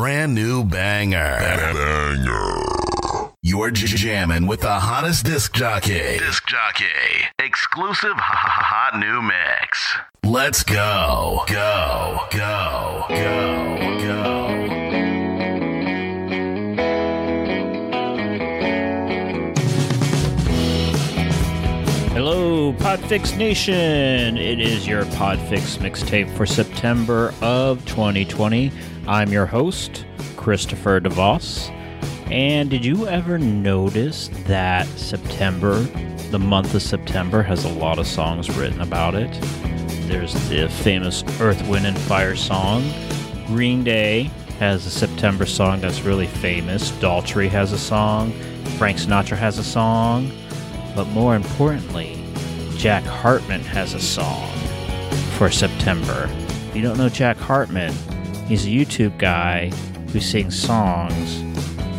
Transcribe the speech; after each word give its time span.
brand 0.00 0.34
new 0.34 0.64
banger. 0.64 1.36
Banger. 1.38 2.64
You're 3.42 3.70
j- 3.70 3.86
jamming 3.86 4.46
with 4.46 4.62
the 4.62 4.80
hottest 4.80 5.26
disc 5.26 5.52
jockey. 5.52 6.16
Disc 6.18 6.46
jockey. 6.46 6.86
Exclusive 7.38 8.14
hot 8.16 8.98
new 8.98 9.20
mix. 9.20 9.98
Let's 10.24 10.62
go. 10.62 11.44
Go. 11.46 12.20
Go. 12.30 13.04
Go. 13.10 13.98
Go. 14.00 14.30
Hello, 22.14 22.72
Podfix 22.72 23.36
Nation. 23.36 24.38
It 24.38 24.60
is 24.60 24.88
your 24.88 25.04
Podfix 25.04 25.76
mixtape 25.76 26.34
for 26.38 26.46
September 26.46 27.34
of 27.42 27.84
2020. 27.84 28.72
I'm 29.10 29.32
your 29.32 29.46
host, 29.46 30.06
Christopher 30.36 31.00
DeVos. 31.00 31.68
And 32.30 32.70
did 32.70 32.84
you 32.84 33.08
ever 33.08 33.40
notice 33.40 34.30
that 34.44 34.86
September, 34.86 35.80
the 36.30 36.38
month 36.38 36.76
of 36.76 36.82
September, 36.82 37.42
has 37.42 37.64
a 37.64 37.70
lot 37.70 37.98
of 37.98 38.06
songs 38.06 38.48
written 38.56 38.80
about 38.80 39.16
it? 39.16 39.32
There's 40.06 40.32
the 40.48 40.68
famous 40.68 41.24
Earth, 41.40 41.60
Wind, 41.66 41.86
and 41.86 41.98
Fire 41.98 42.36
song. 42.36 42.88
Green 43.48 43.82
Day 43.82 44.30
has 44.60 44.86
a 44.86 44.90
September 44.90 45.44
song 45.44 45.80
that's 45.80 46.02
really 46.02 46.28
famous. 46.28 46.92
Daltrey 46.92 47.48
has 47.48 47.72
a 47.72 47.78
song. 47.78 48.30
Frank 48.78 48.98
Sinatra 48.98 49.36
has 49.36 49.58
a 49.58 49.64
song. 49.64 50.30
But 50.94 51.08
more 51.08 51.34
importantly, 51.34 52.24
Jack 52.76 53.02
Hartmann 53.02 53.62
has 53.62 53.92
a 53.92 54.00
song 54.00 54.48
for 55.36 55.50
September. 55.50 56.30
If 56.68 56.76
you 56.76 56.82
don't 56.82 56.96
know 56.96 57.08
Jack 57.08 57.38
Hartmann, 57.38 57.92
he's 58.50 58.66
a 58.66 58.68
YouTube 58.68 59.16
guy 59.16 59.68
who 60.12 60.18
sings 60.18 60.60
songs 60.60 61.44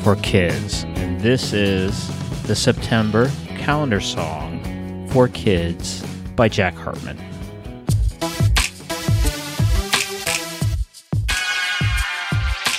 for 0.04 0.18
kids. 0.18 0.84
And 0.84 1.22
this 1.22 1.54
is 1.54 2.10
the 2.44 2.56
September 2.56 3.32
calendar 3.58 4.02
song 4.02 5.08
for 5.12 5.30
kids 5.30 6.06
by 6.36 6.50
Jack 6.50 6.74
Hartmann. 6.74 7.18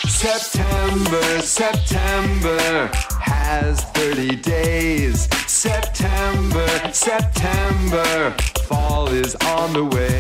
September, 0.07 1.41
September 1.41 2.91
has 3.23 3.85
30 3.85 4.37
days. 4.37 5.29
September, 5.51 6.69
September, 6.93 8.33
fall 8.65 9.09
is 9.09 9.35
on 9.37 9.73
the 9.73 9.85
way. 9.87 10.12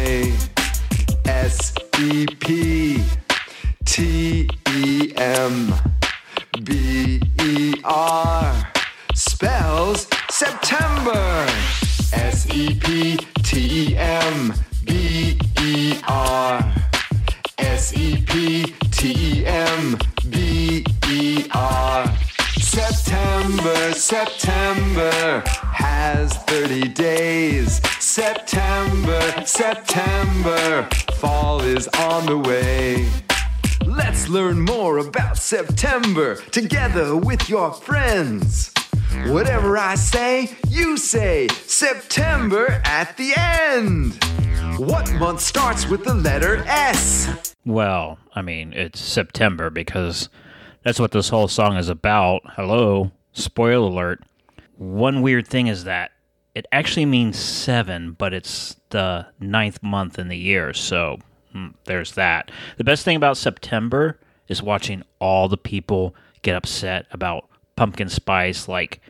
September 35.66 36.34
together 36.50 37.16
with 37.16 37.48
your 37.48 37.72
friends. 37.72 38.72
Whatever 39.26 39.78
I 39.78 39.94
say, 39.94 40.56
you 40.68 40.96
say 40.96 41.46
September 41.46 42.82
at 42.84 43.16
the 43.16 43.32
end. 43.36 44.18
What 44.76 45.12
month 45.12 45.40
starts 45.40 45.86
with 45.86 46.02
the 46.02 46.14
letter 46.14 46.64
S? 46.66 47.54
Well, 47.64 48.18
I 48.34 48.42
mean, 48.42 48.72
it's 48.72 49.00
September 49.00 49.70
because 49.70 50.28
that's 50.82 50.98
what 50.98 51.12
this 51.12 51.28
whole 51.28 51.46
song 51.46 51.76
is 51.76 51.88
about. 51.88 52.42
Hello, 52.56 53.12
spoiler 53.32 53.88
alert. 53.88 54.20
One 54.78 55.22
weird 55.22 55.46
thing 55.46 55.68
is 55.68 55.84
that 55.84 56.10
it 56.56 56.66
actually 56.72 57.06
means 57.06 57.38
seven, 57.38 58.16
but 58.18 58.34
it's 58.34 58.74
the 58.90 59.28
ninth 59.38 59.80
month 59.80 60.18
in 60.18 60.26
the 60.26 60.36
year, 60.36 60.72
so 60.72 61.18
hmm, 61.52 61.68
there's 61.84 62.12
that. 62.12 62.50
The 62.78 62.84
best 62.84 63.04
thing 63.04 63.16
about 63.16 63.36
September 63.36 64.18
is 64.48 64.62
watching 64.62 65.02
all 65.18 65.48
the 65.48 65.56
people 65.56 66.14
get 66.42 66.56
upset 66.56 67.06
about 67.10 67.48
pumpkin 67.76 68.08
spice. 68.08 68.68
Like, 68.68 69.00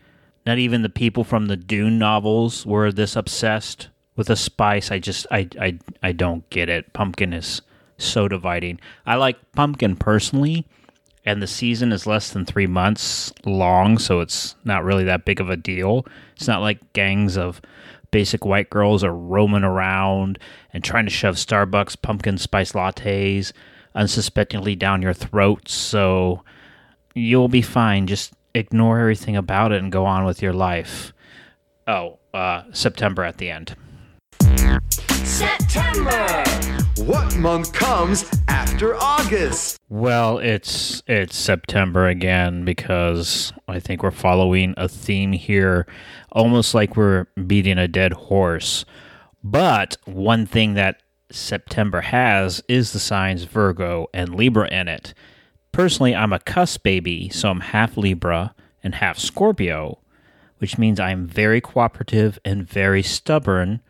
not 0.46 0.58
even 0.58 0.82
the 0.82 0.88
people 0.88 1.24
from 1.24 1.46
the 1.46 1.56
Dune 1.56 1.98
novels 1.98 2.66
were 2.66 2.92
this 2.92 3.16
obsessed 3.16 3.88
with 4.16 4.28
a 4.30 4.36
spice. 4.36 4.90
I 4.90 4.98
just, 4.98 5.26
I, 5.30 5.48
I, 5.60 5.78
I 6.02 6.12
don't 6.12 6.48
get 6.50 6.68
it. 6.68 6.92
Pumpkin 6.92 7.32
is 7.32 7.62
so 7.98 8.28
dividing. 8.28 8.80
I 9.06 9.16
like 9.16 9.38
pumpkin 9.52 9.96
personally, 9.96 10.66
and 11.24 11.40
the 11.40 11.46
season 11.46 11.92
is 11.92 12.06
less 12.06 12.30
than 12.30 12.44
three 12.44 12.66
months 12.66 13.32
long, 13.44 13.98
so 13.98 14.20
it's 14.20 14.56
not 14.64 14.84
really 14.84 15.04
that 15.04 15.24
big 15.24 15.40
of 15.40 15.50
a 15.50 15.56
deal. 15.56 16.06
It's 16.36 16.48
not 16.48 16.60
like 16.60 16.92
gangs 16.92 17.36
of 17.36 17.60
basic 18.10 18.44
white 18.44 18.68
girls 18.68 19.02
are 19.02 19.14
roaming 19.14 19.64
around 19.64 20.38
and 20.72 20.84
trying 20.84 21.06
to 21.06 21.10
shove 21.10 21.36
Starbucks 21.36 22.00
pumpkin 22.02 22.38
spice 22.38 22.72
lattes 22.72 23.52
unsuspectingly 23.94 24.76
down 24.76 25.02
your 25.02 25.14
throat, 25.14 25.68
so 25.68 26.42
you'll 27.14 27.48
be 27.48 27.62
fine. 27.62 28.06
Just 28.06 28.32
ignore 28.54 28.98
everything 29.00 29.36
about 29.36 29.72
it 29.72 29.82
and 29.82 29.90
go 29.92 30.04
on 30.04 30.24
with 30.24 30.42
your 30.42 30.52
life. 30.52 31.12
Oh, 31.86 32.18
uh, 32.32 32.62
September 32.72 33.24
at 33.24 33.38
the 33.38 33.50
end. 33.50 33.76
September! 35.24 36.44
What 36.98 37.36
month 37.36 37.72
comes 37.72 38.30
after 38.48 38.94
August? 38.94 39.78
Well, 39.88 40.38
it's 40.38 41.02
it's 41.06 41.36
September 41.36 42.06
again 42.06 42.64
because 42.64 43.52
I 43.66 43.80
think 43.80 44.02
we're 44.02 44.10
following 44.10 44.74
a 44.76 44.88
theme 44.88 45.32
here, 45.32 45.86
almost 46.30 46.74
like 46.74 46.96
we're 46.96 47.26
beating 47.46 47.78
a 47.78 47.88
dead 47.88 48.12
horse. 48.12 48.84
But 49.42 49.96
one 50.04 50.46
thing 50.46 50.74
that 50.74 51.01
September 51.34 52.00
has 52.00 52.62
is 52.68 52.92
the 52.92 52.98
signs 52.98 53.44
Virgo 53.44 54.06
and 54.12 54.34
Libra 54.34 54.68
in 54.68 54.88
it. 54.88 55.14
Personally, 55.72 56.14
I'm 56.14 56.32
a 56.32 56.38
cuss 56.38 56.76
baby, 56.76 57.28
so 57.30 57.48
I'm 57.48 57.60
half 57.60 57.96
Libra 57.96 58.54
and 58.82 58.94
half 58.94 59.18
Scorpio, 59.18 59.98
which 60.58 60.78
means 60.78 61.00
I'm 61.00 61.26
very 61.26 61.60
cooperative 61.60 62.38
and 62.44 62.68
very 62.68 63.02
stubborn 63.02 63.80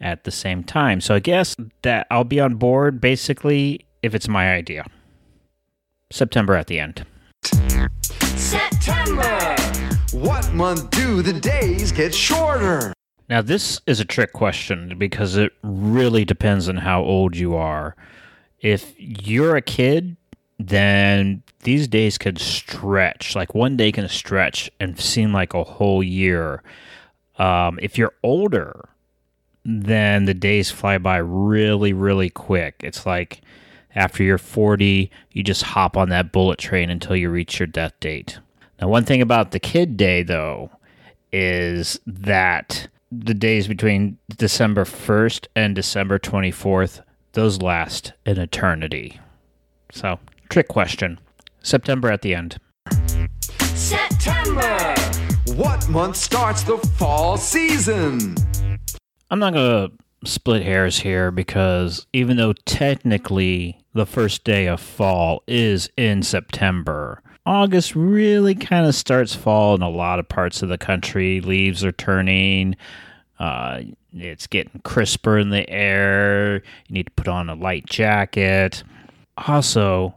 at 0.00 0.24
the 0.24 0.30
same 0.30 0.64
time. 0.64 1.00
So 1.00 1.14
I 1.14 1.20
guess 1.20 1.56
that 1.82 2.06
I'll 2.10 2.24
be 2.24 2.40
on 2.40 2.56
board 2.56 3.00
basically 3.00 3.86
if 4.02 4.14
it's 4.14 4.28
my 4.28 4.52
idea. 4.52 4.84
September 6.10 6.54
at 6.54 6.66
the 6.66 6.80
end. 6.80 7.04
September! 8.34 9.56
What 10.12 10.52
month 10.52 10.90
do 10.90 11.22
the 11.22 11.38
days 11.38 11.92
get 11.92 12.14
shorter? 12.14 12.92
Now, 13.28 13.42
this 13.42 13.80
is 13.86 14.00
a 14.00 14.06
trick 14.06 14.32
question 14.32 14.96
because 14.96 15.36
it 15.36 15.52
really 15.62 16.24
depends 16.24 16.68
on 16.68 16.78
how 16.78 17.02
old 17.02 17.36
you 17.36 17.54
are. 17.54 17.94
If 18.60 18.94
you're 18.96 19.56
a 19.56 19.62
kid, 19.62 20.16
then 20.58 21.42
these 21.62 21.86
days 21.88 22.16
could 22.16 22.38
stretch. 22.38 23.36
Like 23.36 23.54
one 23.54 23.76
day 23.76 23.92
can 23.92 24.08
stretch 24.08 24.70
and 24.80 24.98
seem 24.98 25.32
like 25.32 25.54
a 25.54 25.64
whole 25.64 26.02
year. 26.02 26.62
Um, 27.38 27.78
if 27.82 27.98
you're 27.98 28.14
older, 28.22 28.88
then 29.64 30.24
the 30.24 30.34
days 30.34 30.70
fly 30.70 30.98
by 30.98 31.18
really, 31.18 31.92
really 31.92 32.30
quick. 32.30 32.76
It's 32.82 33.04
like 33.04 33.42
after 33.94 34.22
you're 34.22 34.38
40, 34.38 35.10
you 35.32 35.42
just 35.42 35.62
hop 35.62 35.96
on 35.96 36.08
that 36.08 36.32
bullet 36.32 36.58
train 36.58 36.88
until 36.88 37.16
you 37.16 37.28
reach 37.28 37.60
your 37.60 37.66
death 37.66 37.92
date. 38.00 38.38
Now, 38.80 38.88
one 38.88 39.04
thing 39.04 39.20
about 39.20 39.50
the 39.50 39.60
kid 39.60 39.96
day, 39.96 40.22
though, 40.22 40.70
is 41.32 42.00
that 42.06 42.88
the 43.10 43.34
days 43.34 43.68
between 43.68 44.18
December 44.36 44.84
1st 44.84 45.46
and 45.56 45.74
December 45.74 46.18
24th, 46.18 47.02
those 47.32 47.62
last 47.62 48.12
an 48.26 48.38
eternity. 48.38 49.18
So, 49.92 50.18
trick 50.48 50.68
question. 50.68 51.18
September 51.62 52.10
at 52.10 52.22
the 52.22 52.34
end. 52.34 52.58
September! 53.74 54.94
What 55.54 55.88
month 55.88 56.16
starts 56.16 56.62
the 56.62 56.76
fall 56.98 57.36
season? 57.36 58.34
I'm 59.30 59.38
not 59.38 59.54
going 59.54 59.88
to 59.88 60.28
split 60.28 60.62
hairs 60.62 60.98
here 60.98 61.30
because 61.30 62.06
even 62.12 62.36
though 62.36 62.52
technically 62.64 63.80
the 63.94 64.06
first 64.06 64.44
day 64.44 64.66
of 64.66 64.80
fall 64.80 65.42
is 65.46 65.90
in 65.96 66.22
September, 66.22 67.22
August 67.48 67.96
really 67.96 68.54
kind 68.54 68.84
of 68.84 68.94
starts 68.94 69.34
fall 69.34 69.74
in 69.74 69.80
a 69.80 69.88
lot 69.88 70.18
of 70.18 70.28
parts 70.28 70.60
of 70.60 70.68
the 70.68 70.76
country. 70.76 71.40
Leaves 71.40 71.82
are 71.82 71.92
turning. 71.92 72.76
Uh, 73.38 73.80
it's 74.12 74.46
getting 74.46 74.82
crisper 74.84 75.38
in 75.38 75.48
the 75.48 75.68
air. 75.70 76.56
You 76.56 76.62
need 76.90 77.06
to 77.06 77.12
put 77.12 77.26
on 77.26 77.48
a 77.48 77.54
light 77.54 77.86
jacket. 77.86 78.82
Also, 79.38 80.14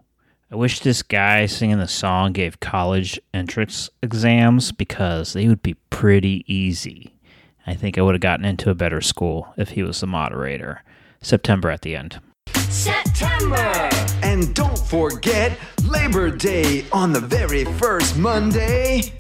I 0.52 0.58
wish 0.58 0.82
this 0.82 1.02
guy 1.02 1.46
singing 1.46 1.78
the 1.78 1.88
song 1.88 2.34
gave 2.34 2.60
college 2.60 3.18
entrance 3.34 3.90
exams 4.04 4.74
because 4.74 5.32
they 5.32 5.48
would 5.48 5.64
be 5.64 5.76
pretty 5.90 6.44
easy. 6.54 7.14
I 7.66 7.76
think 7.76 7.98
I 7.98 8.02
would 8.02 8.16
have 8.16 8.22
gotten 8.22 8.44
into 8.44 8.70
a 8.70 8.76
better 8.76 9.00
school 9.00 9.54
if 9.56 9.70
he 9.70 9.84
was 9.84 10.02
the 10.02 10.08
moderator. 10.08 10.84
September 11.22 11.72
at 11.72 11.84
the 11.84 11.96
end. 11.96 12.20
September. 12.68 13.90
And 14.32 14.56
don't 14.56 14.80
forget 14.80 15.60
Labor 15.84 16.32
Day 16.32 16.86
on 16.94 17.12
the 17.12 17.20
very 17.20 17.66
first 17.66 18.18
Monday. 18.18 19.12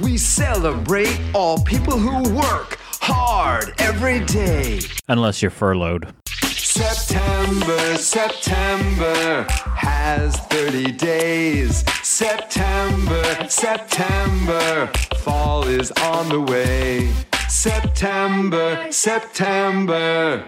We 0.00 0.16
celebrate 0.16 1.20
all 1.34 1.62
people 1.64 1.98
who 1.98 2.34
work 2.34 2.78
hard 2.98 3.74
every 3.76 4.20
day. 4.20 4.80
Unless 5.06 5.42
you're 5.42 5.50
furloughed. 5.50 6.14
September, 6.46 7.96
September 7.98 9.46
has 9.50 10.34
30 10.34 10.92
days. 10.92 11.84
September, 12.02 13.46
September, 13.50 14.90
fall 15.18 15.68
is 15.68 15.90
on 15.90 16.30
the 16.30 16.40
way. 16.40 17.12
September, 17.50 18.86
September. 18.90 20.42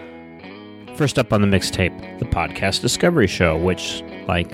First 0.97 1.19
up 1.19 1.31
on 1.31 1.41
the 1.41 1.47
mixtape, 1.47 2.17
the 2.17 2.25
Podcast 2.25 2.81
Discovery 2.81 3.27
Show, 3.27 3.55
which, 3.55 4.01
like 4.27 4.49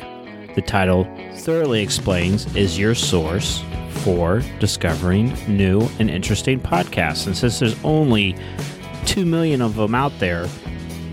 the 0.56 0.62
title 0.62 1.06
thoroughly 1.36 1.82
explains, 1.82 2.54
is 2.54 2.78
your 2.78 2.96
source 2.96 3.64
for 3.90 4.44
discovering 4.60 5.34
new 5.48 5.88
and 6.00 6.10
interesting 6.10 6.60
podcasts. 6.60 7.28
And 7.28 7.38
since 7.38 7.60
there's 7.60 7.82
only 7.86 8.36
2 9.06 9.26
million 9.26 9.62
of 9.62 9.76
them 9.76 9.96
out 9.96 10.12
there, 10.20 10.46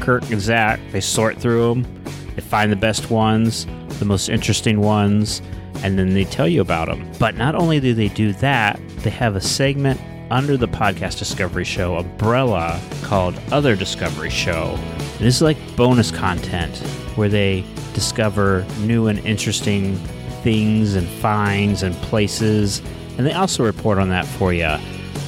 Kurt 0.00 0.28
and 0.32 0.40
Zach, 0.40 0.80
they 0.90 1.00
sort 1.00 1.38
through 1.38 1.74
them, 1.74 2.04
they 2.34 2.42
find 2.42 2.72
the 2.72 2.76
best 2.76 3.08
ones, 3.08 3.68
the 4.00 4.06
most 4.06 4.28
interesting 4.28 4.80
ones, 4.80 5.42
and 5.84 5.96
then 5.96 6.12
they 6.12 6.24
tell 6.24 6.48
you 6.48 6.60
about 6.60 6.88
them. 6.88 7.08
But 7.20 7.36
not 7.36 7.54
only 7.54 7.78
do 7.78 7.94
they 7.94 8.08
do 8.08 8.32
that, 8.32 8.80
they 8.96 9.10
have 9.10 9.36
a 9.36 9.40
segment 9.40 10.00
under 10.32 10.56
the 10.56 10.66
Podcast 10.66 11.20
Discovery 11.20 11.64
Show 11.64 11.98
umbrella 11.98 12.80
called 13.02 13.40
Other 13.52 13.76
Discovery 13.76 14.30
Show. 14.30 14.76
This 15.20 15.36
is 15.36 15.42
like 15.42 15.58
bonus 15.76 16.10
content 16.10 16.74
where 17.14 17.28
they 17.28 17.62
discover 17.92 18.64
new 18.78 19.06
and 19.06 19.18
interesting 19.26 19.96
things 20.42 20.94
and 20.94 21.06
finds 21.06 21.82
and 21.82 21.94
places. 21.96 22.80
And 23.18 23.26
they 23.26 23.34
also 23.34 23.62
report 23.62 23.98
on 23.98 24.08
that 24.08 24.24
for 24.24 24.54
you, 24.54 24.74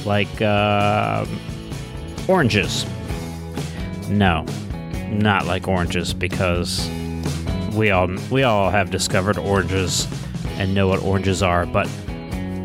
like 0.03 0.41
uh, 0.41 1.27
oranges. 2.27 2.87
No, 4.09 4.43
not 5.11 5.45
like 5.45 5.67
oranges 5.67 6.11
because 6.11 6.89
we 7.75 7.91
all 7.91 8.09
we 8.31 8.41
all 8.41 8.71
have 8.71 8.89
discovered 8.89 9.37
oranges 9.37 10.07
and 10.57 10.73
know 10.73 10.87
what 10.87 11.03
oranges 11.03 11.43
are, 11.43 11.67
but 11.67 11.87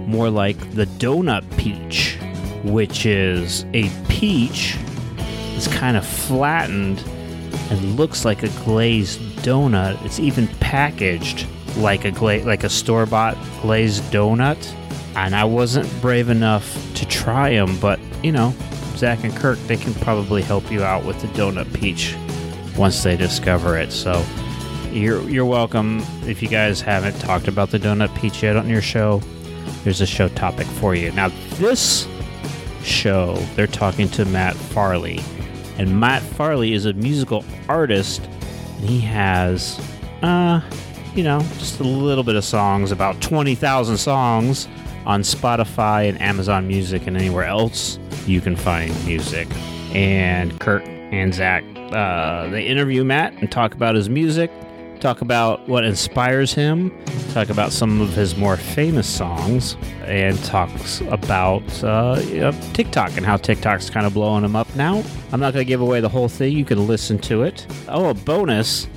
more 0.07 0.31
like 0.31 0.59
the 0.73 0.87
donut 0.87 1.45
peach, 1.59 2.17
which 2.65 3.05
is 3.05 3.67
a 3.75 3.91
peach 4.09 4.79
that's 5.53 5.69
kind 5.69 5.95
of 5.95 6.07
flattened 6.07 7.05
and 7.71 7.97
looks 7.97 8.25
like 8.25 8.43
a 8.43 8.49
glazed 8.65 9.21
donut. 9.39 10.03
It's 10.05 10.19
even 10.19 10.49
packaged 10.61 11.47
like 11.77 12.05
a 12.05 12.11
gla- 12.11 12.45
like 12.45 12.65
a 12.65 12.69
store 12.71 13.07
bought 13.07 13.37
glazed 13.63 14.03
donut. 14.05 14.75
And 15.17 15.35
I 15.35 15.45
wasn't 15.45 15.89
brave 16.01 16.29
enough 16.29 16.95
to 16.95 17.07
try 17.07 17.51
them, 17.51 17.79
but 17.81 17.99
you 18.23 18.33
know, 18.33 18.55
Zach 18.97 19.25
and 19.25 19.35
Kirk, 19.35 19.59
they 19.67 19.77
can 19.77 19.95
probably 19.95 20.43
help 20.43 20.71
you 20.71 20.83
out 20.83 21.05
with 21.05 21.21
the 21.21 21.29
donut 21.29 21.73
peach 21.73 22.15
once 22.77 23.03
they 23.03 23.17
discover 23.17 23.77
it. 23.77 23.93
So 23.93 24.25
you're 24.93 25.23
you're 25.29 25.45
welcome. 25.45 26.03
If 26.27 26.43
you 26.43 26.49
guys 26.49 26.81
haven't 26.81 27.19
talked 27.21 27.49
about 27.49 27.71
the 27.71 27.79
donut 27.79 28.15
peach 28.19 28.43
yet 28.43 28.57
on 28.57 28.69
your 28.69 28.83
show, 28.83 29.21
there's 29.85 30.01
a 30.01 30.07
show 30.07 30.29
topic 30.29 30.67
for 30.67 30.95
you. 30.95 31.11
Now 31.13 31.29
this 31.55 32.09
show, 32.83 33.35
they're 33.55 33.67
talking 33.67 34.09
to 34.11 34.25
Matt 34.25 34.55
Farley, 34.55 35.21
and 35.79 35.99
Matt 35.99 36.23
Farley 36.23 36.73
is 36.73 36.85
a 36.85 36.93
musical 36.93 37.45
artist, 37.69 38.21
and 38.23 38.85
he 38.85 39.01
has, 39.01 39.81
uh, 40.23 40.61
you 41.15 41.23
know, 41.23 41.41
just 41.59 41.81
a 41.81 41.85
little 41.85 42.25
bit 42.25 42.37
of 42.37 42.45
songs, 42.45 42.93
about 42.93 43.21
twenty 43.21 43.55
thousand 43.55 43.97
songs 43.97 44.69
on 45.07 45.23
Spotify 45.23 46.09
and 46.09 46.21
Amazon 46.21 46.67
Music 46.69 47.07
and 47.07 47.17
anywhere 47.17 47.45
else 47.45 47.99
you 48.27 48.41
can 48.41 48.57
find 48.57 48.93
music. 49.07 49.49
And 49.95 50.61
Kurt 50.61 50.83
and 50.85 51.33
Zach, 51.33 51.65
uh, 51.93 52.49
they 52.49 52.67
interview 52.67 53.05
Matt 53.05 53.33
and 53.35 53.51
talk 53.51 53.75
about 53.75 53.95
his 53.95 54.11
music, 54.11 54.51
talk 54.99 55.21
about 55.21 55.69
what 55.69 55.85
inspires 55.85 56.53
him, 56.53 56.93
talk 57.33 57.49
about 57.49 57.73
some 57.73 58.01
of 58.01 58.13
his 58.15 58.37
more 58.37 58.57
famous 58.57 59.09
songs, 59.09 59.77
and 60.05 60.43
talks 60.45 61.01
about 61.03 61.63
uh, 61.85 62.21
you 62.27 62.41
know, 62.41 62.53
TikTok 62.73 63.17
and 63.17 63.25
how 63.25 63.37
TikTok's 63.37 63.91
kind 63.91 64.07
of 64.07 64.15
blowing 64.15 64.45
him 64.45 64.57
up 64.57 64.75
now. 64.77 65.03
I'm 65.33 65.41
not 65.41 65.53
going 65.53 65.65
to 65.65 65.69
give 65.69 65.81
away 65.81 66.01
the 66.01 66.09
whole 66.09 66.29
thing. 66.29 66.57
You 66.57 66.65
can 66.65 66.87
listen 66.87 67.19
to 67.21 67.43
it. 67.43 67.67
Oh, 67.89 68.11
a 68.11 68.15
bonus 68.15 68.89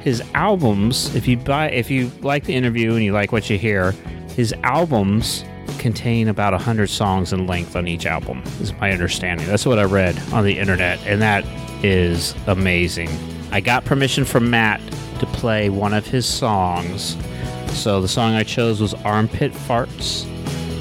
his 0.00 0.22
albums 0.34 1.14
if 1.14 1.26
you 1.26 1.36
buy 1.36 1.68
if 1.70 1.90
you 1.90 2.10
like 2.20 2.44
the 2.44 2.54
interview 2.54 2.94
and 2.94 3.04
you 3.04 3.12
like 3.12 3.32
what 3.32 3.50
you 3.50 3.58
hear 3.58 3.92
his 4.36 4.54
albums 4.62 5.44
contain 5.78 6.28
about 6.28 6.52
100 6.52 6.88
songs 6.88 7.32
in 7.32 7.46
length 7.46 7.74
on 7.74 7.88
each 7.88 8.06
album 8.06 8.42
is 8.60 8.72
my 8.74 8.92
understanding 8.92 9.46
that's 9.46 9.66
what 9.66 9.78
i 9.78 9.82
read 9.82 10.16
on 10.32 10.44
the 10.44 10.58
internet 10.58 10.98
and 11.06 11.20
that 11.20 11.44
is 11.84 12.34
amazing 12.46 13.08
i 13.52 13.60
got 13.60 13.84
permission 13.84 14.24
from 14.24 14.50
matt 14.50 14.80
to 15.18 15.26
play 15.26 15.68
one 15.68 15.92
of 15.94 16.06
his 16.06 16.26
songs. 16.26 17.16
So 17.72 18.00
the 18.00 18.08
song 18.08 18.34
i 18.34 18.42
chose 18.42 18.80
was 18.80 18.94
armpit 18.94 19.52
farts 19.52 20.26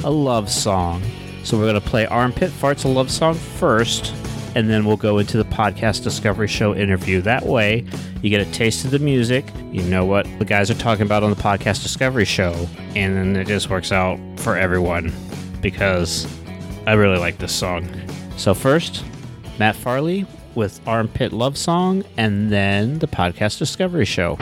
a 0.04 0.10
love 0.10 0.50
song. 0.50 1.02
So 1.44 1.58
we're 1.58 1.64
going 1.64 1.81
to 1.81 1.90
play 1.90 2.06
armpit 2.08 2.52
farts 2.52 2.86
a 2.86 2.88
love 2.88 3.10
song 3.10 3.34
first 3.34 4.14
and 4.56 4.69
then 4.69 4.86
we'll 4.86 4.98
go 4.98 5.19
into 5.19 5.38
the 5.38 5.44
podcast 5.46 6.04
discovery 6.04 6.48
show 6.48 6.74
interview. 6.74 7.22
That 7.22 7.46
way 7.46 7.86
you 8.22 8.30
get 8.30 8.46
a 8.46 8.52
taste 8.52 8.86
of 8.86 8.92
the 8.92 9.00
music 9.00 9.46
you 9.72 9.84
know 9.84 10.06
what 10.06 10.25
the 10.40 10.46
guys 10.46 10.72
are 10.72 10.75
talking 10.75 11.06
about 11.06 11.24
on 11.24 11.30
the 11.30 11.36
podcast 11.36 11.84
discovery 11.84 12.25
show 12.25 12.68
and 12.96 13.16
then 13.16 13.36
it 13.36 13.48
just 13.48 13.69
works 13.69 13.92
out 13.92 14.19
for 14.38 14.58
everyone 14.58 15.14
because 15.62 16.25
i 16.88 16.94
really 16.94 17.18
like 17.18 17.38
this 17.38 17.54
song. 17.54 17.88
So 18.38 18.54
first 18.54 19.04
matt 19.60 19.75
farley 19.75 20.25
with 20.57 20.81
armpit 20.88 21.31
love 21.31 21.56
song 21.56 22.04
and 22.18 22.51
then 22.51 22.98
the 22.98 23.07
podcast 23.07 23.59
discovery 23.59 24.06
show 24.06 24.36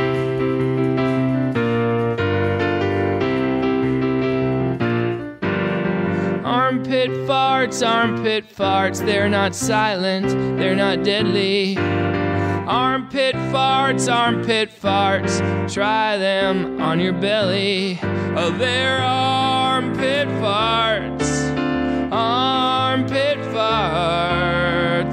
Armpit 6.46 7.10
farts, 7.28 7.86
armpit 7.86 8.50
farts, 8.50 9.06
they're 9.06 9.28
not 9.28 9.54
silent, 9.54 10.28
they're 10.58 10.76
not 10.76 11.04
deadly. 11.04 11.78
Armpit 11.78 13.36
farts, 13.52 14.12
armpit 14.12 14.70
farts, 14.70 15.42
try 15.72 16.18
them 16.18 16.80
on 16.82 17.00
your 17.00 17.14
belly. 17.14 18.00
Oh, 18.38 18.56
they're 18.58 19.02
armpit 19.02 20.28
farts, 20.40 21.35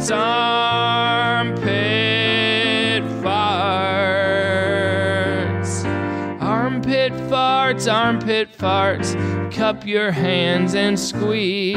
farts, 0.03 0.11
armpit 0.11 1.63
farts. 3.23 3.63
Armpit 6.41 7.13
farts, 7.31 7.93
armpit 7.93 8.49
farts, 8.57 9.15
cup 9.53 9.87
your 9.87 10.11
hands 10.11 10.75
and 10.75 10.99
squeeze. 10.99 11.77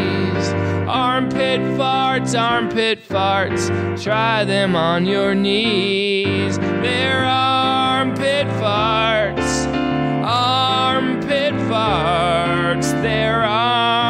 Armpit 0.88 1.60
farts, 1.78 2.34
armpit 2.40 3.08
farts, 3.08 3.70
try 4.04 4.44
them 4.44 4.76
on 4.76 5.06
your 5.06 5.36
knees. 5.36 6.58
They're 6.58 7.26
armpit 7.26 8.48
farts, 8.62 9.68
armpit 10.24 11.54
farts, 11.70 12.92
they're 13.02 13.44
armpit 13.44 14.05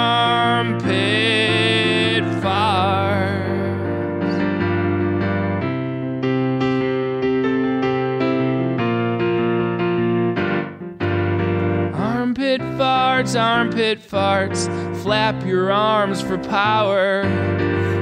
armpit 13.76 14.00
farts, 14.00 15.02
flap 15.04 15.46
your 15.46 15.70
arms 15.70 16.22
for 16.22 16.38
power. 16.38 17.24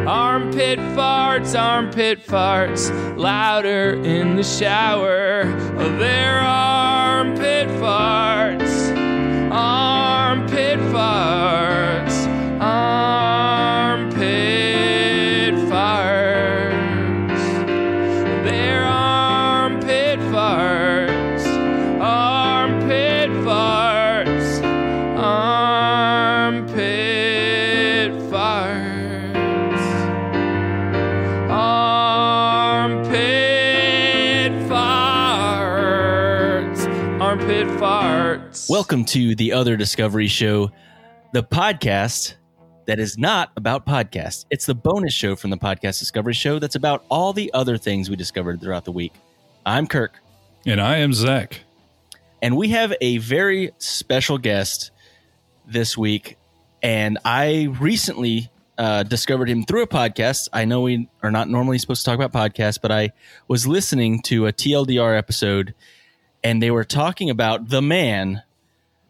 Armpit 0.07 0.77
farts, 0.95 1.59
armpit 1.59 2.23
farts, 2.23 2.91
louder 3.17 3.99
in 4.03 4.35
the 4.35 4.43
shower. 4.43 5.45
They're 5.97 6.41
armpit 6.41 7.67
farts, 7.81 8.02
Welcome 38.83 39.05
to 39.05 39.33
the 39.35 39.53
Other 39.53 39.77
Discovery 39.77 40.27
Show, 40.27 40.69
the 41.31 41.41
podcast 41.41 42.33
that 42.85 42.99
is 42.99 43.17
not 43.17 43.49
about 43.55 43.85
podcasts. 43.85 44.43
It's 44.51 44.65
the 44.65 44.75
bonus 44.75 45.13
show 45.13 45.37
from 45.37 45.51
the 45.51 45.57
Podcast 45.57 45.99
Discovery 45.99 46.33
Show 46.33 46.59
that's 46.59 46.75
about 46.75 47.05
all 47.07 47.31
the 47.31 47.49
other 47.53 47.77
things 47.77 48.09
we 48.09 48.17
discovered 48.17 48.59
throughout 48.59 48.83
the 48.83 48.91
week. 48.91 49.13
I'm 49.65 49.87
Kirk, 49.87 50.19
And 50.65 50.81
I 50.81 50.97
am 50.97 51.13
Zach. 51.13 51.61
and 52.41 52.57
we 52.57 52.67
have 52.71 52.93
a 52.99 53.19
very 53.19 53.71
special 53.77 54.37
guest 54.37 54.91
this 55.65 55.97
week. 55.97 56.35
And 56.81 57.19
I 57.23 57.69
recently 57.79 58.51
uh, 58.77 59.03
discovered 59.03 59.47
him 59.49 59.63
through 59.63 59.83
a 59.83 59.87
podcast. 59.87 60.49
I 60.51 60.65
know 60.65 60.81
we 60.81 61.07
are 61.23 61.31
not 61.31 61.47
normally 61.47 61.77
supposed 61.77 62.03
to 62.03 62.11
talk 62.11 62.19
about 62.19 62.33
podcasts, 62.33 62.81
but 62.81 62.91
I 62.91 63.13
was 63.47 63.65
listening 63.65 64.21
to 64.23 64.45
a 64.47 64.51
TLDR 64.51 65.17
episode, 65.17 65.73
and 66.43 66.61
they 66.61 66.69
were 66.69 66.83
talking 66.83 67.29
about 67.29 67.69
the 67.69 67.81
man 67.81 68.43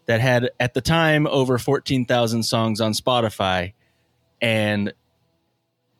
that 0.06 0.22
had 0.22 0.52
at 0.60 0.74
the 0.74 0.82
time 0.82 1.28
over 1.28 1.58
14,000 1.58 2.44
songs 2.44 2.82
on 2.82 2.94
Spotify 2.94 3.74
and 4.42 4.94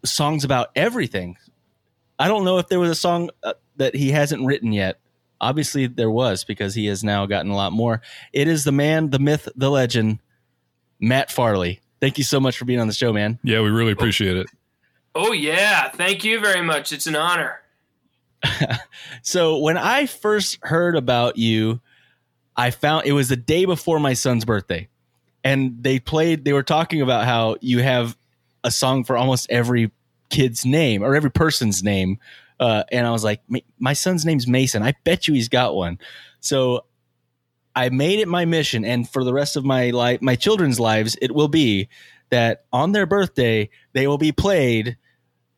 songs 0.06 0.44
about 0.44 0.70
everything. 0.76 1.38
I 2.20 2.28
don't 2.28 2.46
know 2.46 2.58
if 2.58 2.68
there 2.68 2.80
was 2.80 2.90
a 2.90 2.96
song 2.96 3.30
uh, 3.44 3.54
that 3.78 3.96
he 3.96 4.12
hasn't 4.12 4.46
written 4.46 4.72
yet. 4.72 5.00
Obviously, 5.42 5.88
there 5.88 6.12
was 6.12 6.44
because 6.44 6.76
he 6.76 6.86
has 6.86 7.04
now 7.04 7.26
gotten 7.26 7.52
a 7.52 7.56
lot 7.56 7.74
more. 7.74 8.02
It 8.32 8.48
is 8.48 8.64
the 8.64 8.72
man, 8.72 9.10
the 9.10 9.20
myth, 9.20 9.48
the 9.56 9.70
legend, 9.70 10.20
Matt 11.00 11.32
Farley. 11.32 11.82
Thank 12.00 12.18
you 12.18 12.24
so 12.24 12.40
much 12.40 12.58
for 12.58 12.66
being 12.66 12.80
on 12.80 12.88
the 12.88 12.94
show, 12.94 13.12
man. 13.12 13.40
Yeah, 13.44 13.62
we 13.62 13.70
really 13.70 13.92
appreciate 13.92 14.38
it. 14.38 14.48
Oh 15.16 15.32
yeah, 15.32 15.90
thank 15.90 16.24
you 16.24 16.40
very 16.40 16.62
much. 16.62 16.92
It's 16.92 17.08
an 17.08 17.16
honor. 17.16 17.60
So, 19.22 19.60
when 19.60 19.78
I 19.78 20.06
first 20.06 20.60
heard 20.64 20.96
about 20.98 21.38
you, 21.38 21.80
I 22.56 22.72
found 22.72 23.06
it 23.06 23.14
was 23.14 23.30
the 23.30 23.36
day 23.36 23.66
before 23.66 24.00
my 24.00 24.14
son's 24.14 24.46
birthday. 24.46 24.88
And 25.44 25.84
they 25.84 26.00
played, 26.00 26.46
they 26.46 26.54
were 26.54 26.64
talking 26.64 27.02
about 27.02 27.26
how 27.26 27.58
you 27.62 27.80
have 27.80 28.18
a 28.64 28.72
song 28.72 29.04
for 29.04 29.18
almost 29.18 29.48
every 29.50 29.92
kid's 30.30 30.66
name 30.66 31.04
or 31.04 31.16
every 31.16 31.32
person's 31.32 31.84
name. 31.84 32.20
Uh, 32.60 32.84
and 32.92 33.06
I 33.06 33.12
was 33.12 33.24
like, 33.24 33.42
my 33.78 33.94
son's 33.94 34.26
name's 34.26 34.48
Mason. 34.48 34.84
I 34.84 34.94
bet 35.04 35.28
you 35.28 35.34
he's 35.34 35.50
got 35.50 35.76
one. 35.76 36.00
So 36.40 36.86
I 37.76 37.90
made 37.90 38.20
it 38.20 38.28
my 38.28 38.46
mission. 38.46 38.86
And 38.86 39.10
for 39.10 39.24
the 39.24 39.34
rest 39.34 39.58
of 39.58 39.66
my 39.66 39.90
life, 39.90 40.22
my 40.22 40.36
children's 40.36 40.80
lives, 40.80 41.18
it 41.22 41.34
will 41.34 41.48
be 41.48 41.90
that 42.30 42.66
on 42.72 42.94
their 42.94 43.06
birthday, 43.06 43.70
they 43.94 44.08
will 44.08 44.18
be 44.18 44.32
played 44.32 44.98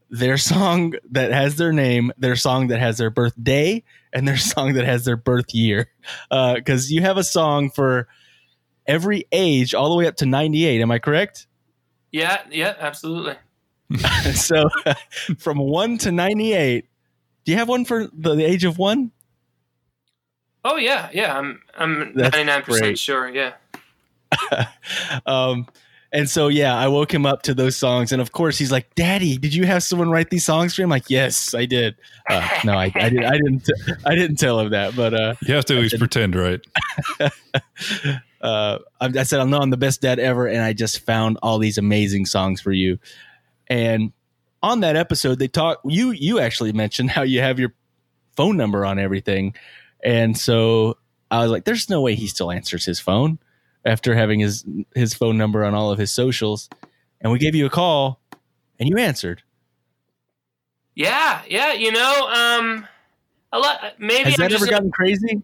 their 0.09 0.37
song 0.37 0.93
that 1.11 1.31
has 1.31 1.55
their 1.57 1.71
name, 1.71 2.11
their 2.17 2.35
song 2.35 2.67
that 2.67 2.79
has 2.79 2.97
their 2.97 3.09
birthday, 3.09 3.83
and 4.13 4.27
their 4.27 4.37
song 4.53 4.73
that 4.73 4.85
has 4.85 5.05
their 5.05 5.17
birth 5.17 5.53
year. 5.53 5.89
Because 6.29 6.91
you 6.91 7.01
have 7.01 7.17
a 7.17 7.23
song 7.23 7.69
for 7.69 8.07
every 8.87 9.25
age, 9.31 9.73
all 9.73 9.89
the 9.89 9.95
way 9.95 10.07
up 10.07 10.15
to 10.17 10.25
98. 10.25 10.81
Am 10.81 10.91
I 10.91 10.99
correct? 10.99 11.47
Yeah, 12.11 12.41
yeah, 12.49 12.75
absolutely. 12.79 13.35
so 14.33 14.69
from 15.37 15.57
one 15.57 15.97
to 15.99 16.11
98, 16.11 16.85
do 17.43 17.51
you 17.51 17.57
have 17.57 17.69
one 17.69 17.85
for 17.85 18.07
the, 18.13 18.35
the 18.35 18.43
age 18.43 18.63
of 18.63 18.77
one? 18.77 19.11
Oh 20.67 20.77
yeah, 20.77 21.09
yeah. 21.13 21.37
I'm 21.37 21.61
I'm 21.77 22.11
ninety 22.15 22.43
nine 22.43 22.63
percent 22.63 22.97
sure. 22.97 23.29
Yeah. 23.29 23.53
um, 25.27 25.67
and 26.15 26.29
so, 26.29 26.47
yeah, 26.47 26.73
I 26.73 26.87
woke 26.87 27.13
him 27.13 27.25
up 27.25 27.41
to 27.41 27.53
those 27.53 27.75
songs. 27.75 28.13
And 28.13 28.21
of 28.21 28.31
course, 28.31 28.57
he's 28.57 28.71
like, 28.71 28.95
Daddy, 28.95 29.37
did 29.37 29.53
you 29.53 29.65
have 29.65 29.83
someone 29.83 30.09
write 30.09 30.29
these 30.29 30.45
songs 30.45 30.73
for 30.73 30.79
you? 30.79 30.85
I'm 30.85 30.89
like, 30.89 31.09
Yes, 31.09 31.53
I 31.53 31.65
did. 31.65 31.97
Uh, 32.29 32.47
no, 32.63 32.71
I, 32.71 32.89
I, 32.95 33.09
did, 33.09 33.25
I, 33.25 33.33
didn't, 33.33 33.69
I 34.05 34.15
didn't 34.15 34.37
tell 34.37 34.57
him 34.61 34.69
that. 34.69 34.95
But 34.95 35.13
uh, 35.13 35.35
You 35.41 35.55
have 35.55 35.65
to 35.65 35.75
at 35.75 35.81
least 35.81 35.99
pretend, 35.99 36.37
right? 36.37 36.61
uh, 37.19 37.29
I, 38.41 38.79
I 39.01 39.23
said, 39.23 39.41
I'm 39.41 39.49
not 39.49 39.61
I'm 39.61 39.71
the 39.71 39.77
best 39.77 40.01
dad 40.01 40.17
ever, 40.19 40.47
and 40.47 40.61
I 40.61 40.71
just 40.71 41.01
found 41.01 41.37
all 41.43 41.59
these 41.59 41.77
amazing 41.77 42.27
songs 42.27 42.61
for 42.61 42.71
you. 42.71 42.97
And 43.67 44.13
on 44.63 44.79
that 44.79 44.95
episode, 44.95 45.37
they 45.37 45.49
talk. 45.49 45.81
You 45.83 46.11
you 46.11 46.39
actually 46.39 46.71
mentioned 46.71 47.11
how 47.11 47.23
you 47.23 47.41
have 47.41 47.59
your 47.59 47.73
phone 48.37 48.55
number 48.55 48.85
on 48.85 48.99
everything, 48.99 49.53
and 50.01 50.37
so 50.37 50.97
I 51.29 51.41
was 51.41 51.51
like, 51.51 51.65
"There's 51.65 51.89
no 51.89 52.01
way 52.01 52.15
he 52.15 52.27
still 52.27 52.51
answers 52.51 52.85
his 52.85 53.01
phone 53.01 53.37
after 53.85 54.15
having 54.15 54.39
his 54.39 54.65
his 54.93 55.13
phone 55.13 55.37
number 55.37 55.63
on 55.63 55.73
all 55.73 55.91
of 55.91 55.99
his 55.99 56.11
socials." 56.11 56.69
And 57.21 57.31
we 57.31 57.39
gave 57.39 57.55
you 57.55 57.65
a 57.65 57.69
call, 57.69 58.21
and 58.79 58.89
you 58.89 58.97
answered. 58.97 59.43
Yeah, 60.95 61.41
yeah. 61.47 61.73
You 61.73 61.91
know, 61.91 62.27
um, 62.27 62.87
a 63.51 63.59
lot. 63.59 63.93
Maybe 63.99 64.23
Has 64.23 64.39
I'm 64.39 64.43
that 64.43 64.51
just 64.51 64.63
ever 64.63 64.71
gotten 64.71 64.91
crazy? 64.91 65.41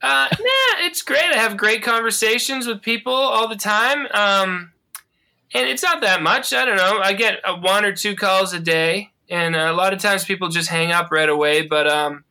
Uh, 0.00 0.28
nah, 0.30 0.86
it's 0.86 1.02
great. 1.02 1.24
I 1.24 1.36
have 1.38 1.56
great 1.56 1.82
conversations 1.82 2.66
with 2.66 2.82
people 2.82 3.12
all 3.12 3.48
the 3.48 3.56
time. 3.56 4.06
Um, 4.12 4.72
and 5.54 5.68
it's 5.68 5.82
not 5.82 6.00
that 6.02 6.22
much. 6.22 6.52
I 6.52 6.64
don't 6.64 6.76
know. 6.76 7.00
I 7.02 7.12
get 7.14 7.40
uh, 7.44 7.56
one 7.56 7.84
or 7.84 7.92
two 7.92 8.14
calls 8.14 8.52
a 8.52 8.60
day, 8.60 9.10
and 9.28 9.56
uh, 9.56 9.70
a 9.70 9.72
lot 9.72 9.92
of 9.92 9.98
times 9.98 10.24
people 10.24 10.48
just 10.48 10.68
hang 10.68 10.92
up 10.92 11.10
right 11.10 11.28
away, 11.28 11.62
but 11.62 11.88
um, 11.88 12.24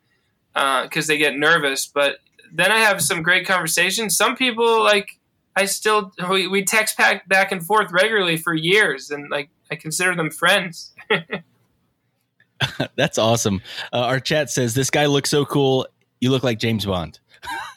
because 0.54 1.08
they 1.08 1.18
get 1.18 1.36
nervous. 1.36 1.88
But 1.88 2.18
then 2.54 2.72
I 2.72 2.80
have 2.80 3.02
some 3.02 3.24
great 3.24 3.46
conversations. 3.46 4.16
Some 4.16 4.36
people 4.36 4.84
like 4.84 5.17
I 5.58 5.66
still 5.66 6.14
we, 6.30 6.48
we 6.48 6.64
text 6.64 6.98
back 6.98 7.28
back 7.28 7.52
and 7.52 7.66
forth 7.66 7.92
regularly 7.92 8.38
for 8.38 8.54
years, 8.54 9.10
and 9.10 9.30
like 9.30 9.50
I 9.72 9.76
consider 9.76 10.16
them 10.16 10.30
friends. 10.30 10.94
That's 12.96 13.18
awesome. 13.18 13.62
Uh, 13.92 14.02
our 14.02 14.20
chat 14.20 14.52
says 14.52 14.76
this 14.76 14.92
guy 14.92 15.08
looks 15.08 15.32
so 15.32 15.46
cool. 15.46 15.88
You 16.22 16.30
look 16.30 16.44
like 16.44 16.60
James 16.60 16.86
Bond. 16.86 17.20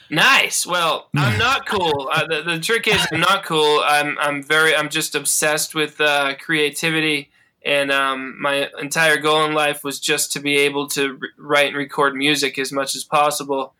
Nice. 0.09 0.65
Well, 0.65 1.09
I'm 1.17 1.37
not 1.41 1.67
cool. 1.67 2.09
Uh, 2.13 2.27
the, 2.27 2.43
the 2.43 2.61
trick 2.61 2.87
is 2.87 3.05
I'm 3.11 3.21
not 3.21 3.45
cool. 3.45 3.83
I'm 3.85 4.17
I'm 4.21 4.43
very 4.43 4.75
I'm 4.75 4.89
just 4.89 5.15
obsessed 5.15 5.75
with 5.75 6.01
uh, 6.01 6.37
creativity, 6.37 7.31
and 7.65 7.91
um, 7.91 8.41
my 8.41 8.71
entire 8.81 9.17
goal 9.17 9.45
in 9.45 9.53
life 9.53 9.83
was 9.83 9.99
just 9.99 10.33
to 10.35 10.41
be 10.41 10.59
able 10.59 10.87
to 10.91 11.15
re- 11.15 11.29
write 11.37 11.69
and 11.69 11.77
record 11.77 12.15
music 12.15 12.59
as 12.59 12.73
much 12.73 12.95
as 12.95 13.03
possible. 13.03 13.75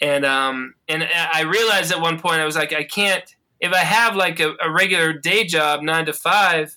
And 0.00 0.24
um, 0.24 0.74
and 0.88 1.08
I 1.12 1.42
realized 1.42 1.90
at 1.92 2.00
one 2.00 2.20
point 2.20 2.40
I 2.40 2.44
was 2.44 2.56
like 2.56 2.72
I 2.72 2.84
can't 2.84 3.24
if 3.60 3.72
I 3.72 3.78
have 3.78 4.14
like 4.14 4.40
a, 4.40 4.54
a 4.60 4.70
regular 4.70 5.12
day 5.12 5.44
job 5.44 5.82
nine 5.82 6.06
to 6.06 6.12
five. 6.12 6.76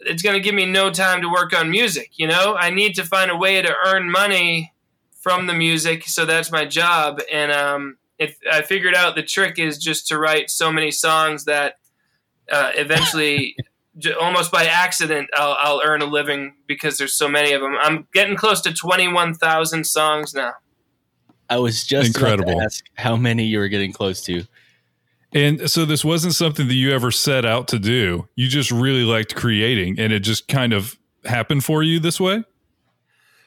It's 0.00 0.22
going 0.22 0.34
to 0.34 0.40
give 0.40 0.54
me 0.54 0.66
no 0.66 0.90
time 0.90 1.22
to 1.22 1.28
work 1.28 1.58
on 1.58 1.70
music. 1.70 2.10
You 2.16 2.26
know, 2.26 2.54
I 2.54 2.68
need 2.68 2.94
to 2.96 3.04
find 3.04 3.30
a 3.30 3.36
way 3.36 3.62
to 3.62 3.74
earn 3.86 4.10
money 4.10 4.74
from 5.22 5.46
the 5.46 5.54
music, 5.54 6.06
so 6.06 6.26
that's 6.26 6.52
my 6.52 6.66
job. 6.66 7.20
And 7.32 7.50
um, 7.50 7.96
if 8.18 8.36
I 8.50 8.62
figured 8.62 8.94
out 8.94 9.14
the 9.14 9.22
trick 9.22 9.58
is 9.58 9.78
just 9.78 10.06
to 10.08 10.18
write 10.18 10.50
so 10.50 10.70
many 10.70 10.90
songs 10.90 11.46
that 11.46 11.76
uh, 12.52 12.72
eventually, 12.74 13.56
almost 14.20 14.52
by 14.52 14.66
accident, 14.66 15.30
I'll, 15.34 15.56
I'll 15.58 15.82
earn 15.82 16.02
a 16.02 16.06
living 16.06 16.54
because 16.66 16.98
there's 16.98 17.14
so 17.14 17.28
many 17.28 17.52
of 17.52 17.62
them. 17.62 17.74
I'm 17.80 18.06
getting 18.12 18.36
close 18.36 18.60
to 18.62 18.72
twenty 18.72 19.08
one 19.08 19.34
thousand 19.34 19.84
songs 19.84 20.34
now. 20.34 20.52
I 21.48 21.58
was 21.58 21.84
just 21.84 22.16
about 22.16 22.26
to 22.26 22.32
Incredible. 22.34 22.62
ask 22.62 22.84
how 22.94 23.16
many 23.16 23.44
you 23.44 23.58
were 23.58 23.68
getting 23.68 23.92
close 23.92 24.20
to. 24.22 24.44
And 25.32 25.70
so 25.70 25.84
this 25.84 26.04
wasn't 26.04 26.34
something 26.34 26.66
that 26.68 26.74
you 26.74 26.92
ever 26.92 27.10
set 27.10 27.44
out 27.44 27.68
to 27.68 27.78
do. 27.78 28.28
You 28.36 28.48
just 28.48 28.70
really 28.70 29.02
liked 29.02 29.34
creating, 29.34 29.98
and 29.98 30.12
it 30.12 30.20
just 30.20 30.48
kind 30.48 30.72
of 30.72 30.96
happened 31.24 31.64
for 31.64 31.82
you 31.82 32.00
this 32.00 32.20
way. 32.20 32.44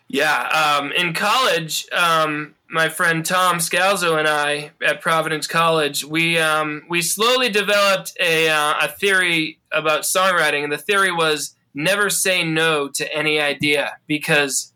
Yeah, 0.08 0.80
um, 0.80 0.92
in 0.92 1.14
college, 1.14 1.88
um, 1.92 2.56
my 2.70 2.90
friend 2.90 3.26
Tom 3.26 3.58
Scalzo 3.58 4.18
and 4.18 4.28
I 4.28 4.72
at 4.86 5.02
Providence 5.02 5.48
College, 5.48 6.04
we 6.04 6.38
um, 6.38 6.84
we 6.90 7.02
slowly 7.02 7.50
developed 7.50 8.14
a 8.20 8.50
uh, 8.50 8.74
a 8.82 8.88
theory 8.88 9.60
about 9.72 10.02
songwriting, 10.02 10.64
and 10.64 10.72
the 10.72 10.78
theory 10.78 11.12
was 11.12 11.56
never 11.74 12.10
say 12.10 12.44
no 12.44 12.88
to 12.90 13.16
any 13.16 13.40
idea 13.40 13.98
because 14.08 14.74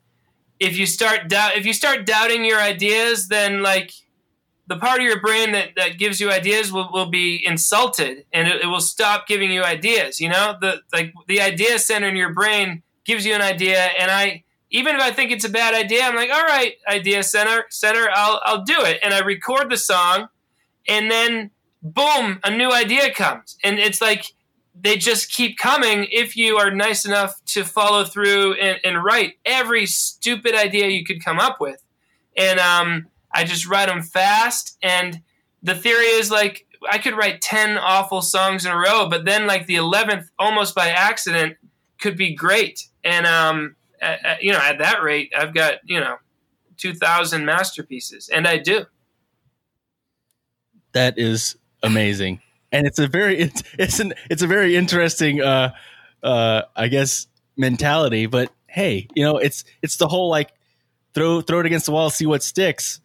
if 0.59 0.77
you 0.77 0.85
start 0.85 1.27
doubt 1.27 1.55
if 1.55 1.65
you 1.65 1.73
start 1.73 2.05
doubting 2.05 2.45
your 2.45 2.59
ideas, 2.59 3.27
then 3.27 3.61
like 3.61 3.91
the 4.67 4.77
part 4.77 4.99
of 4.99 5.05
your 5.05 5.19
brain 5.19 5.51
that, 5.51 5.71
that 5.75 5.97
gives 5.97 6.21
you 6.21 6.31
ideas 6.31 6.71
will, 6.71 6.89
will 6.93 7.09
be 7.09 7.43
insulted 7.45 8.25
and 8.31 8.47
it, 8.47 8.61
it 8.63 8.67
will 8.67 8.79
stop 8.79 9.27
giving 9.27 9.51
you 9.51 9.63
ideas 9.63 10.21
you 10.21 10.29
know? 10.29 10.55
The 10.59 10.81
like 10.93 11.13
the 11.27 11.41
idea 11.41 11.79
center 11.79 12.07
in 12.07 12.15
your 12.15 12.33
brain 12.33 12.83
gives 13.03 13.25
you 13.25 13.33
an 13.33 13.41
idea 13.41 13.89
and 13.99 14.09
i 14.09 14.43
even 14.69 14.95
if 14.95 15.01
i 15.01 15.11
think 15.11 15.31
it's 15.31 15.43
a 15.43 15.49
bad 15.49 15.73
idea 15.73 16.03
i'm 16.03 16.15
like 16.15 16.31
all 16.31 16.43
right 16.43 16.75
idea 16.87 17.21
center 17.23 17.65
center 17.69 18.07
i'll, 18.13 18.41
I'll 18.45 18.63
do 18.63 18.77
it. 18.79 18.99
And 19.03 19.13
i 19.13 19.19
record 19.19 19.69
the 19.69 19.77
song 19.77 20.29
and 20.87 21.11
then 21.11 21.51
boom 21.83 22.39
a 22.43 22.49
new 22.49 22.71
idea 22.71 23.13
comes. 23.13 23.57
And 23.63 23.77
it's 23.77 24.01
like 24.01 24.25
they 24.75 24.97
just 24.97 25.31
keep 25.31 25.57
coming 25.57 26.07
if 26.11 26.35
you 26.35 26.57
are 26.57 26.71
nice 26.71 27.05
enough 27.05 27.39
to 27.45 27.63
follow 27.63 28.03
through 28.03 28.53
and, 28.53 28.79
and 28.83 29.03
write 29.03 29.33
every 29.45 29.85
stupid 29.85 30.55
idea 30.55 30.87
you 30.87 31.05
could 31.05 31.23
come 31.23 31.39
up 31.39 31.61
with 31.61 31.83
and 32.35 32.59
um, 32.59 33.07
I 33.33 33.43
just 33.43 33.67
write 33.67 33.87
them 33.87 34.01
fast. 34.01 34.77
And 34.81 35.21
the 35.61 35.75
theory 35.75 36.05
is 36.05 36.31
like 36.31 36.65
I 36.89 36.97
could 36.97 37.15
write 37.15 37.41
ten 37.41 37.77
awful 37.77 38.21
songs 38.21 38.65
in 38.65 38.71
a 38.71 38.77
row, 38.77 39.07
but 39.09 39.25
then 39.25 39.47
like 39.47 39.67
the 39.67 39.75
eleventh, 39.75 40.29
almost 40.37 40.75
by 40.75 40.89
accident, 40.89 41.57
could 41.99 42.17
be 42.17 42.33
great. 42.35 42.87
And 43.03 43.25
um, 43.25 43.75
at, 44.01 44.25
at- 44.25 44.43
you 44.43 44.51
know, 44.51 44.59
at 44.59 44.79
that 44.79 45.01
rate, 45.01 45.31
I've 45.37 45.53
got 45.53 45.75
you 45.85 45.99
know 45.99 46.17
two 46.77 46.93
thousand 46.93 47.45
masterpieces, 47.45 48.29
and 48.29 48.47
I 48.47 48.57
do. 48.57 48.85
That 50.91 51.17
is 51.17 51.55
amazing, 51.81 52.41
and 52.73 52.85
it's 52.85 52.99
a 52.99 53.07
very 53.07 53.39
it's 53.39 53.63
it's 53.79 53.99
an 54.01 54.13
it's 54.29 54.41
a 54.41 54.47
very 54.47 54.75
interesting 54.75 55.41
uh 55.41 55.71
uh 56.21 56.63
I 56.75 56.89
guess 56.89 57.27
mentality. 57.55 58.25
But 58.25 58.51
hey, 58.67 59.07
you 59.15 59.23
know 59.23 59.37
it's 59.37 59.63
it's 59.81 59.95
the 59.95 60.07
whole 60.07 60.29
like 60.29 60.51
throw 61.13 61.39
throw 61.41 61.59
it 61.61 61.65
against 61.65 61.85
the 61.85 61.93
wall, 61.93 62.09
see 62.09 62.25
what 62.25 62.43
sticks, 62.43 62.99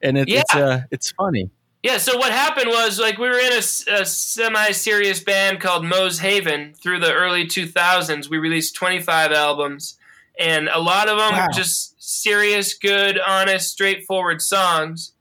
and 0.00 0.16
it, 0.16 0.28
it's 0.28 0.54
uh 0.54 0.82
it's 0.92 1.10
funny. 1.10 1.50
Yeah, 1.82 1.98
so 1.98 2.16
what 2.16 2.30
happened 2.30 2.68
was 2.68 3.00
like 3.00 3.18
we 3.18 3.28
were 3.28 3.40
in 3.40 3.54
a 3.54 3.60
semi-serious 4.06 5.18
band 5.24 5.60
called 5.60 5.84
Moe's 5.84 6.20
Haven 6.20 6.74
through 6.80 7.00
the 7.00 7.12
early 7.12 7.44
2000s. 7.44 8.30
We 8.30 8.38
released 8.38 8.76
25 8.76 9.32
albums, 9.32 9.98
and 10.38 10.68
a 10.68 10.78
lot 10.78 11.08
of 11.08 11.18
them 11.18 11.32
Wow. 11.32 11.46
were 11.46 11.52
just 11.52 12.00
serious, 12.00 12.74
good, 12.74 13.18
honest, 13.18 13.68
straightforward 13.72 14.40
songs. 14.40 15.12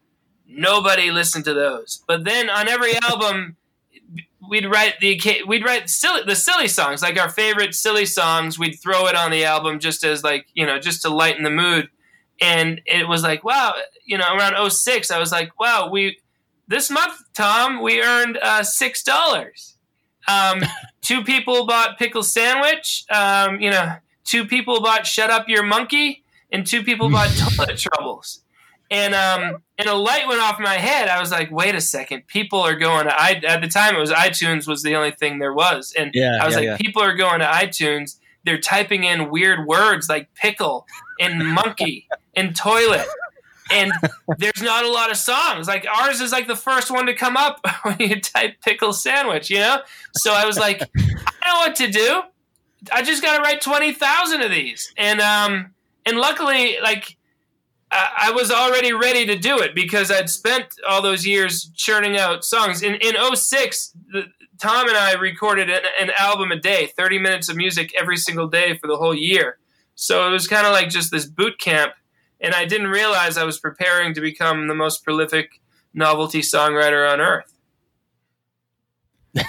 Nobody 0.48 1.10
listened 1.10 1.46
to 1.46 1.56
those. 1.56 2.04
But 2.08 2.25
then 2.25 2.48
on 2.48 2.68
every 2.68 2.94
album, 3.10 3.56
we'd 4.50 4.66
write 4.66 5.00
the 5.00 5.20
we'd 5.48 5.64
write 5.64 5.90
silly 5.90 6.22
the 6.26 6.36
silly 6.36 6.68
songs, 6.68 7.02
like 7.02 7.20
our 7.20 7.30
favorite 7.30 7.76
silly 7.76 8.06
songs. 8.06 8.58
We'd 8.58 8.76
throw 8.76 9.08
it 9.08 9.16
on 9.16 9.32
the 9.32 9.46
album 9.46 9.80
just 9.80 10.04
as 10.04 10.24
like 10.24 10.48
you 10.54 10.66
know 10.66 10.80
just 10.80 11.02
to 11.04 11.10
lighten 11.10 11.44
the 11.44 11.50
mood. 11.50 11.90
And 12.42 12.82
it 12.86 13.08
was 13.08 13.24
like 13.24 13.44
wow, 13.44 13.76
you 14.06 14.18
know, 14.18 14.36
around 14.36 14.72
06, 14.72 15.12
I 15.12 15.20
was 15.20 15.32
like 15.32 15.60
wow, 15.60 15.90
we 15.92 16.18
this 16.68 16.90
month, 16.90 17.22
Tom, 17.34 17.82
we 17.82 18.02
earned 18.02 18.38
uh, 18.42 18.64
six 18.64 19.04
dollars. 19.04 19.78
Um, 20.28 20.62
two 21.02 21.24
people 21.24 21.68
bought 21.68 22.00
pickle 22.00 22.24
sandwich. 22.24 23.04
Um, 23.10 23.60
you 23.60 23.70
know, 23.70 23.96
two 24.24 24.46
people 24.46 24.82
bought 24.82 25.06
shut 25.06 25.30
up 25.30 25.50
your 25.50 25.64
monkey, 25.64 26.24
and 26.52 26.66
two 26.66 26.84
people 26.84 27.10
bought 27.10 27.30
toilet 27.56 27.78
troubles. 27.78 28.44
And 28.90 29.14
um, 29.16 29.64
and 29.82 29.90
a 29.90 29.96
light 29.96 30.28
went 30.28 30.40
off 30.40 30.58
in 30.60 30.64
my 30.64 30.76
head. 30.76 31.10
I 31.10 31.20
was 31.20 31.32
like, 31.32 31.52
wait 31.52 31.76
a 31.76 31.82
second, 31.82 32.28
people 32.28 32.60
are 32.60 32.76
going 32.76 33.06
to. 33.06 33.14
I 33.14 33.42
at 33.48 33.62
the 33.62 33.68
time 33.68 33.96
it 33.96 34.00
was 34.00 34.12
iTunes 34.12 34.68
was 34.68 34.84
the 34.84 34.96
only 34.96 35.12
thing 35.12 35.40
there 35.40 35.54
was, 35.54 35.94
and 35.98 36.12
Yeah, 36.14 36.38
I 36.42 36.46
was 36.46 36.54
yeah, 36.54 36.60
like, 36.60 36.66
yeah. 36.66 36.78
people 36.78 37.02
are 37.02 37.16
going 37.16 37.40
to 37.40 37.46
iTunes. 37.46 38.18
They're 38.46 38.60
typing 38.60 39.04
in 39.04 39.30
weird 39.30 39.66
words 39.68 40.08
like 40.10 40.34
pickle 40.36 40.88
and 41.20 41.46
monkey 41.46 42.08
and 42.36 42.56
toilet 42.56 43.08
and 43.72 43.92
there's 44.38 44.62
not 44.62 44.84
a 44.84 44.92
lot 44.92 45.12
of 45.12 45.18
songs. 45.18 45.68
Like 45.68 45.86
ours 45.88 46.22
is 46.22 46.32
like 46.32 46.48
the 46.48 46.56
first 46.56 46.92
one 46.92 47.06
to 47.06 47.14
come 47.14 47.38
up 47.38 47.66
when 47.84 47.98
you 48.00 48.20
type 48.20 48.62
pickle 48.62 48.94
sandwich, 48.94 49.50
you 49.50 49.60
know? 49.60 49.82
So 50.14 50.34
I 50.34 50.46
was 50.46 50.58
like, 50.58 50.82
I 50.82 51.48
know 51.48 51.60
what 51.60 51.76
to 51.76 51.88
do. 51.88 52.22
I 52.92 53.04
just 53.04 53.22
got 53.22 53.38
to 53.38 53.44
write 53.44 53.62
20,000 53.62 54.42
of 54.42 54.52
these. 54.52 54.92
And, 54.98 55.22
um, 55.22 55.74
and 56.06 56.18
luckily, 56.18 56.78
like, 56.82 57.16
I, 57.92 58.32
was 58.32 58.52
already 58.52 58.94
ready 58.94 59.26
to 59.26 59.38
do 59.38 59.60
it 59.60 59.76
because 59.76 60.12
I'd 60.12 60.30
spent 60.30 60.68
all 60.88 61.02
those 61.02 61.26
years 61.26 61.70
churning 61.76 62.18
out 62.18 62.46
songs. 62.46 62.82
In, 62.82 62.96
in 62.96 63.16
06, 63.36 63.92
the, 64.12 64.24
Tom 64.60 64.88
and 64.88 64.98
I 64.98 65.14
recorded 65.14 65.70
an, 65.70 65.82
an 66.00 66.12
album 66.18 66.52
a 66.52 66.56
day, 66.56 66.88
30 66.98 67.20
minutes 67.20 67.50
of 67.50 67.58
music 67.58 67.94
every 68.00 68.16
single 68.16 68.48
day 68.48 68.78
for 68.78 68.88
the 68.88 68.96
whole 68.96 69.14
year. 69.14 69.58
So 69.96 70.26
it 70.28 70.32
was 70.32 70.48
kind 70.48 70.66
of 70.66 70.72
like 70.72 70.90
just 70.90 71.12
this 71.12 71.26
boot 71.26 71.60
camp 71.60 71.94
and 72.42 72.56
I 72.56 72.66
didn't 72.66 72.88
realize 72.88 73.38
I 73.38 73.44
was 73.44 73.60
preparing 73.60 74.14
to 74.16 74.22
become 74.22 74.68
the 74.68 74.76
most 74.76 75.04
prolific 75.04 75.62
novelty 75.94 76.42
songwriter 76.42 77.12
on 77.12 77.22
earth. 77.22 77.54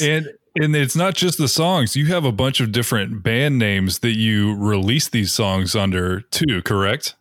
And 0.00 0.28
and 0.56 0.76
it's 0.76 0.96
not 0.96 1.14
just 1.14 1.38
the 1.38 1.48
songs. 1.48 1.96
You 1.96 2.06
have 2.06 2.24
a 2.24 2.32
bunch 2.32 2.60
of 2.60 2.72
different 2.72 3.22
band 3.22 3.58
names 3.58 3.98
that 4.00 4.12
you 4.12 4.54
release 4.54 5.08
these 5.08 5.32
songs 5.32 5.74
under 5.74 6.20
too, 6.20 6.62
correct? 6.62 7.14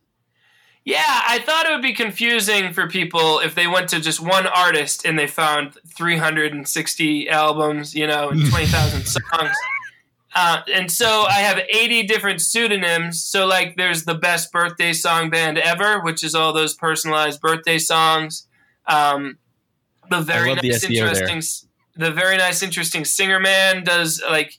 Yeah, 0.84 1.04
I 1.06 1.40
thought 1.40 1.68
it 1.68 1.72
would 1.72 1.84
be 1.84 1.94
confusing 1.94 2.74
for 2.74 2.88
people 2.88 3.40
if 3.40 3.54
they 3.54 3.68
went 3.68 3.90
to 3.90 4.00
just 4.00 4.20
one 4.20 4.48
artist 4.48 5.06
and 5.06 5.18
they 5.18 5.28
found 5.28 5.76
360 5.96 7.30
albums, 7.30 7.94
you 7.94 8.08
know, 8.08 8.30
and 8.30 8.44
20,000 8.50 9.06
songs. 9.06 9.56
Uh, 10.34 10.62
and 10.74 10.90
so 10.90 11.26
I 11.28 11.40
have 11.40 11.60
80 11.70 12.04
different 12.04 12.42
pseudonyms. 12.42 13.24
So, 13.24 13.46
like, 13.46 13.76
there's 13.76 14.06
the 14.06 14.16
best 14.16 14.52
birthday 14.52 14.94
song 14.94 15.30
band 15.30 15.58
ever, 15.58 16.02
which 16.02 16.24
is 16.24 16.34
all 16.34 16.54
those 16.54 16.74
personalized 16.74 17.42
birthday 17.42 17.78
songs. 17.78 18.48
Um, 18.88 19.38
the 20.10 20.22
very 20.22 20.50
love 20.50 20.62
the 20.62 20.70
nice, 20.70 20.82
there. 20.82 20.92
interesting, 20.92 21.42
the 21.96 22.12
very 22.12 22.38
nice, 22.38 22.64
interesting 22.64 23.06
singer 23.06 23.40
man 23.40 23.84
does 23.84 24.22
like 24.30 24.58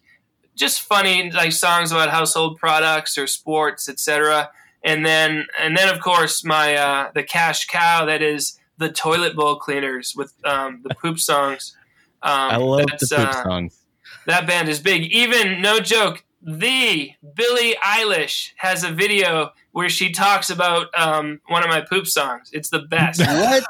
just 0.55 0.83
funny 0.83 1.31
like 1.31 1.53
songs 1.53 1.91
about 1.91 2.11
household 2.11 2.59
products 2.59 3.19
or 3.19 3.27
sports, 3.27 3.89
etc. 3.89 4.51
And 4.85 5.07
then, 5.07 5.47
and 5.61 5.77
then, 5.77 5.89
of 5.95 6.01
course, 6.01 6.45
my 6.45 6.75
uh, 6.75 7.11
the 7.15 7.23
cash 7.23 7.67
cow 7.67 8.05
that 8.07 8.21
is 8.23 8.59
the 8.79 8.91
toilet 8.91 9.37
bowl 9.37 9.57
cleaners 9.57 10.15
with 10.17 10.35
um, 10.45 10.81
the 10.83 10.95
poop 10.95 11.19
songs. 11.31 11.77
Um, 12.23 12.31
I 12.33 12.57
love 12.57 12.87
the 12.99 13.07
poop 13.17 13.29
uh, 13.29 13.43
songs. 13.45 13.79
that 14.27 14.47
band 14.47 14.69
is 14.69 14.81
big. 14.81 15.03
Even 15.13 15.61
no 15.63 15.79
joke, 15.81 16.25
the 16.43 17.13
Billie 17.35 17.77
Eilish 17.85 18.51
has 18.57 18.83
a 18.85 18.91
video 18.91 19.51
where 19.71 19.89
she 19.89 20.11
talks 20.13 20.51
about 20.51 20.89
um, 20.99 21.41
one 21.47 21.63
of 21.63 21.69
my 21.69 21.81
poop 21.81 22.07
songs. 22.07 22.51
It's 22.53 22.69
the 22.71 22.81
best. 22.81 23.21
What? 23.31 23.65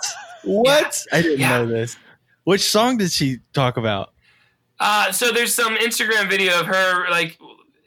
What? 0.44 1.06
I 1.12 1.22
didn't 1.22 1.38
Yeah. 1.40 1.58
know 1.58 1.66
this. 1.66 1.96
Which 2.44 2.62
song 2.62 2.96
did 2.96 3.12
she 3.12 3.38
talk 3.52 3.76
about? 3.76 4.12
Uh, 4.80 5.12
so 5.12 5.30
there's 5.30 5.54
some 5.54 5.76
Instagram 5.76 6.28
video 6.28 6.58
of 6.58 6.66
her 6.66 7.08
like 7.10 7.38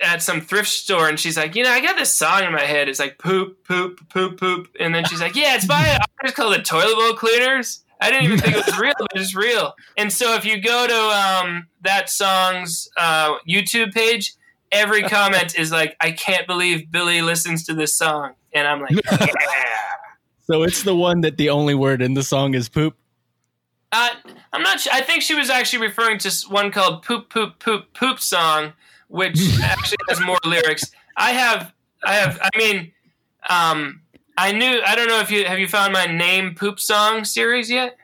at 0.06 0.22
some 0.22 0.42
thrift 0.42 0.70
store, 0.70 1.10
and 1.10 1.20
she's 1.20 1.36
like, 1.36 1.56
you 1.56 1.64
know, 1.64 1.72
I 1.72 1.82
got 1.82 1.98
this 1.98 2.12
song 2.12 2.44
in 2.44 2.52
my 2.52 2.62
head. 2.62 2.88
It's 2.88 3.00
like 3.00 3.18
poop, 3.18 3.64
poop, 3.66 4.08
poop, 4.10 4.40
poop, 4.40 4.70
and 4.80 4.94
then 4.94 5.04
she's 5.06 5.20
like, 5.20 5.36
yeah, 5.36 5.56
it's 5.56 5.66
by 5.66 5.86
an 5.86 6.00
artist 6.20 6.36
called 6.36 6.54
the 6.54 6.62
Toilet 6.62 6.96
Bowl 6.96 7.14
Cleaners. 7.14 7.84
I 8.00 8.12
didn't 8.12 8.26
even 8.26 8.40
think 8.40 8.56
it 8.56 8.66
was 8.66 8.78
real, 8.78 8.94
but 9.00 9.20
it's 9.20 9.36
real. 9.36 9.74
And 9.98 10.12
so 10.12 10.36
if 10.36 10.46
you 10.46 10.62
go 10.62 10.86
to 10.86 10.94
um, 11.48 11.68
that 11.82 12.10
song's 12.10 12.90
uh, 12.98 13.36
YouTube 13.48 13.94
page, 13.94 14.34
every 14.72 15.04
comment 15.04 15.58
is 15.58 15.72
like, 15.72 15.96
I 16.02 16.12
can't 16.12 16.46
believe 16.46 16.92
Billie 16.92 17.22
listens 17.22 17.66
to 17.66 17.74
this 17.74 17.96
song, 17.96 18.34
and 18.54 18.68
I'm 18.68 18.82
like, 18.82 18.92
yeah. 19.12 19.28
So 20.42 20.62
it's 20.64 20.84
the 20.84 20.96
one 20.96 21.22
that 21.22 21.38
the 21.38 21.50
only 21.50 21.74
word 21.74 22.02
in 22.02 22.14
the 22.14 22.24
song 22.24 22.54
is 22.54 22.70
poop. 22.70 22.96
Uh, 23.92 24.10
I'm 24.54 24.62
not. 24.62 24.82
Sure. 24.82 24.94
I 24.94 25.02
think 25.02 25.22
she 25.22 25.36
was 25.36 25.50
actually 25.50 25.88
referring 25.88 26.18
to 26.20 26.32
one 26.50 26.72
called 26.72 27.04
"Poop 27.04 27.30
Poop 27.30 27.60
Poop 27.60 27.94
Poop 27.94 28.20
Song," 28.20 28.74
which 29.08 29.40
actually 29.62 29.98
has 30.10 30.20
more 30.22 30.40
lyrics. 30.46 30.92
I 31.16 31.32
have. 31.32 31.74
I 32.04 32.14
have. 32.14 32.40
I 32.42 32.58
mean, 32.58 32.92
um, 33.50 34.02
I 34.38 34.52
knew. 34.52 34.82
I 34.86 34.96
don't 34.96 35.08
know 35.08 35.20
if 35.20 35.32
you 35.32 35.46
have 35.46 35.60
you 35.60 35.68
found 35.68 35.94
my 35.94 36.06
name 36.06 36.56
poop 36.56 36.80
song 36.80 37.26
series 37.26 37.70
yet. 37.70 37.98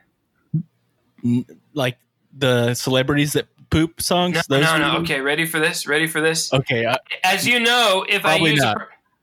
Like 1.74 1.98
the 2.34 2.74
celebrities 2.74 3.34
that 3.34 3.48
poop 3.72 4.02
songs. 4.02 4.36
No, 4.36 4.42
those 4.58 4.66
no, 4.66 4.78
no. 4.78 4.98
Okay, 5.00 5.22
ready 5.22 5.46
for 5.46 5.60
this? 5.60 5.88
Ready 5.88 6.08
for 6.08 6.22
this? 6.22 6.54
Okay. 6.54 6.86
I, 6.86 6.98
As 7.24 7.48
you 7.48 7.60
know, 7.60 8.06
if 8.08 8.26
I 8.26 8.36
use 8.36 8.62
a, 8.62 8.76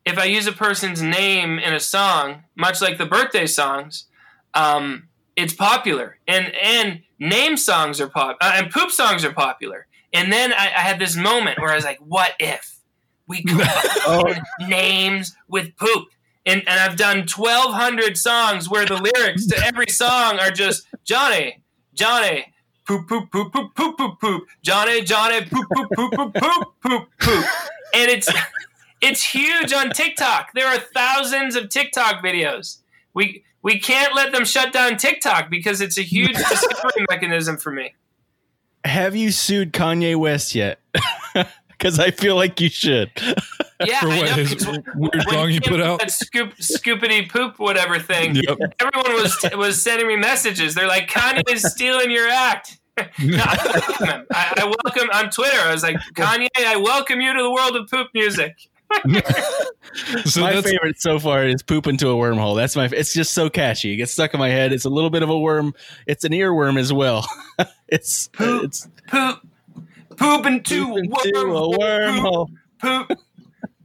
if 0.04 0.18
I 0.18 0.24
use 0.24 0.46
a 0.46 0.52
person's 0.52 1.02
name 1.02 1.58
in 1.58 1.72
a 1.72 1.80
song, 1.80 2.44
much 2.56 2.80
like 2.80 2.98
the 2.98 3.06
birthday 3.06 3.46
songs, 3.46 4.06
um, 4.54 5.08
it's 5.36 5.52
popular, 5.52 6.18
and 6.26 6.52
and 6.62 7.02
name 7.18 7.56
songs 7.56 8.00
are 8.00 8.08
pop, 8.08 8.36
uh, 8.40 8.52
and 8.56 8.70
poop 8.70 8.90
songs 8.90 9.24
are 9.24 9.32
popular. 9.32 9.86
And 10.12 10.32
then 10.32 10.52
I, 10.52 10.66
I 10.66 10.80
had 10.80 10.98
this 10.98 11.16
moment 11.16 11.58
where 11.58 11.70
I 11.70 11.74
was 11.74 11.84
like, 11.84 11.98
"What 11.98 12.32
if 12.38 12.78
we 13.26 13.42
combine 13.42 14.42
names 14.60 15.34
with 15.48 15.76
poop?" 15.76 16.08
And 16.46 16.62
and 16.66 16.80
I've 16.80 16.96
done 16.96 17.26
twelve 17.26 17.74
hundred 17.74 18.16
songs 18.16 18.68
where 18.68 18.86
the 18.86 18.96
lyrics 18.96 19.46
to 19.48 19.58
every 19.64 19.88
song 19.88 20.38
are 20.38 20.50
just 20.50 20.86
Johnny, 21.04 21.62
Johnny, 21.94 22.46
poop 22.86 23.06
poop 23.06 23.30
poop 23.30 23.52
poop 23.52 23.74
poop 23.74 23.96
poop 23.98 24.20
poop, 24.20 24.44
Johnny, 24.62 25.02
Johnny, 25.02 25.44
poop 25.44 25.66
poop 25.74 25.90
poop 25.94 26.12
poop 26.14 26.34
poop 26.34 26.64
poop 26.82 27.08
poop, 27.20 27.44
and 27.94 28.10
it's 28.10 28.28
it's 29.00 29.22
huge 29.22 29.72
on 29.72 29.90
TikTok. 29.90 30.52
There 30.54 30.66
are 30.66 30.78
thousands 30.78 31.54
of 31.54 31.68
TikTok 31.68 32.24
videos. 32.24 32.78
We 33.12 33.44
we 33.62 33.78
can't 33.78 34.14
let 34.14 34.32
them 34.32 34.44
shut 34.44 34.72
down 34.72 34.96
TikTok 34.96 35.50
because 35.50 35.80
it's 35.80 35.98
a 35.98 36.02
huge 36.02 36.36
discovery 36.36 37.04
mechanism 37.10 37.58
for 37.58 37.72
me. 37.72 37.94
Have 38.84 39.16
you 39.16 39.30
sued 39.30 39.72
Kanye 39.72 40.16
West 40.16 40.54
yet? 40.54 40.80
Because 41.70 42.00
I 42.00 42.10
feel 42.10 42.34
like 42.34 42.60
you 42.60 42.68
should. 42.68 43.08
Yeah, 43.86 44.00
For 44.00 44.08
I 44.08 44.16
what 44.18 44.26
know. 44.30 44.34
his 44.34 44.52
'cause 44.56 44.78
weird 44.96 45.22
song 45.30 45.48
he 45.48 45.60
put 45.60 45.80
out? 45.80 46.00
that 46.00 46.10
scoop 46.10 46.56
scoopity 46.56 47.30
poop 47.30 47.60
whatever 47.60 48.00
thing. 48.00 48.34
Yep. 48.34 48.58
Everyone 48.80 49.22
was 49.22 49.38
was 49.56 49.80
sending 49.80 50.08
me 50.08 50.16
messages. 50.16 50.74
They're 50.74 50.88
like, 50.88 51.08
Kanye 51.08 51.44
is 51.52 51.62
stealing 51.72 52.10
your 52.10 52.28
act. 52.28 52.80
I 52.98 53.06
welcome. 53.22 54.26
I, 54.32 54.54
I 54.58 54.64
welcome 54.64 55.08
on 55.12 55.30
Twitter. 55.30 55.56
I 55.60 55.72
was 55.72 55.84
like, 55.84 55.98
Kanye, 56.16 56.48
I 56.56 56.74
welcome 56.74 57.20
you 57.20 57.32
to 57.32 57.40
the 57.40 57.52
world 57.52 57.76
of 57.76 57.88
poop 57.88 58.08
music. 58.12 58.56
So 60.24 60.42
my 60.42 60.52
that's 60.52 60.70
favorite 60.70 61.00
so 61.00 61.18
far 61.18 61.44
is 61.46 61.62
poop 61.62 61.86
into 61.86 62.08
a 62.08 62.14
wormhole. 62.14 62.54
That's 62.56 62.76
my. 62.76 62.84
It's 62.92 63.12
just 63.12 63.32
so 63.34 63.50
catchy. 63.50 63.92
It 63.94 63.96
gets 63.96 64.12
stuck 64.12 64.32
in 64.32 64.38
my 64.38 64.48
head. 64.50 64.72
It's 64.72 64.84
a 64.84 64.88
little 64.90 65.10
bit 65.10 65.22
of 65.22 65.28
a 65.30 65.38
worm. 65.38 65.74
It's 66.06 66.24
an 66.24 66.32
earworm 66.32 66.78
as 66.78 66.92
well. 66.92 67.26
it's 67.88 68.28
poop. 68.28 68.64
it's 68.64 68.88
Poop, 69.08 69.40
poop 70.16 70.46
into, 70.46 70.86
poop 70.86 70.96
into 71.24 71.38
a 71.40 71.44
wormhole. 71.78 71.78
wormhole. 71.78 72.48
Poop, 72.80 73.18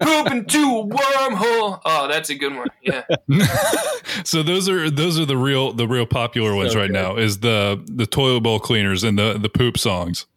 poop 0.01 0.31
into 0.31 0.57
a 0.79 0.85
wormhole. 0.87 1.81
Oh, 1.85 2.07
that's 2.07 2.29
a 2.29 2.35
good 2.35 2.55
one. 2.55 2.67
Yeah. 2.83 3.03
so 4.23 4.43
those 4.43 4.69
are 4.69 4.89
those 4.91 5.19
are 5.19 5.25
the 5.25 5.37
real 5.37 5.71
the 5.73 5.87
real 5.87 6.05
popular 6.05 6.53
ones 6.53 6.73
So 6.73 6.79
right 6.79 6.87
good. 6.87 6.93
now 6.93 7.15
is 7.15 7.39
the 7.39 7.83
the 7.91 8.05
toilet 8.05 8.41
bowl 8.41 8.59
cleaners 8.59 9.03
and 9.03 9.17
the 9.17 9.37
the 9.39 9.49
poop 9.49 9.77
songs. 9.79 10.27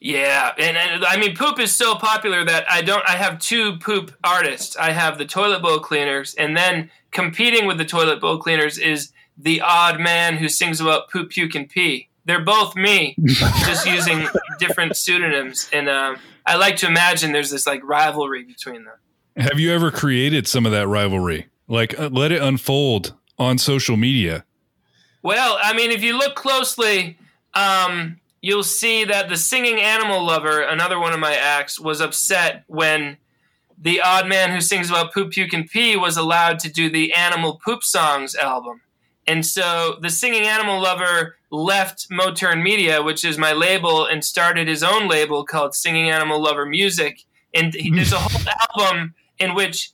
Yeah, 0.00 0.52
and, 0.58 0.78
and 0.78 1.04
I 1.04 1.18
mean, 1.18 1.36
poop 1.36 1.60
is 1.60 1.76
so 1.76 1.94
popular 1.94 2.42
that 2.42 2.70
I 2.70 2.80
don't. 2.80 3.06
I 3.06 3.16
have 3.16 3.38
two 3.38 3.76
poop 3.78 4.12
artists. 4.24 4.74
I 4.76 4.92
have 4.92 5.18
the 5.18 5.26
toilet 5.26 5.60
bowl 5.60 5.78
cleaners, 5.78 6.34
and 6.34 6.56
then 6.56 6.90
competing 7.10 7.66
with 7.66 7.76
the 7.76 7.84
toilet 7.84 8.20
bowl 8.20 8.38
cleaners 8.38 8.78
is 8.78 9.12
the 9.36 9.60
odd 9.60 10.00
man 10.00 10.36
who 10.36 10.48
sings 10.48 10.80
about 10.80 11.10
poop, 11.10 11.30
puke, 11.30 11.54
and 11.54 11.68
pee. 11.68 12.08
They're 12.24 12.44
both 12.44 12.76
me, 12.76 13.14
just 13.24 13.86
using 13.86 14.26
different 14.58 14.96
pseudonyms. 14.96 15.68
And 15.72 15.88
um, 15.88 16.16
I 16.46 16.56
like 16.56 16.76
to 16.76 16.86
imagine 16.86 17.32
there's 17.32 17.50
this 17.50 17.66
like 17.66 17.82
rivalry 17.84 18.44
between 18.44 18.84
them. 18.84 18.94
Have 19.36 19.58
you 19.58 19.72
ever 19.72 19.90
created 19.90 20.46
some 20.46 20.66
of 20.66 20.72
that 20.72 20.86
rivalry? 20.88 21.48
Like 21.68 21.98
uh, 21.98 22.08
let 22.10 22.32
it 22.32 22.42
unfold 22.42 23.14
on 23.38 23.58
social 23.58 23.96
media. 23.96 24.44
Well, 25.22 25.58
I 25.62 25.74
mean, 25.74 25.90
if 25.90 26.02
you 26.02 26.16
look 26.16 26.34
closely, 26.34 27.18
um, 27.54 28.19
you'll 28.42 28.62
see 28.62 29.04
that 29.04 29.28
the 29.28 29.36
singing 29.36 29.80
animal 29.80 30.24
lover, 30.24 30.60
another 30.60 30.98
one 30.98 31.12
of 31.12 31.20
my 31.20 31.34
acts, 31.34 31.78
was 31.78 32.00
upset 32.00 32.64
when 32.66 33.18
the 33.80 34.00
odd 34.00 34.26
man 34.26 34.50
who 34.50 34.60
sings 34.60 34.90
about 34.90 35.12
poop, 35.12 35.32
puke, 35.32 35.52
and 35.52 35.68
pee 35.68 35.96
was 35.96 36.16
allowed 36.16 36.58
to 36.60 36.70
do 36.70 36.90
the 36.90 37.14
Animal 37.14 37.60
Poop 37.64 37.82
Songs 37.82 38.34
album. 38.34 38.82
And 39.26 39.44
so 39.46 39.96
the 40.00 40.10
singing 40.10 40.42
animal 40.42 40.80
lover 40.80 41.36
left 41.50 42.10
Motern 42.10 42.62
Media, 42.62 43.02
which 43.02 43.24
is 43.24 43.38
my 43.38 43.52
label, 43.52 44.04
and 44.04 44.24
started 44.24 44.68
his 44.68 44.82
own 44.82 45.08
label 45.08 45.44
called 45.44 45.74
Singing 45.74 46.10
Animal 46.10 46.42
Lover 46.42 46.66
Music. 46.66 47.22
And 47.54 47.72
he, 47.74 47.90
there's 47.90 48.12
a 48.12 48.18
whole 48.18 48.52
album 48.76 49.14
in 49.38 49.54
which 49.54 49.92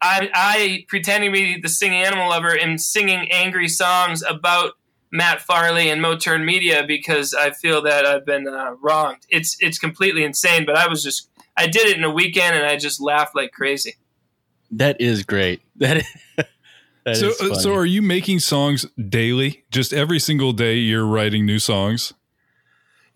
I, 0.00 0.30
I 0.34 0.84
pretending 0.88 1.32
to 1.32 1.32
be 1.32 1.60
the 1.60 1.68
singing 1.68 2.02
animal 2.02 2.28
lover 2.28 2.56
and 2.56 2.80
singing 2.80 3.30
angry 3.30 3.68
songs 3.68 4.22
about 4.22 4.72
Matt 5.10 5.40
Farley 5.40 5.88
and 5.90 6.02
Motern 6.02 6.44
Media 6.44 6.84
because 6.86 7.34
I 7.34 7.50
feel 7.50 7.82
that 7.82 8.06
I've 8.06 8.26
been 8.26 8.48
uh, 8.48 8.74
wronged. 8.80 9.26
It's 9.28 9.56
it's 9.60 9.78
completely 9.78 10.24
insane, 10.24 10.66
but 10.66 10.76
I 10.76 10.88
was 10.88 11.02
just 11.02 11.30
I 11.56 11.66
did 11.66 11.86
it 11.86 11.96
in 11.96 12.04
a 12.04 12.10
weekend 12.10 12.56
and 12.56 12.66
I 12.66 12.76
just 12.76 13.00
laughed 13.00 13.34
like 13.34 13.52
crazy. 13.52 13.96
That 14.70 15.00
is 15.00 15.22
great. 15.22 15.62
That 15.78 15.98
is, 15.98 16.06
that 17.04 17.16
so 17.16 17.28
is 17.28 17.40
uh, 17.40 17.54
so 17.54 17.74
are 17.74 17.86
you 17.86 18.02
making 18.02 18.40
songs 18.40 18.84
daily? 18.96 19.64
Just 19.70 19.92
every 19.92 20.18
single 20.18 20.52
day 20.52 20.76
you're 20.76 21.06
writing 21.06 21.46
new 21.46 21.60
songs? 21.60 22.12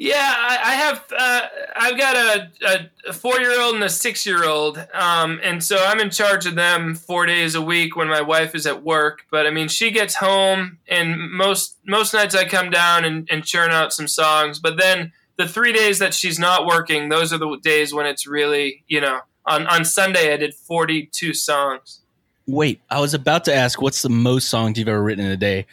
Yeah, 0.01 0.35
I, 0.35 0.59
I 0.65 0.75
have. 0.77 1.05
Uh, 1.15 1.41
I've 1.77 1.99
got 1.99 2.17
a, 2.17 2.91
a, 3.07 3.13
four-year-old 3.13 3.75
and 3.75 3.85
a 3.85 3.91
six-year-old, 3.91 4.79
um, 4.95 5.39
and 5.43 5.63
so 5.63 5.77
I'm 5.77 6.01
in 6.01 6.09
charge 6.09 6.47
of 6.47 6.55
them 6.55 6.95
four 6.95 7.27
days 7.27 7.55
a 7.55 7.61
week 7.61 7.97
when 7.97 8.09
my 8.09 8.23
wife 8.23 8.55
is 8.55 8.67
at 8.67 8.83
work. 8.83 9.27
But 9.31 9.47
I 9.47 9.51
mean, 9.51 9.69
she 9.69 9.91
gets 9.91 10.15
home, 10.15 10.79
and 10.89 11.31
most 11.31 11.77
most 11.87 12.15
nights 12.15 12.35
I 12.35 12.47
come 12.47 12.71
down 12.71 13.05
and, 13.05 13.29
and 13.31 13.45
churn 13.45 13.73
out 13.73 13.93
some 13.93 14.09
songs. 14.09 14.59
But 14.59 14.79
then 14.79 15.13
the 15.37 15.47
three 15.47 15.75
days 15.75 15.99
that 15.99 16.15
she's 16.15 16.39
not 16.39 16.65
working, 16.65 17.11
those 17.11 17.31
are 17.35 17.39
the 17.39 17.59
days 17.63 17.93
when 17.93 18.07
it's 18.07 18.27
really, 18.27 18.83
you 18.89 19.03
know, 19.03 19.21
on 19.45 19.67
on 19.67 19.85
Sunday 19.85 20.33
I 20.33 20.39
did 20.39 20.55
42 20.55 21.35
songs. 21.35 22.01
Wait, 22.47 22.81
I 22.89 23.01
was 23.01 23.13
about 23.13 23.45
to 23.45 23.55
ask 23.55 23.83
what's 23.83 24.01
the 24.01 24.09
most 24.09 24.49
songs 24.49 24.79
you've 24.79 24.89
ever 24.89 25.03
written 25.03 25.27
in 25.27 25.31
a 25.31 25.37
day? 25.37 25.67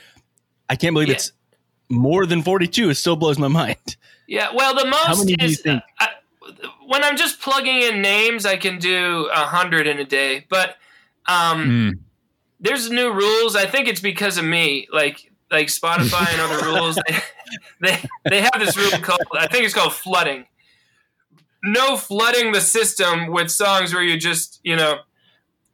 I 0.69 0.75
can't 0.75 0.93
believe 0.93 1.07
Yeah. 1.07 1.15
it's 1.15 1.31
more 1.89 2.25
than 2.25 2.41
42. 2.43 2.89
It 2.89 2.95
still 2.95 3.15
blows 3.15 3.39
my 3.39 3.47
mind. 3.63 3.95
Yeah, 4.27 4.49
well, 4.53 4.75
the 4.75 4.85
most 4.85 5.19
many 5.19 5.35
do 5.35 5.45
you 5.45 5.49
is 5.51 5.61
think? 5.61 5.81
I, 5.99 6.09
when 6.85 7.03
I'm 7.03 7.17
just 7.17 7.39
plugging 7.41 7.81
in 7.81 8.01
names, 8.01 8.45
I 8.45 8.57
can 8.57 8.77
do 8.79 9.29
a 9.33 9.45
hundred 9.45 9.87
in 9.87 9.99
a 9.99 10.05
day. 10.05 10.45
But 10.49 10.75
um, 11.27 11.65
Mm. 11.65 11.99
there's 12.59 12.89
new 12.89 13.11
rules. 13.11 13.55
I 13.55 13.65
think 13.65 13.87
it's 13.87 14.01
because 14.01 14.37
of 14.37 14.45
me. 14.45 14.87
Like 14.91 15.31
like 15.49 15.67
Spotify 15.67 16.27
and 16.31 16.41
other 16.41 16.65
rules, 16.71 16.95
they, 17.07 17.19
they 17.81 17.99
they 18.29 18.41
have 18.41 18.59
this 18.59 18.75
rule 18.77 18.91
called 19.01 19.21
I 19.33 19.47
think 19.47 19.65
it's 19.65 19.73
called 19.73 19.93
flooding. 19.93 20.45
No 21.63 21.97
flooding 21.97 22.51
the 22.51 22.61
system 22.61 23.27
with 23.27 23.49
songs 23.49 23.93
where 23.93 24.03
you're 24.03 24.17
just 24.17 24.59
you 24.63 24.75
know 24.75 24.99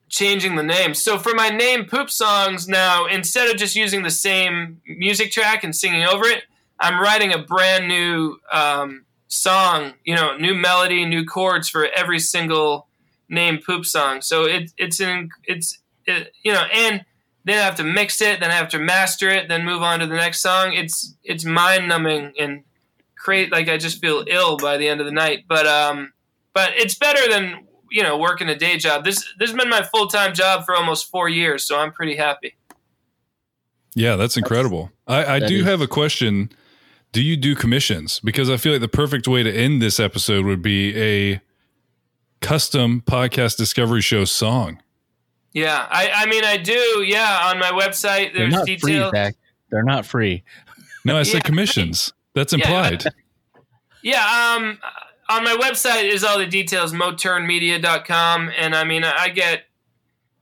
changing 0.09 0.55
the 0.55 0.63
name. 0.63 0.93
So 0.93 1.17
for 1.17 1.33
my 1.33 1.49
name 1.49 1.85
poop 1.85 2.09
songs 2.09 2.67
now, 2.67 3.05
instead 3.07 3.49
of 3.49 3.57
just 3.57 3.75
using 3.75 4.03
the 4.03 4.11
same 4.11 4.79
music 4.85 5.31
track 5.31 5.63
and 5.63 5.75
singing 5.75 6.03
over 6.03 6.25
it, 6.25 6.43
I'm 6.83 6.99
writing 7.01 7.33
a 7.33 7.39
brand 7.39 7.87
new 7.87 8.37
um, 8.51 9.05
song. 9.27 9.93
You 10.03 10.15
know, 10.15 10.37
new 10.37 10.53
melody, 10.53 11.05
new 11.05 11.25
chords 11.25 11.69
for 11.69 11.87
every 11.95 12.19
single 12.19 12.87
name 13.29 13.59
poop 13.65 13.85
song. 13.85 14.21
So 14.21 14.43
it, 14.43 14.71
it's 14.77 14.99
an 14.99 15.29
it's 15.45 15.79
it, 16.05 16.33
you 16.43 16.51
know, 16.51 16.65
and 16.73 17.05
then 17.45 17.59
I 17.59 17.63
have 17.63 17.75
to 17.75 17.83
mix 17.83 18.21
it, 18.21 18.39
then 18.39 18.51
I 18.51 18.55
have 18.55 18.69
to 18.69 18.79
master 18.79 19.29
it, 19.29 19.49
then 19.49 19.65
move 19.65 19.81
on 19.81 19.99
to 19.99 20.07
the 20.07 20.15
next 20.15 20.41
song. 20.41 20.73
It's 20.73 21.15
it's 21.23 21.45
mind 21.45 21.87
numbing 21.87 22.33
and 22.39 22.63
create 23.15 23.51
like 23.51 23.69
I 23.69 23.77
just 23.77 23.99
feel 24.01 24.23
ill 24.27 24.57
by 24.57 24.77
the 24.77 24.87
end 24.87 24.99
of 24.99 25.05
the 25.05 25.11
night. 25.11 25.45
But 25.47 25.65
um, 25.65 26.13
but 26.53 26.71
it's 26.75 26.95
better 26.95 27.29
than 27.29 27.65
you 27.89 28.03
know 28.03 28.17
working 28.17 28.49
a 28.49 28.55
day 28.55 28.77
job. 28.77 29.05
This 29.05 29.25
this 29.39 29.49
has 29.49 29.57
been 29.57 29.69
my 29.69 29.83
full 29.83 30.07
time 30.07 30.33
job 30.33 30.65
for 30.65 30.75
almost 30.75 31.09
four 31.09 31.29
years, 31.29 31.63
so 31.63 31.79
I'm 31.79 31.93
pretty 31.93 32.17
happy. 32.17 32.55
Yeah, 33.95 34.15
that's 34.15 34.37
incredible. 34.37 34.91
I, 35.07 35.35
I 35.35 35.39
that 35.39 35.47
do 35.47 35.57
is- 35.59 35.65
have 35.65 35.81
a 35.81 35.87
question. 35.87 36.49
Do 37.13 37.21
you 37.21 37.37
do 37.37 37.55
commissions? 37.55 38.19
Because 38.19 38.49
I 38.49 38.57
feel 38.57 38.71
like 38.73 38.81
the 38.81 38.87
perfect 38.89 39.27
way 39.27 39.43
to 39.43 39.51
end 39.51 39.81
this 39.81 39.99
episode 39.99 40.45
would 40.45 40.61
be 40.63 40.95
a 40.99 41.41
custom 42.41 43.03
podcast 43.05 43.55
discovery 43.55 44.01
show 44.01 44.25
song. 44.25 44.81
Yeah, 45.53 45.87
I, 45.91 46.09
I 46.13 46.25
mean 46.25 46.43
I 46.43 46.57
do. 46.57 47.03
Yeah, 47.05 47.41
on 47.45 47.59
my 47.59 47.69
website 47.71 48.33
They're 48.33 48.49
there's 48.49 48.53
not 48.53 48.65
free, 48.65 48.75
details. 48.77 49.11
Zach. 49.11 49.35
They're 49.69 49.83
not 49.83 50.05
free. 50.07 50.43
No, 51.05 51.13
I 51.15 51.17
Yeah. 51.19 51.23
said 51.23 51.43
commissions. 51.43 52.11
That's 52.33 52.51
Yeah. 52.51 52.59
implied. 52.59 53.03
Yeah, 54.01 54.55
um, 54.57 54.79
on 55.29 55.43
my 55.43 55.55
website 55.55 56.05
is 56.11 56.23
all 56.23 56.39
the 56.39 56.47
details, 56.47 56.93
moternmedia.com. 56.93 58.51
And 58.57 58.75
I 58.75 58.83
mean, 58.83 59.03
I 59.03 59.29
get 59.29 59.65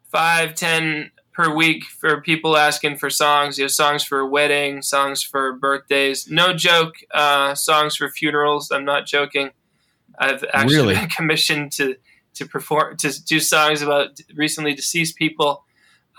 five, 0.10 0.56
ten 0.56 1.12
per 1.34 1.54
week 1.54 1.84
for 1.86 2.22
people 2.22 2.58
asking 2.58 2.98
for 2.98 3.10
songs. 3.10 3.58
You 3.58 3.66
know, 3.66 3.70
songs 3.70 4.04
for 4.04 4.26
wedding, 4.26 4.82
songs 4.82 5.24
for 5.24 5.54
birthdays. 5.54 6.30
No 6.30 6.54
joke, 6.54 6.96
uh, 7.14 7.56
songs 7.56 7.96
for 7.96 8.10
funerals. 8.10 8.72
I'm 8.72 8.86
not 8.86 9.06
joking. 9.06 9.52
I've 10.20 10.44
actually 10.54 10.76
Really? 10.76 10.96
been 10.96 11.10
commissioned 11.18 11.72
to 11.74 11.96
to 12.34 12.46
perform 12.46 12.96
to 12.98 13.24
do 13.24 13.40
songs 13.40 13.82
about 13.82 14.20
recently 14.36 14.74
deceased 14.74 15.18
people, 15.18 15.66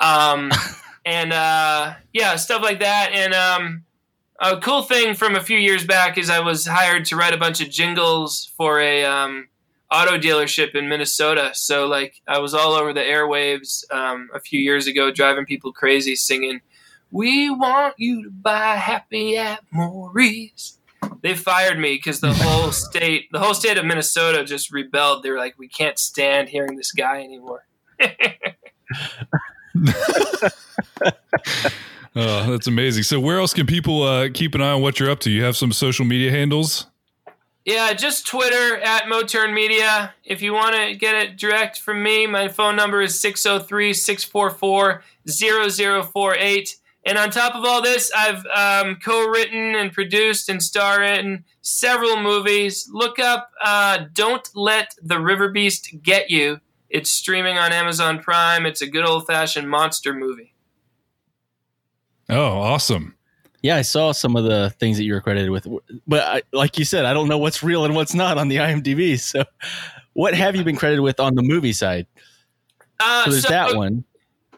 um, 0.01 0.51
and 1.07 1.33
uh, 1.33 1.95
yeah, 2.13 2.37
stuff 2.37 2.63
like 2.63 2.81
that. 2.81 3.11
And 3.13 3.33
um, 3.35 3.85
a 4.41 4.59
cool 4.61 4.83
thing 4.83 5.15
from 5.15 5.37
a 5.37 5.41
few 5.41 5.57
years 5.57 5.87
back 5.87 6.19
is 6.19 6.29
I 6.29 6.41
was 6.41 6.67
hired 6.67 7.05
to 7.07 7.17
write 7.17 7.33
a 7.33 7.39
bunch 7.39 7.61
of 7.63 7.71
jingles 7.71 8.51
for 8.57 8.81
a 8.81 9.05
um, 9.05 9.49
auto 9.93 10.19
dealership 10.19 10.75
in 10.75 10.89
Minnesota. 10.89 11.51
So 11.55 11.87
like 11.87 12.21
I 12.27 12.39
was 12.39 12.55
all 12.55 12.73
over 12.73 12.93
the 12.93 13.01
airwaves 13.01 13.85
um, 13.93 14.31
a 14.35 14.41
few 14.41 14.61
years 14.61 14.87
ago, 14.87 15.11
driving 15.11 15.45
people 15.45 15.73
crazy, 15.73 16.17
singing, 16.17 16.61
"We 17.11 17.51
want 17.51 17.95
you 17.99 18.25
to 18.25 18.31
buy 18.31 18.77
happy 18.77 19.37
at 19.37 19.65
Morrie's." 19.71 20.79
They 21.21 21.35
fired 21.35 21.79
me 21.79 21.95
because 21.95 22.21
the 22.21 22.33
whole 22.35 22.73
state, 22.73 23.29
the 23.33 23.39
whole 23.39 23.55
state 23.55 23.79
of 23.79 23.85
Minnesota, 23.85 24.45
just 24.45 24.73
rebelled. 24.73 25.23
They 25.23 25.31
were 25.31 25.39
like, 25.39 25.59
"We 25.59 25.69
can't 25.69 25.99
stand 25.99 26.49
hearing 26.49 26.77
this 26.77 26.93
guy 26.93 27.23
anymore." 27.23 27.67
Oh, 32.15 32.51
that's 32.51 32.67
amazing. 32.67 33.05
So, 33.05 33.19
where 33.19 33.39
else 33.39 33.55
can 33.55 33.67
people 33.67 34.03
uh, 34.03 34.29
keep 34.33 34.55
an 34.55 34.61
eye 34.61 34.73
on 34.73 34.83
what 34.83 35.01
you're 35.01 35.11
up 35.11 35.21
to? 35.21 35.31
You 35.31 35.45
have 35.45 35.57
some 35.57 35.73
social 35.73 36.05
media 36.05 36.31
handles? 36.31 36.87
Yeah, 37.65 37.93
just 37.93 38.27
Twitter 38.27 38.79
at 38.79 39.05
Motern 39.05 39.55
Media. 39.55 40.15
If 40.25 40.43
you 40.43 40.53
want 40.53 40.75
to 40.75 40.97
get 40.97 41.15
it 41.15 41.37
direct 41.37 41.79
from 41.81 42.03
me, 42.03 42.27
my 42.27 42.49
phone 42.49 42.75
number 42.75 43.01
is 43.01 43.21
603 43.21 43.93
644 43.95 45.03
0048. 45.29 46.77
And 47.05 47.19
on 47.19 47.31
top 47.31 47.55
of 47.55 47.65
all 47.65 47.83
this, 47.83 48.11
I've 48.17 48.45
um, 48.47 48.97
co 48.97 49.29
written 49.29 49.77
and 49.77 49.93
produced 49.93 50.49
and 50.49 50.63
star 50.63 51.03
in 51.03 51.45
several 51.61 52.21
movies. 52.21 52.89
Look 52.93 53.19
up 53.19 53.51
uh, 53.63 54.07
Don't 54.13 54.49
Let 54.55 54.95
the 55.01 55.21
River 55.21 55.49
Beast 55.49 55.95
Get 56.03 56.31
You. 56.31 56.61
It's 56.91 57.11
streaming 57.11 57.59
on 57.59 57.73
Amazon 57.73 58.21
Prime. 58.21 58.67
It's 58.67 58.83
a 58.83 58.87
good 58.87 59.05
old 59.05 59.27
fashioned 59.27 59.71
monster 59.71 60.13
movie. 60.13 60.53
Oh, 62.29 62.59
awesome. 62.59 63.17
Yeah, 63.63 63.77
I 63.77 63.83
saw 63.83 64.11
some 64.13 64.35
of 64.37 64.45
the 64.45 64.71
things 64.81 64.97
that 64.99 65.05
you 65.05 65.15
were 65.15 65.21
credited 65.21 65.51
with, 65.51 65.67
but 66.07 66.21
I, 66.23 66.43
like 66.53 66.79
you 66.79 66.85
said, 66.85 67.05
I 67.05 67.15
don't 67.15 67.29
know 67.29 67.39
what's 67.39 67.63
real 67.63 67.85
and 67.85 67.95
what's 67.95 68.13
not 68.15 68.37
on 68.39 68.49
the 68.49 68.57
IMDb. 68.67 69.19
So, 69.21 69.45
what 70.15 70.35
have 70.35 70.57
you 70.57 70.65
been 70.65 70.77
credited 70.77 71.01
with 71.03 71.21
on 71.21 71.35
the 71.37 71.43
movie 71.43 71.73
side? 71.73 72.07
Uh, 72.99 73.25
So 73.25 73.31
there's 73.31 73.43
so- 73.45 73.49
that 73.51 73.77
one. 73.77 74.05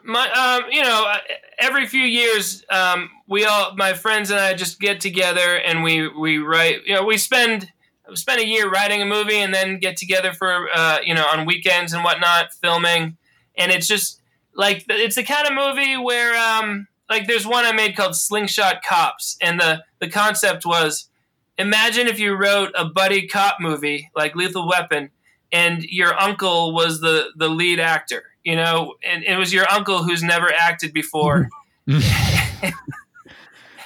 my 0.03 0.29
um 0.31 0.69
you 0.71 0.81
know 0.83 1.05
uh, 1.07 1.17
every 1.57 1.87
few 1.87 2.01
years 2.03 2.63
um 2.69 3.09
we 3.27 3.43
all 3.45 3.75
my 3.75 3.93
friends 3.93 4.29
and 4.29 4.39
I 4.39 4.53
just 4.53 4.79
get 4.79 4.99
together 5.01 5.55
and 5.57 5.83
we 5.83 6.07
we 6.07 6.37
write 6.37 6.85
you 6.85 6.93
know 6.93 7.03
we 7.03 7.17
spend 7.17 7.71
spend 8.13 8.39
a 8.39 8.45
year 8.45 8.69
writing 8.69 9.01
a 9.01 9.05
movie 9.05 9.37
and 9.37 9.51
then 9.51 9.79
get 9.79 9.97
together 9.97 10.31
for 10.33 10.67
uh, 10.75 10.99
you 11.03 11.15
know 11.15 11.25
on 11.25 11.45
weekends 11.45 11.91
and 11.93 12.03
whatnot 12.03 12.53
filming 12.53 13.17
and 13.57 13.71
it's 13.71 13.87
just 13.87 14.21
like 14.53 14.85
it's 14.89 15.15
the 15.15 15.23
kind 15.23 15.47
of 15.47 15.53
movie 15.53 15.97
where 15.97 16.35
um 16.37 16.87
like 17.09 17.27
there's 17.27 17.45
one 17.45 17.65
i 17.65 17.71
made 17.71 17.95
called 17.95 18.15
slingshot 18.15 18.83
cops 18.83 19.37
and 19.41 19.59
the 19.59 19.83
the 19.99 20.09
concept 20.09 20.65
was 20.65 21.09
imagine 21.57 22.07
if 22.07 22.19
you 22.19 22.33
wrote 22.33 22.71
a 22.75 22.85
buddy 22.85 23.27
cop 23.27 23.57
movie 23.59 24.09
like 24.15 24.35
lethal 24.35 24.67
weapon 24.67 25.09
and 25.51 25.83
your 25.83 26.19
uncle 26.19 26.73
was 26.73 27.01
the 27.01 27.29
the 27.35 27.47
lead 27.49 27.79
actor 27.79 28.23
you 28.43 28.55
know 28.55 28.95
and 29.03 29.23
it 29.23 29.37
was 29.37 29.53
your 29.53 29.69
uncle 29.71 30.03
who's 30.03 30.23
never 30.23 30.51
acted 30.51 30.93
before 30.93 31.49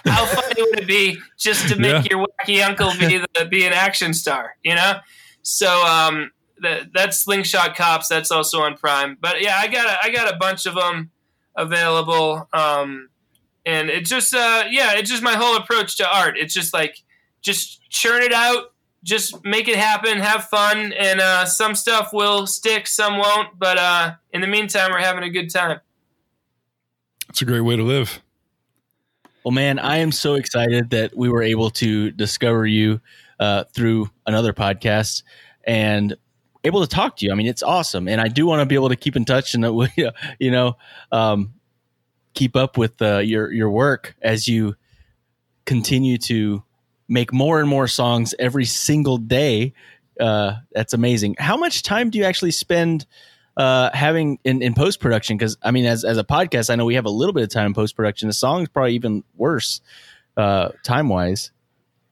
how 0.06 0.26
funny 0.26 0.62
would 0.62 0.80
it 0.80 0.88
be 0.88 1.20
just 1.38 1.68
to 1.70 1.76
make 1.76 2.06
Yeah. 2.06 2.18
your 2.18 2.26
wacky 2.28 2.66
uncle 2.66 2.92
be 2.98 3.18
the, 3.36 3.46
be 3.46 3.66
an 3.66 3.74
action 3.74 4.14
star? 4.14 4.56
You 4.64 4.76
know. 4.76 5.00
So 5.42 5.68
um, 5.86 6.32
that 6.62 6.94
that's 6.94 7.18
Slingshot 7.18 7.76
Cops. 7.76 8.08
That's 8.08 8.32
also 8.32 8.62
on 8.62 8.78
Prime. 8.78 9.18
But 9.20 9.42
yeah, 9.42 9.58
I 9.58 9.68
got 9.68 9.86
a, 9.88 9.98
I 10.02 10.10
got 10.12 10.34
a 10.34 10.38
bunch 10.38 10.66
of 10.66 10.76
them 10.76 11.12
available. 11.60 12.48
Um, 12.54 13.10
and 13.66 13.90
it 13.90 14.06
just 14.06 14.34
uh, 14.34 14.64
yeah, 14.70 14.94
it's 14.96 15.10
just 15.10 15.24
my 15.24 15.34
whole 15.34 15.58
approach 15.58 15.98
to 15.98 16.08
art. 16.08 16.38
It's 16.38 16.54
just 16.54 16.74
like 16.74 17.04
just 17.42 17.88
churn 17.90 18.24
it 18.24 18.34
out. 18.34 18.74
Just 19.02 19.46
make 19.46 19.70
it 19.70 19.78
happen, 19.78 20.20
have 20.20 20.46
fun, 20.46 20.92
and 20.92 21.22
uh, 21.22 21.46
some 21.46 21.74
stuff 21.74 22.10
will 22.12 22.46
stick, 22.46 22.86
some 22.86 23.18
won't. 23.18 23.58
But 23.58 23.78
uh, 23.78 24.16
in 24.34 24.42
the 24.42 24.48
meantime, 24.48 24.92
we're 24.92 25.00
having 25.00 25.24
a 25.24 25.30
good 25.30 25.50
time. 25.50 25.80
It's 27.30 27.42
a 27.42 27.46
great 27.46 27.62
way 27.62 27.78
to 27.78 27.84
live. 27.84 28.22
Well, 29.46 29.54
man, 29.54 29.80
I 29.80 29.98
am 29.98 30.12
so 30.12 30.34
excited 30.34 30.90
that 30.90 31.16
we 31.16 31.30
were 31.30 31.44
able 31.44 31.70
to 31.72 32.12
discover 32.12 32.66
you 32.66 33.00
uh, 33.40 33.64
through 33.74 34.10
another 34.28 34.52
podcast 34.52 35.24
and 35.64 36.18
able 36.64 36.82
to 36.82 36.88
talk 36.88 37.18
to 37.18 37.26
you. 37.26 37.32
I 37.32 37.36
mean, 37.36 37.48
it's 37.48 37.64
awesome, 37.64 38.08
and 38.08 38.20
I 38.20 38.28
do 38.28 38.46
want 38.46 38.62
to 38.62 38.66
be 38.66 38.76
able 38.76 38.90
to 38.90 38.96
keep 38.96 39.16
in 39.16 39.26
touch 39.26 39.54
and 39.54 39.66
uh, 39.66 39.88
you 40.40 40.52
know, 40.52 40.78
um, 41.12 41.54
keep 42.34 42.56
up 42.56 42.78
with 42.78 43.02
uh, 43.02 43.20
your 43.20 43.52
your 43.52 43.70
work 43.70 44.16
as 44.22 44.48
you 44.48 44.76
continue 45.66 46.18
to 46.18 46.64
make 47.08 47.34
more 47.34 47.60
and 47.60 47.70
more 47.70 47.88
songs 47.88 48.34
every 48.40 48.66
single 48.66 49.18
day. 49.18 49.74
Uh, 50.20 50.54
that's 50.72 50.94
amazing. 50.94 51.36
How 51.40 51.58
much 51.58 51.84
time 51.84 52.10
do 52.10 52.18
you 52.18 52.26
actually 52.26 52.52
spend? 52.52 53.06
uh, 53.60 53.90
having 53.94 54.40
in, 54.46 54.62
in 54.62 54.74
post 54.74 55.02
production 55.02 55.38
because 55.38 55.58
I 55.62 55.72
mean, 55.72 55.86
as 55.86 56.06
as 56.06 56.18
a 56.18 56.24
podcast, 56.24 56.70
I 56.70 56.76
know 56.76 56.86
we 56.86 56.96
have 56.96 57.06
a 57.06 57.10
little 57.10 57.34
bit 57.34 57.44
of 57.44 57.50
time 57.50 57.68
in 57.68 57.74
post 57.74 57.94
production. 57.94 58.30
The 58.30 58.34
song's 58.34 58.70
probably 58.70 58.96
even 58.96 59.26
worse 59.36 59.82
uh, 60.38 60.70
time 60.82 61.10
wise. 61.10 61.52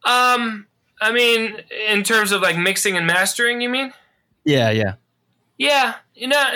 Um, 0.04 0.68
I 1.00 1.14
mean, 1.14 1.56
in 1.88 2.04
terms 2.04 2.34
of 2.34 2.42
like 2.42 2.58
mixing 2.58 2.98
and 2.98 3.08
mastering, 3.08 3.62
you 3.62 3.70
mean? 3.70 3.94
Yeah, 4.48 4.70
yeah, 4.72 4.94
Yeah, 5.58 5.96
you 6.16 6.28
know, 6.28 6.54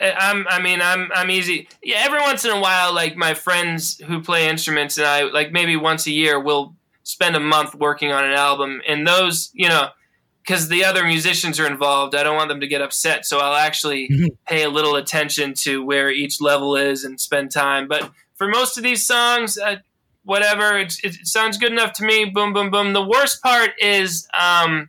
I'm. 0.00 0.46
I 0.48 0.60
mean, 0.60 0.80
I'm. 0.80 1.10
I'm 1.14 1.30
easy. 1.30 1.68
Yeah, 1.82 1.98
every 1.98 2.20
once 2.20 2.44
in 2.44 2.50
a 2.50 2.60
while, 2.60 2.94
like 2.94 3.16
my 3.16 3.34
friends 3.34 3.98
who 4.06 4.22
play 4.22 4.48
instruments 4.48 4.96
and 4.98 5.06
I, 5.06 5.24
like 5.24 5.52
maybe 5.52 5.76
once 5.76 6.06
a 6.06 6.12
year, 6.12 6.40
we'll 6.40 6.74
spend 7.02 7.36
a 7.36 7.40
month 7.40 7.74
working 7.74 8.12
on 8.12 8.24
an 8.24 8.32
album, 8.32 8.80
and 8.88 9.06
those, 9.06 9.50
you 9.52 9.68
know, 9.68 9.88
because 10.42 10.68
the 10.68 10.84
other 10.84 11.04
musicians 11.04 11.60
are 11.60 11.66
involved, 11.66 12.14
I 12.14 12.22
don't 12.22 12.36
want 12.36 12.48
them 12.48 12.60
to 12.60 12.66
get 12.66 12.80
upset, 12.80 13.26
so 13.26 13.38
I'll 13.38 13.54
actually 13.56 14.08
pay 14.48 14.62
a 14.62 14.70
little 14.70 14.96
attention 14.96 15.54
to 15.64 15.84
where 15.84 16.10
each 16.10 16.40
level 16.40 16.74
is 16.76 17.04
and 17.04 17.20
spend 17.20 17.50
time. 17.50 17.86
But 17.86 18.10
for 18.36 18.48
most 18.48 18.78
of 18.78 18.82
these 18.82 19.06
songs, 19.06 19.58
uh, 19.58 19.76
whatever, 20.24 20.78
it, 20.78 20.94
it 21.04 21.26
sounds 21.26 21.58
good 21.58 21.72
enough 21.72 21.92
to 21.94 22.04
me. 22.04 22.24
Boom, 22.24 22.54
boom, 22.54 22.70
boom. 22.70 22.94
The 22.94 23.04
worst 23.06 23.42
part 23.42 23.72
is. 23.80 24.26
um 24.38 24.88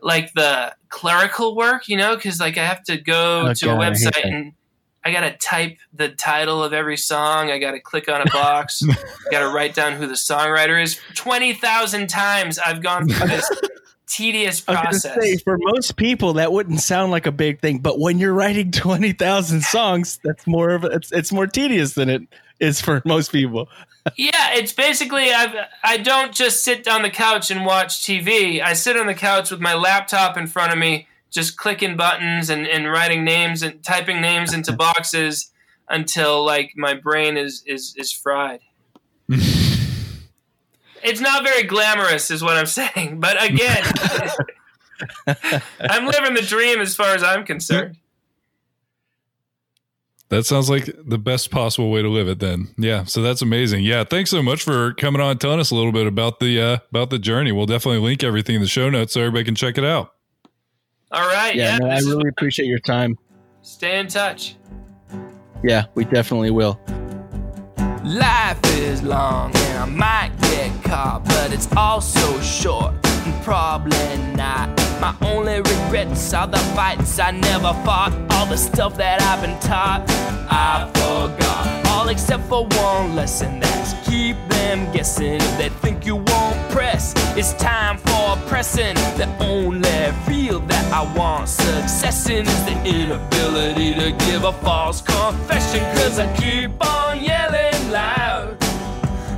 like 0.00 0.32
the 0.34 0.74
clerical 0.88 1.56
work, 1.56 1.88
you 1.88 1.96
know, 1.96 2.14
because 2.16 2.40
like 2.40 2.56
I 2.58 2.64
have 2.64 2.82
to 2.84 2.96
go 2.96 3.48
Oh, 3.48 3.54
to 3.54 3.70
a 3.70 3.74
I 3.76 3.78
website 3.90 4.14
that. 4.14 4.24
and 4.24 4.52
I 5.04 5.12
gotta 5.12 5.32
type 5.38 5.78
the 5.92 6.08
title 6.10 6.62
of 6.62 6.72
every 6.72 6.96
song. 6.96 7.50
I 7.50 7.58
gotta 7.58 7.80
click 7.80 8.08
on 8.08 8.20
a 8.20 8.30
box. 8.30 8.82
gotta 9.30 9.48
write 9.48 9.74
down 9.74 9.94
who 9.94 10.06
the 10.06 10.14
songwriter 10.14 10.80
is. 10.82 11.00
Twenty 11.14 11.52
thousand 11.54 12.08
times 12.08 12.58
I've 12.58 12.82
gone 12.82 13.08
through 13.08 13.28
this 13.28 13.50
tedious 14.06 14.60
process. 14.60 15.14
say 15.20 15.36
for 15.38 15.56
most 15.60 15.96
people 15.96 16.34
that 16.34 16.52
wouldn't 16.52 16.80
sound 16.80 17.10
like 17.12 17.26
a 17.26 17.32
big 17.32 17.60
thing, 17.60 17.78
but 17.78 17.98
when 17.98 18.18
you're 18.18 18.34
writing 18.34 18.70
twenty 18.70 19.12
thousand 19.12 19.62
songs, 19.62 20.18
that's 20.24 20.46
more 20.46 20.70
of 20.70 20.84
a, 20.84 20.88
it's 20.88 21.12
it's 21.12 21.32
more 21.32 21.46
tedious 21.46 21.94
than 21.94 22.08
it 22.08 22.22
is 22.60 22.80
for 22.80 23.00
most 23.04 23.30
people. 23.32 23.68
Yeah, 24.16 24.30
it's 24.58 24.72
basically 24.72 25.32
I've, 25.32 25.54
I 25.84 25.98
don't 25.98 26.34
just 26.34 26.64
sit 26.64 26.88
on 26.88 27.02
the 27.02 27.10
couch 27.10 27.50
and 27.50 27.64
watch 27.64 28.00
TV. 28.00 28.60
I 28.60 28.72
sit 28.72 28.96
on 28.96 29.06
the 29.06 29.14
couch 29.14 29.52
with 29.52 29.60
my 29.60 29.74
laptop 29.74 30.36
in 30.36 30.48
front 30.48 30.72
of 30.72 30.78
me, 30.78 31.06
just 31.30 31.56
clicking 31.56 31.96
buttons 31.96 32.50
and, 32.50 32.66
and 32.66 32.90
writing 32.90 33.22
names 33.24 33.62
and 33.62 33.82
typing 33.84 34.20
names 34.20 34.52
into 34.52 34.72
boxes 34.76 35.52
until 35.88 36.44
like 36.44 36.72
my 36.76 36.94
brain 36.94 37.36
is 37.36 37.62
is 37.66 37.94
is 37.96 38.12
fried. 38.12 38.60
it's 39.28 41.20
not 41.20 41.44
very 41.44 41.62
glamorous, 41.62 42.30
is 42.30 42.42
what 42.42 42.56
I'm 42.56 42.66
saying. 42.80 43.20
But 43.20 43.42
again, 43.42 43.84
I'm 45.80 46.06
living 46.06 46.34
the 46.34 46.44
dream 46.46 46.80
as 46.80 46.96
far 46.96 47.14
as 47.14 47.22
I'm 47.22 47.44
concerned. 47.44 47.96
That 50.30 50.44
sounds 50.44 50.68
like 50.68 50.90
the 51.06 51.16
best 51.18 51.50
possible 51.50 51.90
way 51.90 52.02
to 52.02 52.08
live 52.08 52.28
it 52.28 52.38
then. 52.38 52.68
Yeah. 52.76 53.04
So 53.04 53.22
that's 53.22 53.40
amazing. 53.40 53.84
Yeah. 53.84 54.04
Thanks 54.04 54.30
so 54.30 54.42
much 54.42 54.62
for 54.62 54.92
coming 54.94 55.22
on 55.22 55.30
and 55.32 55.40
telling 55.40 55.58
us 55.58 55.70
a 55.70 55.74
little 55.74 55.92
bit 55.92 56.06
about 56.06 56.38
the 56.38 56.60
uh 56.60 56.78
about 56.90 57.08
the 57.10 57.18
journey. 57.18 57.50
We'll 57.50 57.64
definitely 57.66 58.00
link 58.00 58.22
everything 58.22 58.56
in 58.56 58.60
the 58.60 58.68
show 58.68 58.90
notes 58.90 59.14
so 59.14 59.20
everybody 59.22 59.44
can 59.44 59.54
check 59.54 59.78
it 59.78 59.84
out. 59.84 60.12
All 61.10 61.26
right, 61.26 61.54
Yeah, 61.54 61.72
yeah, 61.72 61.78
no, 61.78 61.88
I 61.88 61.98
really 62.00 62.28
appreciate 62.28 62.66
your 62.66 62.78
time. 62.80 63.16
stay 63.62 63.98
in 63.98 64.08
touch. 64.08 64.56
Yeah, 65.64 65.86
we 65.94 66.04
definitely 66.04 66.50
will. 66.50 66.78
Life 68.04 68.58
is 68.78 69.02
long 69.02 69.54
and 69.56 69.78
I 69.78 69.84
might 69.86 70.32
get 70.42 70.84
caught, 70.84 71.24
but 71.24 71.52
it's 71.54 71.68
also 71.74 72.38
short 72.40 72.94
and 73.06 73.07
probably 73.42 74.16
not. 74.34 74.68
My 75.00 75.14
only 75.22 75.58
regrets 75.58 76.34
are 76.34 76.46
the 76.46 76.58
fights 76.76 77.18
I 77.18 77.30
never 77.30 77.72
fought, 77.84 78.12
all 78.30 78.46
the 78.46 78.56
stuff 78.56 78.96
that 78.96 79.22
I've 79.22 79.40
been 79.40 79.58
taught. 79.60 80.04
I 80.50 80.90
forgot 80.94 81.86
all 81.98 82.08
except 82.08 82.44
for 82.44 82.66
one 82.66 83.14
lesson 83.14 83.60
that's 83.60 83.92
keep 84.08 84.36
them 84.48 84.90
guessing. 84.92 85.34
If 85.34 85.58
they 85.58 85.68
think 85.68 86.06
you 86.06 86.16
won't 86.16 86.70
press, 86.70 87.12
it's 87.36 87.52
time 87.54 87.98
for 87.98 88.36
pressing. 88.48 88.94
The 89.16 89.28
only 89.40 90.12
field 90.26 90.68
that 90.68 90.86
I 90.92 91.02
want 91.16 91.48
success 91.48 92.28
in 92.28 92.46
is 92.46 92.64
the 92.64 92.76
inability 92.84 93.94
to 93.94 94.12
give 94.26 94.44
a 94.44 94.52
false 94.52 95.00
confession. 95.00 95.80
Cause 95.96 96.18
I 96.18 96.26
keep 96.36 96.70
on 96.84 97.22
yelling 97.22 97.90
loud, 97.90 98.56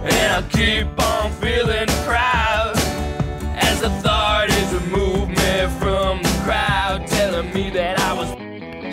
and 0.04 0.30
I 0.38 0.42
keep 0.50 0.88
on 0.98 1.32
feeling 1.32 1.88
proud. 2.06 2.59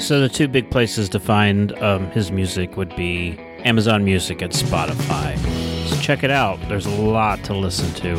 So 0.07 0.21
the 0.21 0.29
two 0.29 0.47
big 0.47 0.71
places 0.71 1.09
to 1.09 1.19
find 1.19 1.77
um, 1.79 2.09
his 2.11 2.31
music 2.31 2.77
would 2.77 2.95
be 2.95 3.37
Amazon 3.65 4.05
Music 4.05 4.41
and 4.41 4.53
Spotify. 4.53 5.37
So 5.89 5.99
check 5.99 6.23
it 6.23 6.31
out. 6.31 6.57
There's 6.69 6.85
a 6.85 7.01
lot 7.01 7.43
to 7.43 7.53
listen 7.53 7.93
to, 7.95 8.13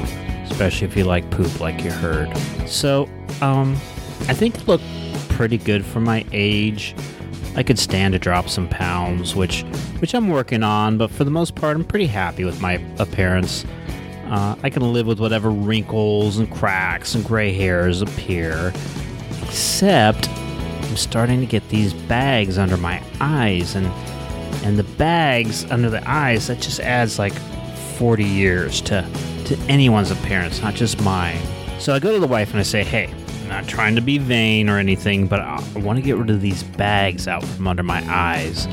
especially 0.51 0.87
if 0.87 0.94
you 0.98 1.05
like 1.05 1.31
poop, 1.31 1.61
like 1.61 1.83
you 1.83 1.90
heard. 1.90 2.37
So 2.66 3.09
um, 3.40 3.72
I 4.29 4.35
think 4.35 4.57
it 4.57 4.68
looked 4.68 4.85
pretty 5.31 5.57
good 5.57 5.83
for 5.83 6.01
my 6.01 6.27
age. 6.31 6.94
I 7.57 7.62
could 7.62 7.79
stand 7.79 8.12
to 8.12 8.18
drop 8.18 8.51
some 8.51 8.68
pounds, 8.68 9.35
which 9.35 9.62
which 10.01 10.14
I'm 10.14 10.29
working 10.29 10.62
on, 10.62 10.98
but 10.98 11.11
for 11.11 11.24
the 11.24 11.31
most 11.31 11.55
part, 11.55 11.74
I'm 11.74 11.85
pretty 11.85 12.07
happy 12.07 12.44
with 12.44 12.61
my 12.61 12.74
appearance. 12.98 13.64
Uh, 14.27 14.57
I 14.62 14.68
can 14.68 14.92
live 14.92 15.07
with 15.07 15.20
whatever 15.20 15.48
wrinkles 15.48 16.37
and 16.37 16.51
cracks 16.51 17.14
and 17.14 17.24
gray 17.24 17.51
hairs 17.51 18.03
appear, 18.03 18.74
except 19.42 20.29
I'm 20.88 20.96
starting 20.96 21.40
to 21.40 21.46
get 21.46 21.68
these 21.68 21.92
bags 21.92 22.59
under 22.59 22.77
my 22.77 23.03
eyes, 23.20 23.74
and 23.74 23.87
and 24.64 24.79
the 24.79 24.85
bags 24.85 25.64
under 25.70 25.90
the 25.90 26.03
eyes 26.09 26.46
that 26.46 26.61
just 26.61 26.81
adds 26.81 27.18
like 27.18 27.35
40 27.98 28.24
years 28.24 28.81
to 28.83 29.07
to 29.44 29.57
anyone's 29.68 30.11
appearance, 30.11 30.61
not 30.61 30.74
just 30.74 31.01
mine. 31.03 31.40
So 31.79 31.94
I 31.94 31.98
go 31.98 32.12
to 32.12 32.18
the 32.18 32.27
wife 32.27 32.51
and 32.51 32.61
I 32.61 32.62
say, 32.62 32.85
"Hey, 32.85 33.07
I'm 33.42 33.48
not 33.48 33.66
trying 33.66 33.94
to 33.96 34.01
be 34.01 34.18
vain 34.18 34.68
or 34.68 34.79
anything, 34.79 35.27
but 35.27 35.40
I 35.40 35.62
want 35.77 35.96
to 35.96 36.03
get 36.03 36.16
rid 36.16 36.31
of 36.31 36.40
these 36.40 36.62
bags 36.62 37.29
out 37.29 37.44
from 37.44 37.66
under 37.66 37.83
my 37.83 38.03
eyes." 38.09 38.66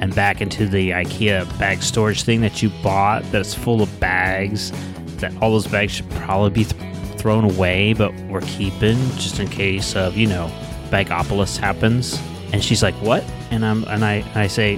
And 0.00 0.14
back 0.14 0.40
into 0.40 0.66
the 0.66 0.90
IKEA 0.90 1.46
bag 1.58 1.82
storage 1.82 2.24
thing 2.24 2.40
that 2.40 2.60
you 2.60 2.70
bought 2.82 3.22
that's 3.30 3.54
full 3.54 3.82
of 3.82 4.00
bags. 4.00 4.72
That 5.18 5.32
all 5.40 5.52
those 5.52 5.68
bags 5.68 5.92
should 5.92 6.10
probably 6.10 6.50
be 6.50 6.64
th- 6.64 6.96
thrown 7.18 7.44
away, 7.44 7.92
but 7.92 8.12
we're 8.28 8.40
keeping 8.40 8.98
just 9.16 9.38
in 9.38 9.46
case 9.46 9.94
of, 9.94 10.16
you 10.16 10.26
know, 10.26 10.50
Bagopolis 10.92 11.56
happens. 11.56 12.20
And 12.52 12.62
she's 12.62 12.82
like, 12.82 12.94
"What?" 12.96 13.24
And 13.50 13.64
I'm 13.64 13.84
and 13.84 14.04
I 14.04 14.22
I 14.34 14.46
say, 14.46 14.76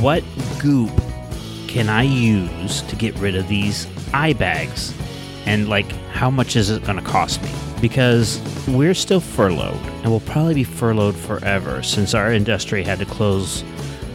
"What 0.00 0.24
goop 0.58 0.90
can 1.68 1.88
I 1.88 2.02
use 2.02 2.80
to 2.82 2.96
get 2.96 3.14
rid 3.16 3.36
of 3.36 3.46
these 3.48 3.86
eye 4.14 4.32
bags?" 4.32 4.94
And 5.46 5.68
like, 5.68 5.90
how 6.12 6.30
much 6.30 6.56
is 6.56 6.70
it 6.70 6.84
going 6.84 6.98
to 6.98 7.04
cost 7.04 7.42
me? 7.42 7.50
Because 7.80 8.40
we're 8.68 8.94
still 8.94 9.20
furloughed 9.20 9.78
and 10.02 10.06
we'll 10.06 10.20
probably 10.20 10.54
be 10.54 10.64
furloughed 10.64 11.16
forever 11.16 11.82
since 11.82 12.14
our 12.14 12.32
industry 12.32 12.82
had 12.82 12.98
to 13.00 13.04
close 13.04 13.62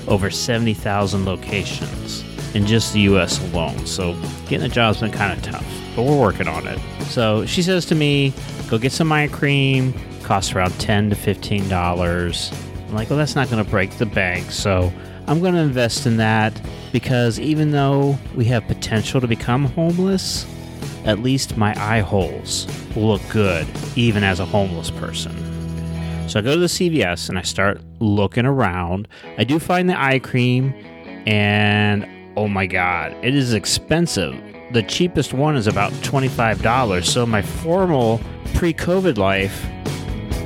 over 0.07 0.31
70,000 0.31 1.25
locations 1.25 2.23
in 2.55 2.65
just 2.65 2.93
the 2.93 3.01
US 3.01 3.39
alone. 3.51 3.85
So 3.85 4.19
getting 4.47 4.65
a 4.65 4.69
job's 4.69 5.01
been 5.01 5.11
kind 5.11 5.37
of 5.37 5.43
tough, 5.43 5.65
but 5.95 6.03
we're 6.03 6.19
working 6.19 6.47
on 6.47 6.65
it. 6.67 6.79
So 7.05 7.45
she 7.45 7.61
says 7.61 7.85
to 7.87 7.95
me, 7.95 8.33
go 8.69 8.79
get 8.79 8.91
some 8.91 9.11
eye 9.11 9.27
cream, 9.27 9.93
costs 10.29 10.53
around 10.53 10.79
10 10.79 11.09
to 11.09 11.15
$15. 11.15 12.87
I'm 12.87 12.93
like, 12.93 13.09
well, 13.09 13.17
that's 13.17 13.35
not 13.35 13.49
going 13.49 13.65
to 13.65 13.67
break 13.67 13.89
the 13.97 14.05
bank. 14.05 14.51
So 14.51 14.93
I'm 15.25 15.39
going 15.39 15.55
to 15.55 15.59
invest 15.59 16.05
in 16.05 16.17
that 16.17 16.53
because 16.91 17.39
even 17.39 17.71
though 17.71 18.15
we 18.35 18.45
have 18.45 18.67
potential 18.67 19.19
to 19.21 19.27
become 19.27 19.65
homeless, 19.65 20.45
at 21.03 21.17
least 21.17 21.57
my 21.57 21.73
eye 21.83 22.01
holes 22.01 22.67
look 22.95 23.23
good 23.29 23.65
even 23.95 24.23
as 24.23 24.39
a 24.39 24.45
homeless 24.45 24.91
person. 24.91 25.35
So 26.29 26.37
I 26.37 26.43
go 26.43 26.53
to 26.53 26.59
the 26.59 26.67
CVS 26.67 27.29
and 27.29 27.39
I 27.39 27.41
start 27.41 27.81
looking 27.97 28.45
around. 28.45 29.07
I 29.39 29.43
do 29.43 29.57
find 29.57 29.89
the 29.89 29.99
eye 29.99 30.19
cream, 30.19 30.75
and 31.25 32.07
oh 32.37 32.47
my 32.47 32.67
god, 32.67 33.15
it 33.23 33.33
is 33.33 33.53
expensive. 33.53 34.39
The 34.73 34.83
cheapest 34.83 35.33
one 35.33 35.55
is 35.55 35.65
about 35.65 35.91
$25. 35.93 37.03
So 37.03 37.25
my 37.25 37.41
formal 37.41 38.21
pre 38.53 38.73
COVID 38.73 39.17
life, 39.17 39.65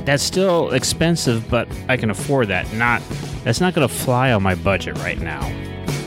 that's 0.04 0.22
still 0.22 0.70
expensive, 0.72 1.48
but 1.48 1.68
I 1.88 1.96
can 1.96 2.10
afford 2.10 2.48
that. 2.48 2.72
Not 2.72 3.02
that's 3.44 3.60
not 3.60 3.74
gonna 3.74 3.88
fly 3.88 4.32
on 4.32 4.42
my 4.42 4.54
budget 4.54 4.96
right 4.98 5.18
now. 5.18 5.42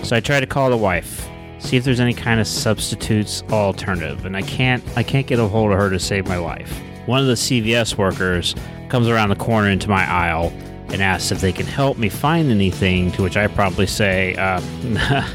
So 0.03 0.15
I 0.15 0.19
try 0.19 0.39
to 0.39 0.45
call 0.45 0.69
the 0.69 0.77
wife, 0.77 1.27
see 1.59 1.77
if 1.77 1.83
there's 1.83 1.99
any 1.99 2.13
kind 2.13 2.39
of 2.39 2.47
substitutes 2.47 3.43
alternative, 3.49 4.25
and 4.25 4.37
I 4.37 4.41
can't 4.41 4.83
I 4.95 5.03
can't 5.03 5.27
get 5.27 5.39
a 5.39 5.47
hold 5.47 5.71
of 5.71 5.77
her 5.77 5.89
to 5.89 5.99
save 5.99 6.27
my 6.27 6.37
life. 6.37 6.71
One 7.05 7.21
of 7.21 7.27
the 7.27 7.33
CVS 7.33 7.97
workers 7.97 8.55
comes 8.89 9.07
around 9.07 9.29
the 9.29 9.35
corner 9.35 9.69
into 9.69 9.89
my 9.89 10.09
aisle 10.09 10.51
and 10.89 11.01
asks 11.01 11.31
if 11.31 11.41
they 11.41 11.51
can 11.51 11.65
help 11.65 11.97
me 11.97 12.09
find 12.09 12.49
anything, 12.49 13.11
to 13.13 13.23
which 13.23 13.35
I 13.35 13.47
probably 13.47 13.87
say, 13.87 14.35
uh, 14.35 14.61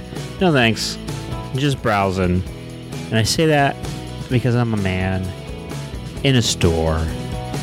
no 0.41 0.53
thanks, 0.53 0.99
I'm 1.31 1.59
just 1.59 1.83
browsing. 1.83 2.43
And 3.07 3.19
I 3.19 3.23
say 3.23 3.47
that 3.47 3.77
because 4.31 4.55
I'm 4.55 4.73
a 4.73 4.79
man 4.79 5.23
in 6.25 6.37
a 6.37 6.43
store, 6.43 7.05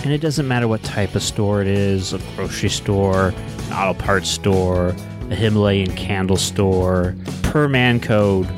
and 0.03 0.13
it 0.13 0.19
doesn't 0.19 0.47
matter 0.47 0.67
what 0.67 0.81
type 0.83 1.15
of 1.15 1.23
store 1.23 1.62
it 1.62 1.67
is 1.67 2.13
a 2.13 2.19
grocery 2.35 2.69
store, 2.69 3.29
an 3.29 3.73
auto 3.73 3.93
parts 3.93 4.29
store, 4.29 4.95
a 5.29 5.35
Himalayan 5.35 5.95
candle 5.95 6.38
store. 6.38 7.15
Per 7.43 7.67
man 7.67 7.99
code, 7.99 8.49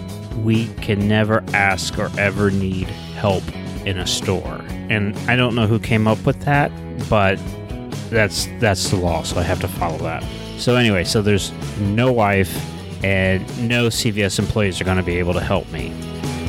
we 0.43 0.67
can 0.75 1.07
never 1.07 1.43
ask 1.53 1.97
or 1.97 2.11
ever 2.17 2.51
need 2.51 2.87
help 2.87 3.43
in 3.85 3.97
a 3.97 4.07
store. 4.07 4.61
And 4.89 5.17
I 5.29 5.35
don't 5.35 5.55
know 5.55 5.67
who 5.67 5.79
came 5.79 6.07
up 6.07 6.23
with 6.25 6.39
that, 6.41 6.71
but 7.09 7.39
that's 8.09 8.47
that's 8.59 8.89
the 8.89 8.97
law, 8.97 9.23
so 9.23 9.39
I 9.39 9.43
have 9.43 9.59
to 9.61 9.67
follow 9.67 9.97
that. 9.99 10.23
So 10.57 10.75
anyway, 10.75 11.05
so 11.05 11.21
there's 11.21 11.51
no 11.79 12.11
wife 12.11 12.55
and 13.03 13.67
no 13.67 13.87
CVS 13.87 14.37
employees 14.37 14.79
are 14.79 14.83
going 14.83 14.97
to 14.97 15.03
be 15.03 15.17
able 15.17 15.33
to 15.33 15.39
help 15.39 15.69
me. 15.71 15.89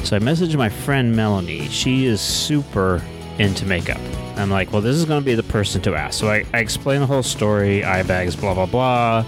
So 0.05 0.17
I 0.17 0.19
messaged 0.19 0.57
my 0.57 0.69
friend 0.69 1.17
Melanie. 1.17 1.69
She 1.69 2.05
is 2.05 2.21
super 2.21 3.03
into 3.39 3.65
makeup. 3.65 4.01
I'm 4.37 4.51
like, 4.51 4.73
well, 4.73 4.81
this 4.81 4.97
is 4.97 5.05
going 5.05 5.21
to 5.21 5.25
be 5.25 5.35
the 5.35 5.43
person 5.43 5.81
to 5.83 5.95
ask. 5.95 6.19
So 6.19 6.29
I, 6.29 6.45
I 6.53 6.59
explain 6.59 7.01
the 7.01 7.07
whole 7.07 7.23
story, 7.23 7.85
eye 7.85 8.03
bags, 8.03 8.35
blah, 8.35 8.55
blah, 8.55 8.67
blah. 8.67 9.25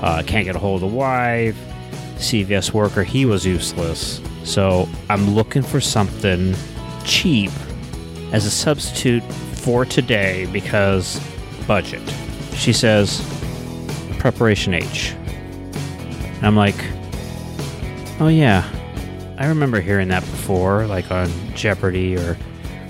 Uh, 0.00 0.22
can't 0.26 0.44
get 0.44 0.56
a 0.56 0.58
hold 0.58 0.82
of 0.82 0.90
the 0.90 0.96
wife. 0.96 1.56
CVS 2.16 2.72
worker, 2.72 3.02
he 3.02 3.24
was 3.24 3.46
useless. 3.46 4.20
So 4.44 4.88
I'm 5.08 5.34
looking 5.34 5.62
for 5.62 5.80
something 5.80 6.54
cheap 7.04 7.50
as 8.32 8.46
a 8.46 8.50
substitute 8.50 9.22
for 9.54 9.84
today 9.84 10.46
because 10.52 11.20
budget. 11.66 12.02
She 12.54 12.72
says, 12.72 13.26
Preparation 14.18 14.74
H. 14.74 15.12
And 15.12 16.46
I'm 16.46 16.56
like, 16.56 16.76
oh 18.20 18.28
yeah, 18.28 18.68
I 19.38 19.46
remember 19.46 19.80
hearing 19.80 20.08
that 20.08 20.22
before, 20.22 20.86
like 20.86 21.10
on 21.10 21.30
Jeopardy 21.54 22.16
or 22.16 22.36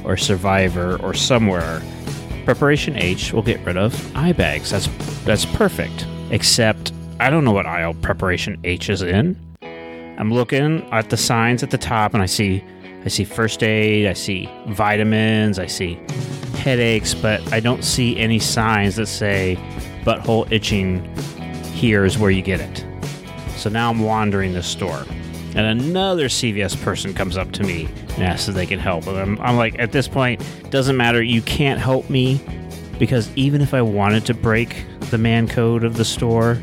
or 0.04 0.16
Survivor 0.16 0.96
or 1.02 1.14
somewhere. 1.14 1.82
Preparation 2.44 2.96
H 2.96 3.32
will 3.32 3.42
get 3.42 3.60
rid 3.64 3.76
of 3.76 4.16
eye 4.16 4.32
bags. 4.32 4.70
That's 4.70 4.88
that's 5.24 5.44
perfect. 5.44 6.06
Except 6.30 6.92
I 7.18 7.30
don't 7.30 7.44
know 7.44 7.52
what 7.52 7.66
aisle 7.66 7.94
Preparation 7.94 8.58
H 8.64 8.88
is 8.88 9.02
in. 9.02 9.36
I'm 9.62 10.32
looking 10.32 10.82
at 10.90 11.10
the 11.10 11.16
signs 11.16 11.62
at 11.62 11.70
the 11.70 11.78
top 11.78 12.14
and 12.14 12.22
I 12.22 12.26
see 12.26 12.64
I 13.04 13.08
see 13.08 13.24
first 13.24 13.62
aid, 13.62 14.06
I 14.06 14.12
see 14.12 14.48
vitamins, 14.68 15.58
I 15.58 15.66
see 15.66 15.98
headaches, 16.58 17.14
but 17.14 17.40
I 17.52 17.60
don't 17.60 17.82
see 17.82 18.18
any 18.18 18.38
signs 18.38 18.96
that 18.96 19.06
say 19.06 19.56
butthole 20.04 20.50
itching 20.52 21.04
here 21.72 22.04
is 22.04 22.18
where 22.18 22.30
you 22.30 22.42
get 22.42 22.60
it. 22.60 22.84
So 23.56 23.70
now 23.70 23.90
I'm 23.90 24.00
wandering 24.00 24.52
the 24.52 24.62
store. 24.62 25.04
And 25.54 25.80
another 25.80 26.28
CVS 26.28 26.80
person 26.82 27.12
comes 27.12 27.36
up 27.36 27.50
to 27.52 27.64
me 27.64 27.88
and 28.14 28.22
asks 28.22 28.48
if 28.48 28.54
they 28.54 28.66
can 28.66 28.78
help. 28.78 29.06
And 29.06 29.18
I'm, 29.18 29.40
I'm 29.40 29.56
like, 29.56 29.78
at 29.78 29.92
this 29.92 30.06
point, 30.06 30.42
doesn't 30.70 30.96
matter. 30.96 31.22
You 31.22 31.42
can't 31.42 31.80
help 31.80 32.08
me 32.08 32.40
because 32.98 33.34
even 33.36 33.60
if 33.60 33.74
I 33.74 33.82
wanted 33.82 34.26
to 34.26 34.34
break 34.34 34.84
the 35.10 35.18
man 35.18 35.48
code 35.48 35.82
of 35.82 35.96
the 35.96 36.04
store, 36.04 36.60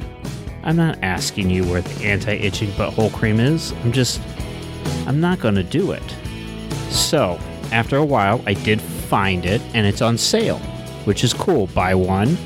I'm 0.63 0.75
not 0.75 0.97
asking 1.01 1.49
you 1.49 1.65
where 1.65 1.81
the 1.81 2.05
anti 2.05 2.33
itching 2.33 2.69
butthole 2.71 3.13
cream 3.13 3.39
is. 3.39 3.73
I'm 3.83 3.91
just, 3.91 4.21
I'm 5.05 5.19
not 5.19 5.39
going 5.39 5.55
to 5.55 5.63
do 5.63 5.91
it. 5.91 6.15
So, 6.89 7.39
after 7.71 7.97
a 7.97 8.05
while, 8.05 8.41
I 8.45 8.53
did 8.53 8.81
find 8.81 9.45
it 9.45 9.61
and 9.73 9.85
it's 9.85 10.01
on 10.01 10.17
sale, 10.17 10.59
which 11.05 11.23
is 11.23 11.33
cool. 11.33 11.67
Buy 11.67 11.95
one 11.95 12.37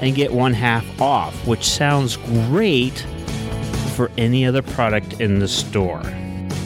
and 0.00 0.14
get 0.14 0.32
one 0.32 0.54
half 0.54 1.00
off, 1.00 1.46
which 1.46 1.64
sounds 1.64 2.16
great 2.16 3.04
for 3.96 4.10
any 4.18 4.44
other 4.44 4.62
product 4.62 5.20
in 5.20 5.38
the 5.38 5.48
store. 5.48 6.02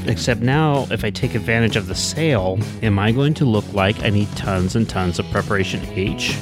Except 0.07 0.41
now, 0.41 0.87
if 0.91 1.05
I 1.05 1.11
take 1.11 1.35
advantage 1.35 1.77
of 1.77 1.87
the 1.87 1.95
sale, 1.95 2.59
am 2.83 2.99
I 2.99 3.13
going 3.13 3.35
to 3.35 3.45
look 3.45 3.71
like 3.73 4.03
I 4.03 4.11
need 4.11 4.29
tons 4.37 4.75
and 4.75 4.89
tons 4.89 5.19
of 5.19 5.31
preparation 5.31 5.81
H? 5.91 6.37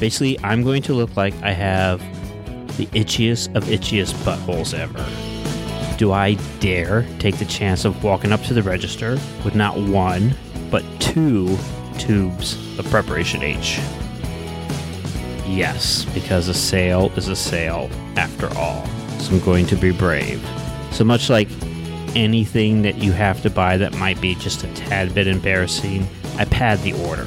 Basically, 0.00 0.38
I'm 0.42 0.62
going 0.62 0.82
to 0.82 0.94
look 0.94 1.16
like 1.16 1.34
I 1.42 1.52
have 1.52 1.98
the 2.78 2.86
itchiest 2.86 3.54
of 3.54 3.64
itchiest 3.64 4.14
buttholes 4.24 4.72
ever. 4.72 5.04
Do 5.98 6.12
I 6.12 6.34
dare 6.60 7.06
take 7.18 7.36
the 7.36 7.44
chance 7.44 7.84
of 7.84 8.02
walking 8.02 8.32
up 8.32 8.42
to 8.44 8.54
the 8.54 8.62
register 8.62 9.18
with 9.44 9.54
not 9.54 9.76
one, 9.76 10.34
but 10.70 10.82
two 11.00 11.58
tubes 11.98 12.56
of 12.78 12.86
preparation 12.86 13.42
H? 13.42 13.78
Yes, 15.46 16.06
because 16.14 16.48
a 16.48 16.54
sale 16.54 17.12
is 17.16 17.28
a 17.28 17.36
sale 17.36 17.90
after 18.16 18.48
all. 18.56 18.86
I'm 19.28 19.40
going 19.40 19.66
to 19.66 19.76
be 19.76 19.90
brave. 19.90 20.40
So 20.92 21.04
much 21.04 21.28
like 21.28 21.48
anything 22.16 22.82
that 22.82 22.98
you 22.98 23.12
have 23.12 23.42
to 23.42 23.50
buy 23.50 23.76
that 23.76 23.94
might 23.96 24.20
be 24.20 24.34
just 24.34 24.64
a 24.64 24.74
tad 24.74 25.14
bit 25.14 25.26
embarrassing, 25.26 26.06
I 26.36 26.44
pad 26.44 26.78
the 26.80 26.92
order. 27.06 27.26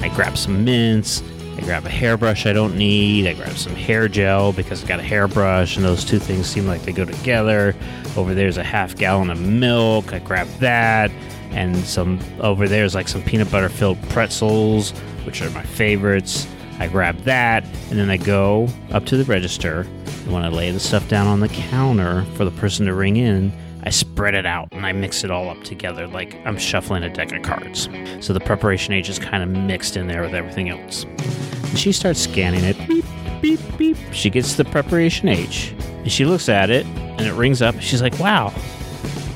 I 0.00 0.08
grab 0.08 0.38
some 0.38 0.64
mints, 0.64 1.22
I 1.56 1.62
grab 1.62 1.86
a 1.86 1.88
hairbrush 1.88 2.46
I 2.46 2.52
don't 2.52 2.76
need, 2.76 3.26
I 3.26 3.32
grab 3.32 3.56
some 3.56 3.74
hair 3.74 4.08
gel 4.08 4.52
because 4.52 4.84
I 4.84 4.86
got 4.86 5.00
a 5.00 5.02
hairbrush 5.02 5.76
and 5.76 5.84
those 5.84 6.04
two 6.04 6.18
things 6.18 6.46
seem 6.46 6.66
like 6.66 6.82
they 6.82 6.92
go 6.92 7.04
together. 7.04 7.74
Over 8.16 8.34
there's 8.34 8.58
a 8.58 8.64
half 8.64 8.96
gallon 8.96 9.30
of 9.30 9.40
milk, 9.40 10.12
I 10.12 10.18
grab 10.18 10.48
that, 10.58 11.10
and 11.50 11.76
some 11.78 12.20
over 12.40 12.68
there's 12.68 12.94
like 12.94 13.08
some 13.08 13.22
peanut 13.22 13.50
butter 13.50 13.68
filled 13.68 14.00
pretzels, 14.10 14.90
which 15.24 15.40
are 15.40 15.50
my 15.50 15.62
favorites. 15.62 16.46
I 16.78 16.88
grab 16.88 17.16
that, 17.20 17.64
and 17.90 17.98
then 17.98 18.10
I 18.10 18.18
go 18.18 18.68
up 18.90 19.06
to 19.06 19.16
the 19.16 19.24
register. 19.24 19.86
And 20.26 20.34
when 20.34 20.42
I 20.42 20.48
lay 20.48 20.72
the 20.72 20.80
stuff 20.80 21.08
down 21.08 21.28
on 21.28 21.38
the 21.38 21.48
counter 21.48 22.24
for 22.34 22.44
the 22.44 22.50
person 22.50 22.84
to 22.86 22.94
ring 22.94 23.16
in, 23.16 23.52
I 23.84 23.90
spread 23.90 24.34
it 24.34 24.44
out 24.44 24.66
and 24.72 24.84
I 24.84 24.90
mix 24.90 25.22
it 25.22 25.30
all 25.30 25.48
up 25.48 25.62
together 25.62 26.08
like 26.08 26.34
I'm 26.44 26.58
shuffling 26.58 27.04
a 27.04 27.08
deck 27.08 27.30
of 27.30 27.42
cards. 27.42 27.88
So 28.18 28.32
the 28.32 28.40
preparation 28.40 28.92
H 28.92 29.08
is 29.08 29.20
kind 29.20 29.44
of 29.44 29.48
mixed 29.48 29.96
in 29.96 30.08
there 30.08 30.22
with 30.22 30.34
everything 30.34 30.68
else. 30.68 31.04
And 31.04 31.78
she 31.78 31.92
starts 31.92 32.18
scanning 32.18 32.64
it. 32.64 32.76
Beep, 32.88 33.04
beep, 33.40 33.60
beep. 33.78 33.96
She 34.10 34.28
gets 34.28 34.56
the 34.56 34.64
preparation 34.64 35.28
H. 35.28 35.72
And 35.80 36.10
she 36.10 36.24
looks 36.24 36.48
at 36.48 36.70
it 36.70 36.84
and 36.86 37.20
it 37.20 37.34
rings 37.34 37.62
up. 37.62 37.80
She's 37.80 38.02
like, 38.02 38.18
wow, 38.18 38.52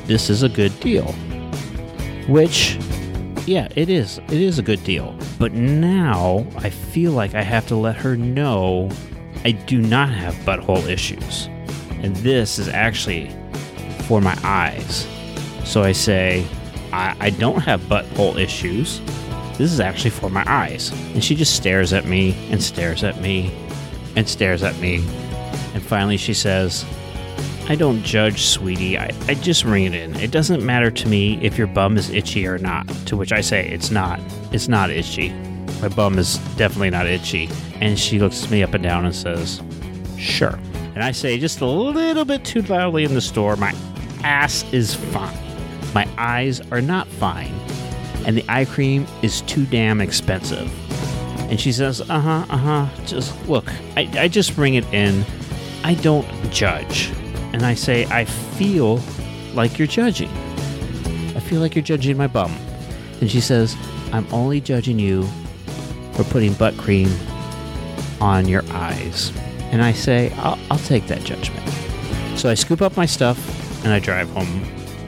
this 0.07 0.29
is 0.29 0.43
a 0.43 0.49
good 0.49 0.79
deal. 0.81 1.13
Which 2.27 2.77
yeah, 3.47 3.69
it 3.77 3.89
is. 3.89 4.19
It 4.19 4.33
is 4.33 4.59
a 4.59 4.63
good 4.63 4.83
deal. 4.83 5.17
But 5.39 5.53
now 5.53 6.45
I 6.57 6.71
feel 6.71 7.13
like 7.13 7.35
I 7.37 7.43
have 7.43 7.69
to 7.69 7.77
let 7.77 7.95
her 7.97 8.17
know 8.17 8.91
I 9.45 9.53
do 9.53 9.81
not 9.81 10.11
have 10.11 10.35
butthole 10.37 10.87
issues. 10.87 11.47
And 12.03 12.15
this 12.17 12.59
is 12.59 12.69
actually 12.69 13.31
for 14.07 14.21
my 14.21 14.39
eyes. 14.43 15.07
So 15.65 15.83
I 15.83 15.93
say, 15.93 16.47
I, 16.93 17.17
I 17.21 17.31
don't 17.31 17.61
have 17.61 17.81
butthole 17.83 18.37
issues. 18.39 19.01
This 19.57 19.73
is 19.73 19.81
actually 19.81 20.11
for 20.11 20.31
my 20.31 20.45
eyes. 20.47 20.93
And 21.15 21.23
she 21.23 21.35
just 21.35 21.55
stares 21.55 21.93
at 21.93 22.07
me 22.07 22.35
and 22.51 22.63
stares 22.63 23.05
at 23.05 23.21
me 23.21 23.55
and 24.17 24.29
stares 24.29 24.63
at 24.63 24.79
me. 24.79 24.97
And 25.75 25.83
finally 25.83 26.17
she 26.17 26.35
says, 26.35 26.85
I 27.69 27.77
don't 27.77 28.03
judge, 28.03 28.43
sweetie. 28.43 28.99
I, 28.99 29.11
I 29.29 29.35
just 29.35 29.65
ring 29.65 29.85
it 29.85 29.95
in. 29.95 30.17
It 30.17 30.33
doesn't 30.33 30.65
matter 30.65 30.91
to 30.91 31.09
me 31.09 31.39
if 31.41 31.57
your 31.57 31.69
bum 31.69 31.97
is 31.97 32.11
itchy 32.11 32.47
or 32.47 32.59
not. 32.59 32.89
To 33.07 33.17
which 33.17 33.33
I 33.33 33.41
say, 33.41 33.69
it's 33.69 33.91
not. 33.91 34.21
It's 34.51 34.67
not 34.67 34.91
itchy. 34.91 35.33
My 35.81 35.89
bum 35.89 36.19
is 36.19 36.39
definitely 36.57 36.91
not 36.91 37.07
itchy. 37.07 37.49
And 37.81 37.99
she 37.99 38.19
looks 38.19 38.45
at 38.45 38.51
me 38.51 38.63
up 38.63 38.75
and 38.75 38.83
down 38.83 39.07
and 39.07 39.15
says, 39.15 39.63
Sure. 40.19 40.59
And 40.95 41.03
I 41.03 41.13
say 41.13 41.39
just 41.39 41.61
a 41.61 41.67
little 41.67 42.25
bit 42.25 42.45
too 42.45 42.63
loudly 42.63 43.05
in 43.05 43.15
the 43.15 43.21
store, 43.21 43.57
My 43.57 43.75
ass 44.23 44.71
is 44.73 44.95
fine. 44.95 45.37
My 45.95 46.07
eyes 46.19 46.61
are 46.71 46.83
not 46.83 47.09
fine. 47.09 47.55
And 48.27 48.37
the 48.37 48.45
eye 48.49 48.67
cream 48.67 49.07
is 49.23 49.41
too 49.43 49.65
damn 49.65 50.01
expensive. 50.01 50.71
And 51.51 51.59
she 51.59 51.73
says, 51.73 52.03
Uh 52.03 52.21
huh, 52.21 52.47
uh 52.51 52.57
huh. 52.57 52.89
Just 53.07 53.49
look, 53.49 53.73
I, 53.97 54.09
I 54.19 54.29
just 54.29 54.55
bring 54.55 54.75
it 54.75 54.85
in. 54.93 55.25
I 55.83 55.95
don't 55.95 56.27
judge. 56.51 57.11
And 57.53 57.63
I 57.65 57.75
say, 57.75 58.05
I 58.07 58.27
feel 58.27 59.01
like 59.55 59.79
you're 59.79 59.89
judging. 59.89 60.29
I 61.35 61.41
feel 61.41 61.61
like 61.61 61.75
you're 61.75 61.83
judging 61.83 62.19
my 62.19 62.27
bum. 62.27 62.53
And 63.21 63.31
she 63.31 63.41
says, 63.41 63.77
I'm 64.13 64.27
only 64.33 64.61
judging 64.61 64.99
you 64.99 65.27
for 66.23 66.31
putting 66.33 66.53
butt 66.55 66.77
cream 66.77 67.09
on 68.21 68.47
your 68.47 68.63
eyes. 68.73 69.33
And 69.73 69.83
I 69.83 69.93
say, 69.93 70.31
I'll, 70.39 70.59
I'll 70.71 70.79
take 70.79 71.07
that 71.07 71.25
judgment. 71.25 71.67
So 72.37 72.51
I 72.51 72.55
scoop 72.55 72.83
up 72.83 72.97
my 72.97 73.07
stuff 73.07 73.39
and 73.85 73.93
I 73.93 74.01
drive 74.01 74.29
home 74.31 74.65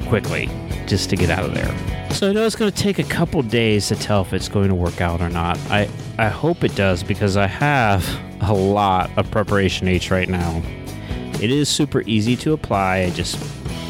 quickly 0.08 0.48
just 0.86 1.10
to 1.10 1.16
get 1.16 1.28
out 1.28 1.44
of 1.44 1.54
there. 1.54 2.10
So 2.12 2.30
I 2.30 2.32
know 2.32 2.46
it's 2.46 2.56
going 2.56 2.70
to 2.70 2.82
take 2.82 2.98
a 2.98 3.04
couple 3.04 3.42
days 3.42 3.88
to 3.88 3.96
tell 3.96 4.22
if 4.22 4.32
it's 4.32 4.48
going 4.48 4.68
to 4.68 4.74
work 4.74 5.00
out 5.00 5.20
or 5.20 5.28
not. 5.28 5.58
I, 5.70 5.88
I 6.18 6.28
hope 6.28 6.64
it 6.64 6.74
does 6.76 7.02
because 7.02 7.36
I 7.36 7.46
have 7.46 8.06
a 8.40 8.54
lot 8.54 9.10
of 9.18 9.30
preparation 9.30 9.88
H 9.88 10.10
right 10.10 10.28
now. 10.28 10.62
It 11.40 11.50
is 11.50 11.68
super 11.68 12.02
easy 12.02 12.36
to 12.36 12.52
apply. 12.52 12.98
I 12.98 13.10
just 13.10 13.38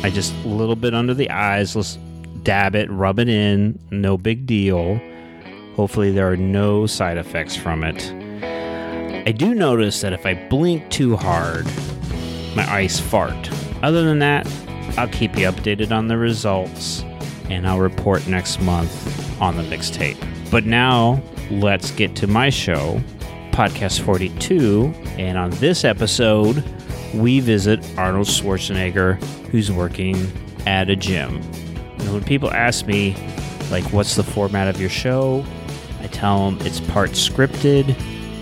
I 0.02 0.10
just 0.10 0.34
a 0.44 0.48
little 0.48 0.76
bit 0.76 0.94
under 0.94 1.14
the 1.14 1.30
eyes. 1.30 1.76
Let's 1.76 1.98
dab 2.42 2.74
it, 2.74 2.90
rub 2.90 3.18
it 3.18 3.28
in. 3.28 3.78
No 3.90 4.16
big 4.16 4.46
deal. 4.46 5.00
Hopefully 5.76 6.10
there 6.10 6.30
are 6.30 6.36
no 6.36 6.86
side 6.86 7.16
effects 7.18 7.56
from 7.56 7.82
it. 7.84 8.12
I 9.26 9.32
do 9.32 9.54
notice 9.54 10.00
that 10.00 10.12
if 10.12 10.26
I 10.26 10.34
blink 10.48 10.90
too 10.90 11.16
hard, 11.16 11.64
my 12.54 12.70
eyes 12.70 12.98
fart. 12.98 13.50
Other 13.82 14.04
than 14.04 14.18
that, 14.18 14.46
I'll 14.98 15.08
keep 15.08 15.38
you 15.38 15.46
updated 15.46 15.90
on 15.90 16.08
the 16.08 16.18
results 16.18 17.04
and 17.48 17.66
I'll 17.66 17.80
report 17.80 18.26
next 18.26 18.60
month 18.60 19.40
on 19.40 19.56
the 19.56 19.62
mixtape. 19.62 20.18
But 20.50 20.66
now, 20.66 21.22
let's 21.50 21.90
get 21.90 22.14
to 22.16 22.26
my 22.26 22.50
show, 22.50 23.00
Podcast 23.52 24.00
42. 24.00 24.92
And 25.18 25.38
on 25.38 25.50
this 25.50 25.84
episode, 25.84 26.62
we 27.14 27.40
visit 27.40 27.84
Arnold 27.96 28.26
Schwarzenegger, 28.26 29.22
who's 29.46 29.70
working 29.70 30.30
at 30.66 30.90
a 30.90 30.96
gym. 30.96 31.36
And 31.98 32.12
when 32.12 32.24
people 32.24 32.50
ask 32.50 32.86
me, 32.86 33.16
like, 33.70 33.84
what's 33.92 34.16
the 34.16 34.22
format 34.22 34.68
of 34.68 34.80
your 34.80 34.90
show? 34.90 35.44
I 36.02 36.08
tell 36.08 36.50
them 36.50 36.66
it's 36.66 36.80
part 36.80 37.10
scripted, 37.10 37.94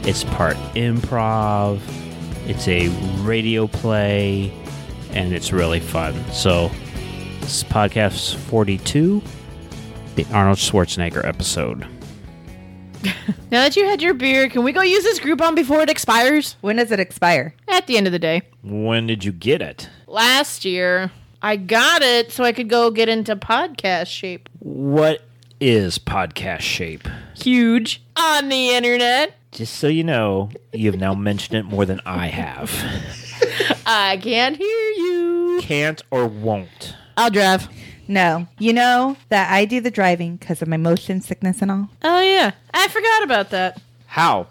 it's 0.06 0.24
part 0.24 0.56
improv, 0.74 1.80
it's 2.48 2.66
a 2.66 2.88
radio 3.22 3.66
play, 3.66 4.52
and 5.12 5.32
it's 5.32 5.52
really 5.52 5.80
fun. 5.80 6.14
So, 6.32 6.70
this 7.40 7.62
is 7.62 7.64
podcast 7.64 8.36
42, 8.36 9.22
the 10.14 10.26
Arnold 10.32 10.58
Schwarzenegger 10.58 11.24
episode. 11.24 11.86
Now 13.50 13.64
that 13.64 13.74
you 13.74 13.84
had 13.84 14.00
your 14.00 14.14
beer, 14.14 14.48
can 14.48 14.62
we 14.62 14.70
go 14.70 14.80
use 14.82 15.02
this 15.02 15.18
Groupon 15.18 15.56
before 15.56 15.80
it 15.80 15.90
expires? 15.90 16.54
When 16.60 16.76
does 16.76 16.92
it 16.92 17.00
expire? 17.00 17.52
At 17.66 17.88
the 17.88 17.96
end 17.96 18.06
of 18.06 18.12
the 18.12 18.18
day. 18.20 18.42
When 18.62 19.08
did 19.08 19.24
you 19.24 19.32
get 19.32 19.60
it? 19.60 19.88
Last 20.06 20.64
year, 20.64 21.10
I 21.42 21.56
got 21.56 22.02
it 22.02 22.30
so 22.30 22.44
I 22.44 22.52
could 22.52 22.68
go 22.68 22.92
get 22.92 23.08
into 23.08 23.34
podcast 23.34 24.06
shape. 24.06 24.48
What 24.60 25.22
is 25.60 25.98
podcast 25.98 26.60
shape? 26.60 27.06
Huge 27.36 28.02
on 28.16 28.48
the 28.48 28.70
internet. 28.70 29.36
Just 29.52 29.74
so 29.76 29.88
you 29.88 30.04
know, 30.04 30.50
you've 30.72 30.98
now 30.98 31.14
mentioned 31.14 31.58
it 31.58 31.64
more 31.64 31.84
than 31.84 32.00
I 32.06 32.28
have. 32.28 32.70
I 33.86 34.18
can't 34.22 34.56
hear 34.56 34.90
you. 34.90 35.58
Can't 35.60 36.02
or 36.10 36.26
won't. 36.26 36.94
I'll 37.16 37.30
drive. 37.30 37.68
No. 38.08 38.46
You 38.58 38.72
know 38.72 39.16
that 39.28 39.52
I 39.52 39.64
do 39.64 39.80
the 39.80 39.90
driving 39.90 40.36
because 40.36 40.62
of 40.62 40.68
my 40.68 40.76
motion 40.76 41.20
sickness 41.20 41.62
and 41.62 41.70
all. 41.70 41.88
Oh, 42.02 42.20
yeah. 42.20 42.52
I 42.72 42.88
forgot 42.88 43.22
about 43.22 43.50
that. 43.50 43.80
How? 44.06 44.46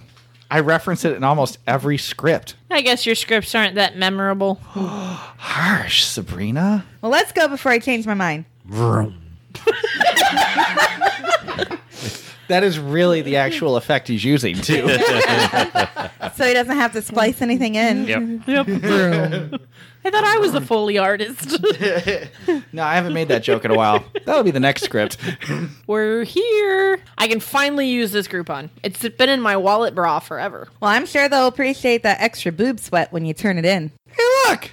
I 0.51 0.61
reference 0.61 1.05
it 1.05 1.15
in 1.15 1.23
almost 1.23 1.59
every 1.67 1.97
script. 1.97 2.55
I 2.71 2.81
guess 2.81 3.05
your 3.05 3.15
scripts 3.15 3.53
aren't 3.55 3.75
that 3.75 3.97
memorable. 3.97 4.55
Harsh, 4.63 6.03
Sabrina. 6.03 6.85
Well, 7.01 7.11
let's 7.11 7.31
go 7.31 7.47
before 7.47 7.71
I 7.71 7.79
change 7.79 8.05
my 8.05 8.13
mind. 8.13 8.45
That 12.49 12.63
is 12.63 12.77
really 12.77 13.21
the 13.21 13.37
actual 13.37 13.77
effect 13.77 14.07
he's 14.07 14.23
using, 14.23 14.55
too. 14.55 14.87
So 16.35 16.47
he 16.47 16.53
doesn't 16.53 16.77
have 16.77 16.93
to 16.93 17.01
splice 17.01 17.41
anything 17.41 17.75
in. 17.75 18.05
Yep. 18.47 18.67
I 20.05 20.09
thought 20.09 20.23
I 20.23 20.37
was 20.37 20.53
a 20.53 20.61
Foley 20.61 20.97
artist. 20.97 21.61
no, 22.71 22.83
I 22.83 22.95
haven't 22.95 23.11
made 23.11 23.27
that 23.27 23.43
joke 23.43 23.65
in 23.65 23.71
a 23.71 23.75
while. 23.75 24.05
That'll 24.25 24.43
be 24.43 24.51
the 24.51 24.59
next 24.59 24.83
script. 24.83 25.17
We're 25.85 26.23
here. 26.23 27.01
I 27.17 27.27
can 27.27 27.41
finally 27.41 27.89
use 27.89 28.13
this 28.13 28.25
Groupon. 28.29 28.69
It's 28.83 29.05
been 29.09 29.27
in 29.27 29.41
my 29.41 29.57
wallet 29.57 29.93
bra 29.93 30.19
forever. 30.19 30.69
Well, 30.79 30.91
I'm 30.91 31.05
sure 31.05 31.27
they'll 31.27 31.47
appreciate 31.47 32.03
that 32.03 32.21
extra 32.21 32.53
boob 32.53 32.79
sweat 32.79 33.11
when 33.11 33.25
you 33.25 33.33
turn 33.33 33.57
it 33.57 33.65
in. 33.65 33.91
Hey, 34.07 34.23
look! 34.47 34.71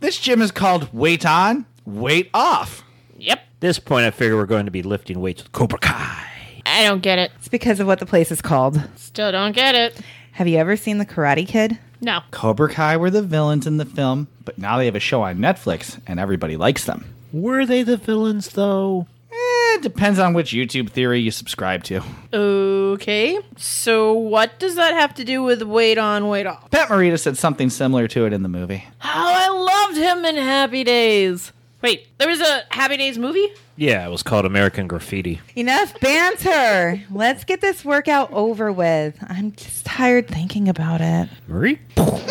This 0.00 0.18
gym 0.18 0.42
is 0.42 0.50
called 0.50 0.92
Weight 0.92 1.24
On, 1.24 1.64
Weight 1.86 2.28
Off. 2.34 2.82
Yep. 3.18 3.40
this 3.60 3.78
point, 3.78 4.04
I 4.04 4.10
figure 4.10 4.36
we're 4.36 4.46
going 4.46 4.64
to 4.64 4.72
be 4.72 4.82
lifting 4.82 5.20
weights 5.20 5.44
with 5.44 5.52
Cobra 5.52 5.78
Kai. 5.78 6.33
I 6.74 6.82
don't 6.84 7.02
get 7.02 7.18
it. 7.20 7.30
It's 7.36 7.48
because 7.48 7.78
of 7.78 7.86
what 7.86 8.00
the 8.00 8.06
place 8.06 8.32
is 8.32 8.42
called. 8.42 8.80
Still 8.96 9.30
don't 9.30 9.52
get 9.52 9.74
it. 9.76 10.00
Have 10.32 10.48
you 10.48 10.58
ever 10.58 10.76
seen 10.76 10.98
The 10.98 11.06
Karate 11.06 11.46
Kid? 11.46 11.78
No. 12.00 12.20
Cobra 12.32 12.68
Kai 12.68 12.96
were 12.96 13.10
the 13.10 13.22
villains 13.22 13.66
in 13.66 13.76
the 13.76 13.84
film, 13.84 14.26
but 14.44 14.58
now 14.58 14.76
they 14.78 14.86
have 14.86 14.96
a 14.96 15.00
show 15.00 15.22
on 15.22 15.38
Netflix 15.38 16.00
and 16.06 16.18
everybody 16.18 16.56
likes 16.56 16.84
them. 16.84 17.14
Were 17.32 17.64
they 17.64 17.82
the 17.84 17.96
villains, 17.96 18.48
though? 18.50 19.06
Eh, 19.32 19.78
depends 19.82 20.18
on 20.18 20.34
which 20.34 20.50
YouTube 20.52 20.90
theory 20.90 21.20
you 21.20 21.30
subscribe 21.30 21.84
to. 21.84 22.02
Okay. 22.32 23.38
So 23.56 24.12
what 24.12 24.58
does 24.58 24.74
that 24.74 24.94
have 24.94 25.14
to 25.14 25.24
do 25.24 25.42
with 25.42 25.62
weight 25.62 25.98
on, 25.98 26.28
weight 26.28 26.46
off? 26.46 26.70
Pat 26.72 26.88
Morita 26.88 27.18
said 27.18 27.36
something 27.38 27.70
similar 27.70 28.08
to 28.08 28.26
it 28.26 28.32
in 28.32 28.42
the 28.42 28.48
movie. 28.48 28.84
Oh, 29.02 29.04
I 29.04 29.48
loved 29.48 29.96
him 29.96 30.24
in 30.24 30.36
Happy 30.36 30.82
Days. 30.84 31.52
Wait, 31.84 32.08
there 32.16 32.28
was 32.30 32.40
a 32.40 32.62
Happy 32.70 32.96
Days 32.96 33.18
movie? 33.18 33.46
Yeah, 33.76 34.06
it 34.06 34.10
was 34.10 34.22
called 34.22 34.46
American 34.46 34.86
Graffiti. 34.86 35.42
Enough 35.54 36.00
banter. 36.00 37.02
Let's 37.10 37.44
get 37.44 37.60
this 37.60 37.84
workout 37.84 38.32
over 38.32 38.72
with. 38.72 39.18
I'm 39.20 39.52
just 39.52 39.84
tired 39.84 40.26
thinking 40.26 40.66
about 40.66 41.02
it. 41.02 41.28
Marie? 41.46 41.78
oh, 41.98 42.24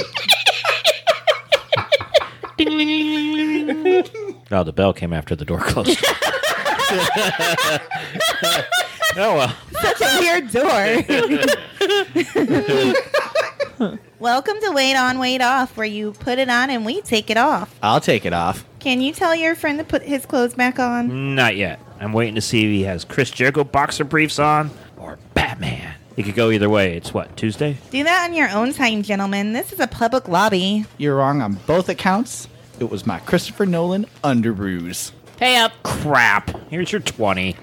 the 4.63 4.73
bell 4.75 4.91
came 4.91 5.13
after 5.13 5.35
the 5.35 5.45
door 5.45 5.59
closed. 5.59 6.03
oh, 9.15 9.35
well. 9.35 9.55
Such 9.79 10.01
a 10.01 10.17
weird 10.19 10.49
door. 13.79 13.99
Welcome 14.23 14.55
to 14.61 14.71
Weight 14.71 14.95
On, 14.95 15.19
Weight 15.19 15.41
Off, 15.41 15.75
where 15.75 15.85
you 15.85 16.13
put 16.13 16.39
it 16.39 16.47
on 16.47 16.69
and 16.69 16.85
we 16.85 17.01
take 17.01 17.29
it 17.29 17.35
off. 17.35 17.77
I'll 17.83 17.99
take 17.99 18.25
it 18.25 18.31
off. 18.31 18.63
Can 18.79 19.01
you 19.01 19.11
tell 19.11 19.35
your 19.35 19.53
friend 19.53 19.77
to 19.79 19.83
put 19.83 20.01
his 20.01 20.25
clothes 20.25 20.53
back 20.53 20.79
on? 20.79 21.35
Not 21.35 21.57
yet. 21.57 21.77
I'm 21.99 22.13
waiting 22.13 22.35
to 22.35 22.41
see 22.41 22.63
if 22.63 22.69
he 22.69 22.83
has 22.83 23.03
Chris 23.03 23.29
Jericho 23.29 23.65
boxer 23.65 24.05
briefs 24.05 24.39
on 24.39 24.71
or 24.95 25.19
Batman. 25.33 25.95
It 26.15 26.23
could 26.23 26.35
go 26.35 26.51
either 26.51 26.69
way. 26.69 26.95
It's 26.95 27.13
what, 27.13 27.35
Tuesday? 27.35 27.75
Do 27.91 28.01
that 28.05 28.23
on 28.23 28.33
your 28.33 28.49
own 28.49 28.71
time, 28.71 29.03
gentlemen. 29.03 29.51
This 29.51 29.73
is 29.73 29.81
a 29.81 29.87
public 29.87 30.29
lobby. 30.29 30.85
You're 30.97 31.17
wrong 31.17 31.41
on 31.41 31.55
both 31.67 31.89
accounts. 31.89 32.47
It 32.79 32.89
was 32.89 33.05
my 33.05 33.19
Christopher 33.19 33.65
Nolan 33.65 34.05
underbrews. 34.23 35.11
Pay 35.35 35.57
up. 35.57 35.73
Crap. 35.83 36.49
Here's 36.69 36.93
your 36.93 37.01
20. 37.01 37.57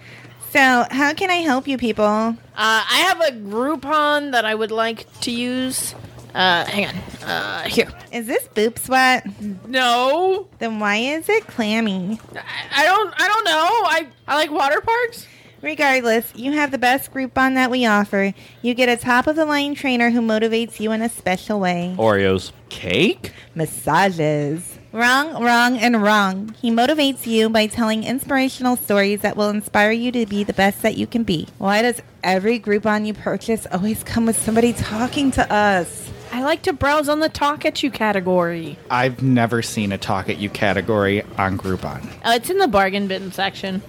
So, 0.50 0.84
how 0.90 1.14
can 1.14 1.30
I 1.30 1.36
help 1.36 1.66
you 1.66 1.78
people? 1.78 2.04
Uh, 2.04 2.34
I 2.54 3.06
have 3.08 3.20
a 3.20 3.30
Groupon 3.30 4.32
that 4.32 4.44
I 4.44 4.54
would 4.54 4.72
like 4.72 5.06
to 5.20 5.30
use. 5.30 5.94
Uh, 6.34 6.64
hang 6.64 6.86
on. 6.86 6.94
Uh, 7.28 7.62
here. 7.64 7.88
Is 8.12 8.26
this 8.26 8.46
boob 8.48 8.78
sweat? 8.78 9.26
No, 9.66 10.48
Then 10.58 10.78
why 10.80 10.96
is 10.96 11.28
it 11.28 11.46
clammy? 11.46 12.18
I, 12.34 12.82
I 12.82 12.84
don't. 12.84 13.14
I 13.20 13.28
don't 13.28 13.44
know. 13.44 13.50
I 13.52 14.06
I 14.28 14.34
like 14.36 14.50
water 14.50 14.80
parks. 14.80 15.26
Regardless, 15.62 16.32
you 16.34 16.52
have 16.52 16.70
the 16.70 16.78
best 16.78 17.12
Groupon 17.12 17.54
that 17.54 17.70
we 17.70 17.84
offer. 17.84 18.32
You 18.62 18.72
get 18.72 18.88
a 18.88 18.96
top 18.96 19.26
of 19.26 19.36
the 19.36 19.44
line 19.44 19.74
trainer 19.74 20.08
who 20.08 20.22
motivates 20.22 20.80
you 20.80 20.90
in 20.92 21.02
a 21.02 21.08
special 21.10 21.60
way. 21.60 21.94
Oreos. 21.98 22.52
Cake? 22.70 23.32
Massages. 23.54 24.78
Wrong, 24.92 25.40
wrong, 25.44 25.76
and 25.76 26.02
wrong. 26.02 26.54
He 26.60 26.70
motivates 26.70 27.26
you 27.26 27.48
by 27.50 27.66
telling 27.66 28.04
inspirational 28.04 28.76
stories 28.76 29.20
that 29.20 29.36
will 29.36 29.50
inspire 29.50 29.92
you 29.92 30.10
to 30.12 30.24
be 30.26 30.44
the 30.44 30.54
best 30.54 30.80
that 30.82 30.96
you 30.96 31.06
can 31.06 31.24
be. 31.24 31.46
Why 31.58 31.82
does 31.82 32.00
every 32.24 32.58
Groupon 32.58 33.06
you 33.06 33.12
purchase 33.14 33.66
always 33.70 34.02
come 34.02 34.26
with 34.26 34.40
somebody 34.40 34.72
talking 34.72 35.30
to 35.32 35.52
us? 35.52 36.09
I 36.32 36.42
like 36.42 36.62
to 36.62 36.72
browse 36.72 37.08
on 37.08 37.20
the 37.20 37.28
talk 37.28 37.64
at 37.64 37.82
you 37.82 37.90
category. 37.90 38.78
I've 38.90 39.22
never 39.22 39.62
seen 39.62 39.92
a 39.92 39.98
talk 39.98 40.28
at 40.28 40.38
you 40.38 40.48
category 40.48 41.22
on 41.36 41.58
Groupon. 41.58 42.08
Oh, 42.24 42.34
it's 42.34 42.50
in 42.50 42.58
the 42.58 42.68
bargain 42.68 43.08
bin 43.08 43.32
section. 43.32 43.82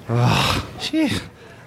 Gee, 0.79 1.09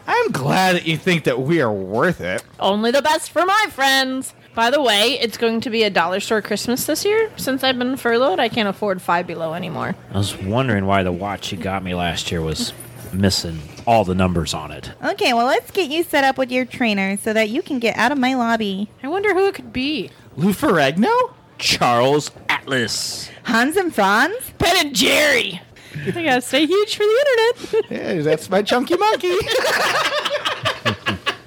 I'm 0.07 0.33
glad 0.33 0.77
that 0.77 0.87
you 0.87 0.97
think 0.97 1.25
that 1.25 1.41
we 1.41 1.61
are 1.61 1.72
worth 1.72 2.20
it. 2.20 2.43
Only 2.59 2.91
the 2.91 3.03
best 3.03 3.31
for 3.31 3.47
my 3.47 3.66
friends. 3.70 4.35
By 4.55 4.70
the 4.70 4.83
way, 4.83 5.18
it's 5.20 5.37
going 5.37 5.61
to 5.62 5.70
be 5.70 5.83
a 5.83 5.91
dollar 5.91 6.20
store 6.20 6.43
Christmas 6.43 6.87
this 6.87 7.05
year. 7.05 7.31
Since 7.37 7.64
I've 7.64 7.79
been 7.79 7.97
furloughed, 7.97 8.39
I 8.39 8.49
can't 8.49 8.68
afford 8.68 9.03
Five 9.03 9.27
Below 9.27 9.55
anymore. 9.55 9.97
I 10.12 10.18
was 10.18 10.37
wondering 10.37 10.87
why 10.87 11.03
the 11.03 11.12
watch 11.12 11.51
you 11.53 11.59
got 11.59 11.83
me 11.83 11.95
last 11.95 12.31
year 12.31 12.41
was 12.41 12.72
missing 13.12 13.61
all 13.87 14.05
the 14.05 14.14
numbers 14.14 14.55
on 14.55 14.70
it. 14.72 14.93
Okay, 15.05 15.33
well, 15.33 15.47
let's 15.47 15.70
get 15.70 15.91
you 15.91 16.03
set 16.03 16.25
up 16.25 16.39
with 16.39 16.51
your 16.51 16.64
trainer 16.64 17.16
so 17.16 17.33
that 17.33 17.49
you 17.49 17.62
can 17.62 17.79
get 17.79 17.97
out 17.97 18.12
of 18.12 18.18
my 18.18 18.35
lobby. 18.35 18.89
I 19.03 19.09
wonder 19.09 19.35
who 19.35 19.47
it 19.49 19.55
could 19.55 19.72
be. 19.72 20.11
Lou 20.37 20.53
Ferrigno? 20.53 21.32
Charles 21.59 22.30
Atlas. 22.49 23.30
Hans 23.45 23.76
and 23.76 23.95
Franz? 23.95 24.35
Ben 24.59 24.87
and 24.87 24.95
Jerry. 24.95 25.61
I 26.07 26.11
gotta 26.11 26.41
stay 26.41 26.66
huge 26.66 26.97
for 26.97 27.05
the 27.05 27.26
internet. 27.26 27.85
Yeah, 27.91 28.22
that's 28.22 28.51
my 28.51 28.62
chunky 28.62 28.97
monkey. 28.97 29.35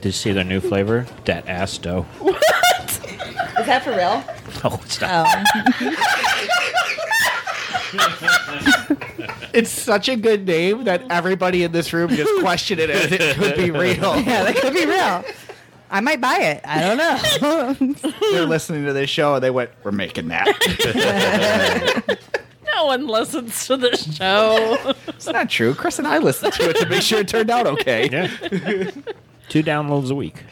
Did 0.02 0.06
you 0.06 0.12
see 0.12 0.32
their 0.32 0.44
new 0.46 0.62
flavor? 0.62 1.06
Dat 1.26 1.48
ass 1.50 1.78
dough. 1.78 2.04
What? 2.20 2.36
Is 3.60 3.66
that 3.66 3.84
for 3.84 3.92
real? 3.92 4.24
Oh, 4.64 4.80
it's 4.84 5.02
not. 5.02 5.28
Oh. 5.28 5.44
it's 9.54 9.70
such 9.70 10.08
a 10.10 10.16
good 10.16 10.46
name 10.46 10.84
that 10.86 11.04
everybody 11.10 11.64
in 11.64 11.72
this 11.72 11.92
room 11.92 12.10
just 12.12 12.32
questioned 12.40 12.80
it 12.80 12.90
as 12.90 13.12
it 13.12 13.36
could 13.36 13.56
be 13.58 13.72
real. 13.72 14.16
yeah, 14.22 14.44
that 14.44 14.56
could 14.56 14.74
be 14.74 14.86
real. 14.86 15.26
I 15.90 16.02
might 16.02 16.20
buy 16.20 16.38
it. 16.40 16.62
I 16.66 16.82
don't 16.82 16.98
know. 16.98 18.12
They're 18.32 18.46
listening 18.46 18.86
to 18.86 18.94
this 18.94 19.10
show 19.10 19.36
and 19.36 19.44
they 19.44 19.50
went, 19.50 19.72
"We're 19.84 19.92
making 19.92 20.28
that." 20.28 22.20
no 22.76 22.86
one 22.86 23.08
listens 23.08 23.66
to 23.68 23.78
this 23.78 24.16
show. 24.16 24.78
it's 25.08 25.28
not 25.28 25.50
true. 25.50 25.74
Chris 25.74 25.98
and 26.00 26.08
I 26.08 26.18
listened 26.18 26.54
to 26.54 26.70
it 26.70 26.78
to 26.78 26.88
make 26.88 27.02
sure 27.02 27.20
it 27.20 27.28
turned 27.28 27.50
out 27.50 27.68
okay. 27.68 28.10
Yeah. 28.12 28.28
Two 29.50 29.64
downloads 29.64 30.12
a 30.12 30.16
week. 30.16 30.44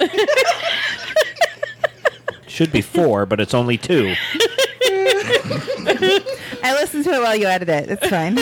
Should 2.47 2.71
be 2.71 2.81
four, 2.81 3.25
but 3.25 3.41
it's 3.41 3.53
only 3.53 3.77
two. 3.77 4.15
I 6.63 6.73
listened 6.79 7.03
to 7.03 7.11
it 7.11 7.21
while 7.21 7.35
you 7.35 7.47
edited 7.47 7.89
it. 7.89 7.99
It's 8.01 8.07
fine. 8.07 8.35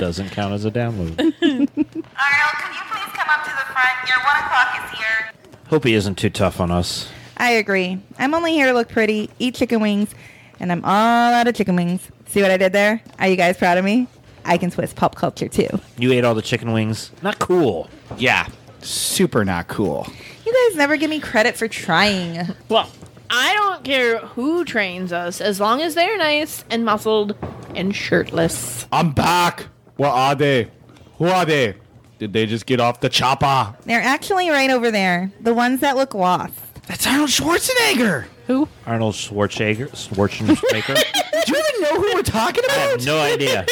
Doesn't 0.00 0.30
count 0.30 0.54
as 0.54 0.64
a 0.64 0.70
download. 0.70 1.20
Ariel, 1.20 1.66
can 1.76 2.72
you 2.72 2.82
please 2.88 3.12
come 3.12 3.28
up 3.28 3.44
to 3.44 3.50
the 3.50 3.66
front? 3.70 4.08
Your 4.08 4.18
one 4.24 4.36
o'clock 4.40 4.74
is 4.82 4.98
here. 4.98 5.32
Hope 5.72 5.84
he 5.84 5.94
isn't 5.94 6.16
too 6.16 6.28
tough 6.28 6.60
on 6.60 6.70
us. 6.70 7.08
I 7.38 7.52
agree. 7.52 7.98
I'm 8.18 8.34
only 8.34 8.52
here 8.52 8.66
to 8.66 8.74
look 8.74 8.90
pretty, 8.90 9.30
eat 9.38 9.54
chicken 9.54 9.80
wings, 9.80 10.14
and 10.60 10.70
I'm 10.70 10.84
all 10.84 11.32
out 11.32 11.48
of 11.48 11.54
chicken 11.54 11.76
wings. 11.76 12.06
See 12.26 12.42
what 12.42 12.50
I 12.50 12.58
did 12.58 12.74
there? 12.74 13.00
Are 13.18 13.26
you 13.26 13.36
guys 13.36 13.56
proud 13.56 13.78
of 13.78 13.84
me? 13.86 14.06
I 14.44 14.58
can 14.58 14.70
twist 14.70 14.96
pop 14.96 15.14
culture 15.14 15.48
too. 15.48 15.68
You 15.96 16.12
ate 16.12 16.26
all 16.26 16.34
the 16.34 16.42
chicken 16.42 16.72
wings? 16.74 17.10
Not 17.22 17.38
cool. 17.38 17.88
Yeah, 18.18 18.48
super 18.82 19.46
not 19.46 19.68
cool. 19.68 20.06
You 20.44 20.68
guys 20.68 20.76
never 20.76 20.98
give 20.98 21.08
me 21.08 21.20
credit 21.20 21.56
for 21.56 21.68
trying. 21.68 22.54
well, 22.68 22.90
I 23.30 23.54
don't 23.54 23.82
care 23.82 24.18
who 24.18 24.66
trains 24.66 25.10
us 25.10 25.40
as 25.40 25.58
long 25.58 25.80
as 25.80 25.94
they're 25.94 26.18
nice 26.18 26.66
and 26.68 26.84
muscled 26.84 27.34
and 27.74 27.96
shirtless. 27.96 28.86
I'm 28.92 29.12
back. 29.12 29.68
What 29.96 30.10
are 30.10 30.34
they? 30.34 30.70
Who 31.16 31.28
are 31.28 31.46
they? 31.46 31.76
Did 32.22 32.32
they 32.32 32.46
just 32.46 32.66
get 32.66 32.78
off 32.78 33.00
the 33.00 33.08
chopper? 33.08 33.76
They're 33.84 34.00
actually 34.00 34.48
right 34.48 34.70
over 34.70 34.92
there. 34.92 35.32
The 35.40 35.52
ones 35.52 35.80
that 35.80 35.96
look 35.96 36.14
lost. 36.14 36.54
That's 36.86 37.04
Arnold 37.04 37.30
Schwarzenegger. 37.30 38.26
Who? 38.46 38.68
Arnold 38.86 39.16
Schwarzenegger. 39.16 39.88
Schwarzenegger. 39.90 40.94
Do 41.46 41.52
you 41.52 41.64
even 41.68 41.82
know 41.82 42.00
who 42.00 42.14
we're 42.14 42.22
talking 42.22 42.64
about? 42.64 42.78
I 42.78 42.84
about? 42.84 42.90
have 43.00 43.06
no 43.06 43.18
idea. 43.20 43.66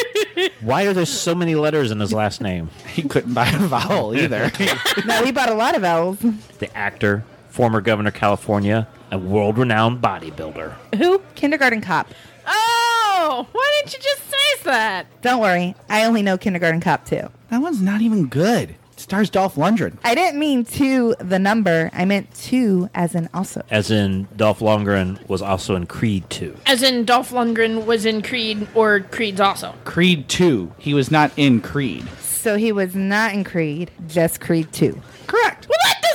Why 0.63 0.83
are 0.87 0.93
there 0.93 1.07
so 1.07 1.33
many 1.33 1.55
letters 1.55 1.93
in 1.93 2.01
his 2.01 2.13
last 2.13 2.41
name? 2.41 2.71
He 2.89 3.05
couldn't 3.05 3.35
buy 3.35 3.47
a 3.51 3.57
vowel 3.57 4.17
either. 4.17 4.51
no, 5.07 5.25
he 5.25 5.31
bought 5.31 5.51
a 5.51 5.55
lot 5.55 5.77
of 5.77 5.85
L's. 5.85 6.19
The 6.59 6.77
actor, 6.77 7.23
former 7.51 7.81
governor 7.81 8.09
of 8.09 8.15
California, 8.15 8.89
a 9.13 9.19
world-renowned 9.19 10.03
bodybuilder. 10.03 10.75
Who? 10.97 11.23
Kindergarten 11.37 11.83
cop. 11.83 12.09
Oh, 12.49 13.47
why 13.53 13.73
didn't 13.79 13.93
you 13.97 14.03
just 14.03 14.29
say 14.29 14.65
that? 14.65 15.07
Don't 15.23 15.41
worry, 15.41 15.77
I 15.89 16.05
only 16.05 16.23
know 16.23 16.37
Kindergarten 16.37 16.81
Cop 16.81 17.05
too. 17.05 17.29
That 17.51 17.61
one's 17.61 17.81
not 17.83 18.01
even 18.01 18.27
good. 18.29 18.71
It 18.93 19.01
stars 19.01 19.29
Dolph 19.31 19.57
Lundgren. 19.57 19.99
I 20.05 20.15
didn't 20.15 20.39
mean 20.39 20.65
two, 20.65 21.15
the 21.19 21.39
number. 21.39 21.91
I 21.93 22.05
meant 22.05 22.33
two 22.35 22.89
as 22.95 23.15
in 23.15 23.29
also. 23.35 23.65
As 23.71 23.91
in, 23.91 24.29
Dolph 24.37 24.61
Lundgren 24.61 25.27
was 25.29 25.43
also 25.43 25.75
in 25.75 25.87
Creed 25.87 26.29
2. 26.31 26.57
As 26.67 26.83
in 26.83 27.05
Dolph 27.05 27.31
Lundgren 27.31 27.87
was 27.87 28.05
in 28.05 28.23
Creed 28.23 28.69
or 28.75 29.01
Creed's 29.01 29.41
also. 29.41 29.75
Creed 29.85 30.29
2. 30.29 30.73
He 30.79 30.95
was 30.95 31.11
not 31.11 31.33
in 31.37 31.61
Creed. 31.61 32.09
So 32.21 32.57
he 32.57 32.73
was 32.73 32.95
not 32.95 33.35
in 33.35 33.45
Creed, 33.45 33.91
just 34.07 34.41
Creed 34.41 34.73
2. 34.73 35.01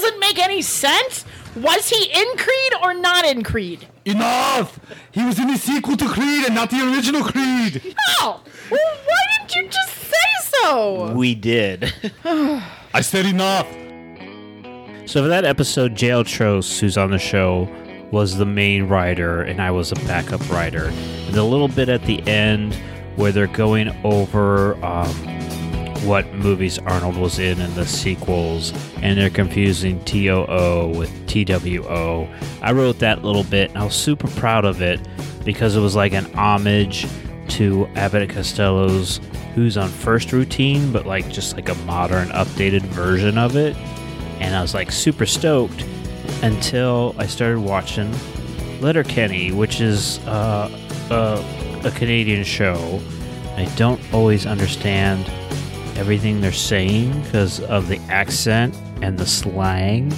Correct. 0.02 0.12
Well, 0.12 0.12
that 0.12 0.12
doesn't 0.12 0.20
make 0.20 0.39
any 0.39 0.62
sense. 0.62 1.26
Was 1.56 1.89
he 1.89 2.12
in 2.12 2.38
Creed 2.38 2.74
or 2.84 2.93
not 2.93 3.26
in 3.26 3.43
Creed? 3.43 3.88
Enough! 4.06 4.80
He 5.12 5.24
was 5.26 5.39
in 5.39 5.48
the 5.48 5.58
sequel 5.58 5.96
to 5.98 6.08
Creed 6.08 6.46
and 6.46 6.54
not 6.56 6.70
the 6.70 6.82
original 6.93 7.24
Creed! 7.24 7.96
Oh, 8.20 8.41
well, 8.70 8.80
why 9.06 9.48
didn't 9.48 9.56
you 9.56 9.70
just 9.70 9.93
say 9.98 10.62
so? 10.62 11.14
We 11.14 11.34
did. 11.34 11.93
I 12.26 13.02
said 13.02 13.26
enough! 13.26 13.68
So 15.08 15.22
for 15.22 15.28
that 15.28 15.46
episode, 15.46 15.96
Jail 15.96 16.24
Trost, 16.24 16.80
who's 16.80 16.98
on 16.98 17.12
the 17.12 17.20
show, 17.20 17.70
was 18.12 18.38
the 18.38 18.46
main 18.46 18.84
writer, 18.84 19.41
and 19.41 19.62
I 19.62 19.72
was 19.72 19.91
a 19.91 19.96
backup 19.96 20.48
writer. 20.50 20.86
And 20.86 21.34
the 21.34 21.43
little 21.43 21.68
bit 21.68 21.89
at 21.89 22.04
the 22.04 22.22
end 22.28 22.76
where 23.16 23.32
they're 23.32 23.48
going 23.48 23.89
over 24.04 24.76
um, 24.86 25.10
what 26.06 26.32
movies 26.34 26.80
Arnold 26.80 27.18
was 27.18 27.39
in 27.39 27.60
and 27.60 27.74
the 27.76 27.86
sequels, 27.86 28.74
and 29.01 29.18
they're 29.18 29.30
confusing 29.30 30.03
TOO 30.06 30.93
with 30.95 31.12
TWO. 31.28 32.28
I 32.62 32.72
wrote 32.72 32.99
that 32.99 33.24
little 33.24 33.43
bit, 33.43 33.70
and 33.70 33.80
I 33.80 33.86
was 33.86 33.95
super 33.95 34.28
proud 34.28 34.66
of 34.66 34.82
it 34.82 34.99
because 35.43 35.76
it 35.76 35.82
was 35.82 35.95
like 35.95 36.14
an 36.14 36.26
homage 36.36 37.08
to 37.49 37.88
Abbott 37.95 38.24
and 38.24 38.32
Costello's 38.32 39.20
Who's 39.53 39.78
on 39.78 39.89
First 39.89 40.34
Routine, 40.34 40.91
but 40.91 41.06
like 41.06 41.30
just 41.30 41.56
like 41.56 41.70
a 41.70 41.76
modern, 41.86 42.28
updated 42.30 42.82
version 42.82 43.38
of 43.38 43.56
it 43.56 43.76
and 44.39 44.56
I 44.56 44.62
was 44.62 44.74
like 44.74 44.91
super 44.91 45.26
stoked 45.26 45.86
until 46.41 47.16
I 47.18 47.28
started 47.28 47.60
watching 47.60 48.14
Letterkenny, 48.82 49.51
which 49.51 49.82
is 49.82 50.20
uh, 50.28 50.70
a, 51.10 51.88
a 51.88 51.91
Canadian 51.91 52.43
show. 52.43 53.01
I 53.56 53.66
don't 53.76 54.01
always 54.14 54.45
understand 54.45 55.26
everything 55.96 56.41
they're 56.41 56.52
saying 56.52 57.22
because 57.24 57.62
of 57.62 57.88
the 57.88 58.00
accent 58.10 58.76
and 59.02 59.18
the 59.18 59.26
slang, 59.26 60.14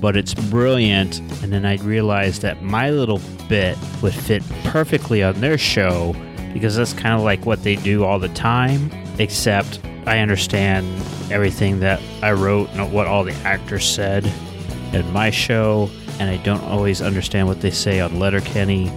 but 0.00 0.16
it's 0.16 0.34
brilliant. 0.34 1.20
And 1.42 1.52
then 1.52 1.64
I 1.64 1.76
realized 1.76 2.42
that 2.42 2.62
my 2.62 2.90
little 2.90 3.20
bit 3.48 3.76
would 4.02 4.14
fit 4.14 4.42
perfectly 4.64 5.22
on 5.22 5.40
their 5.40 5.58
show 5.58 6.14
because 6.52 6.76
that's 6.76 6.92
kind 6.92 7.14
of 7.14 7.22
like 7.22 7.46
what 7.46 7.62
they 7.62 7.76
do 7.76 8.04
all 8.04 8.18
the 8.18 8.28
time, 8.30 8.90
except 9.18 9.80
I 10.06 10.18
understand 10.18 10.86
everything 11.30 11.80
that 11.80 12.00
I 12.22 12.32
wrote 12.32 12.70
and 12.70 12.92
what 12.92 13.06
all 13.06 13.22
the 13.22 13.34
actors 13.44 13.84
said 13.84 14.24
in 14.92 15.10
my 15.12 15.30
show, 15.30 15.90
and 16.18 16.28
I 16.28 16.38
don't 16.38 16.62
always 16.64 17.00
understand 17.00 17.46
what 17.46 17.60
they 17.60 17.70
say 17.70 18.00
on 18.00 18.18
Letterkenny, 18.18 18.90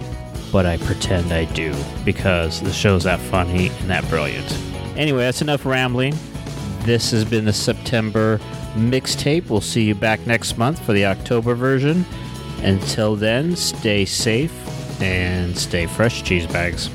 but 0.50 0.66
I 0.66 0.78
pretend 0.78 1.32
I 1.32 1.44
do 1.46 1.74
because 2.04 2.60
the 2.60 2.72
show's 2.72 3.04
that 3.04 3.20
funny 3.20 3.68
and 3.68 3.90
that 3.90 4.08
brilliant. 4.08 4.73
Anyway, 4.96 5.20
that's 5.20 5.42
enough 5.42 5.64
rambling. 5.66 6.14
This 6.80 7.10
has 7.10 7.24
been 7.24 7.44
the 7.44 7.52
September 7.52 8.38
mixtape. 8.74 9.48
We'll 9.48 9.60
see 9.60 9.84
you 9.84 9.94
back 9.94 10.26
next 10.26 10.58
month 10.58 10.84
for 10.84 10.92
the 10.92 11.06
October 11.06 11.54
version. 11.54 12.04
Until 12.62 13.16
then, 13.16 13.56
stay 13.56 14.04
safe 14.04 14.52
and 15.00 15.56
stay 15.56 15.86
fresh, 15.86 16.22
cheese 16.22 16.46
bags. 16.46 16.88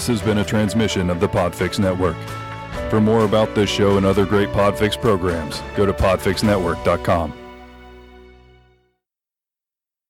This 0.00 0.06
has 0.06 0.22
been 0.22 0.38
a 0.38 0.44
transmission 0.46 1.10
of 1.10 1.20
the 1.20 1.28
Podfix 1.28 1.78
Network. 1.78 2.16
For 2.88 3.02
more 3.02 3.26
about 3.26 3.54
this 3.54 3.68
show 3.68 3.98
and 3.98 4.06
other 4.06 4.24
great 4.24 4.48
Podfix 4.48 4.98
programs, 4.98 5.60
go 5.76 5.84
to 5.84 5.92
podfixnetwork.com. 5.92 7.49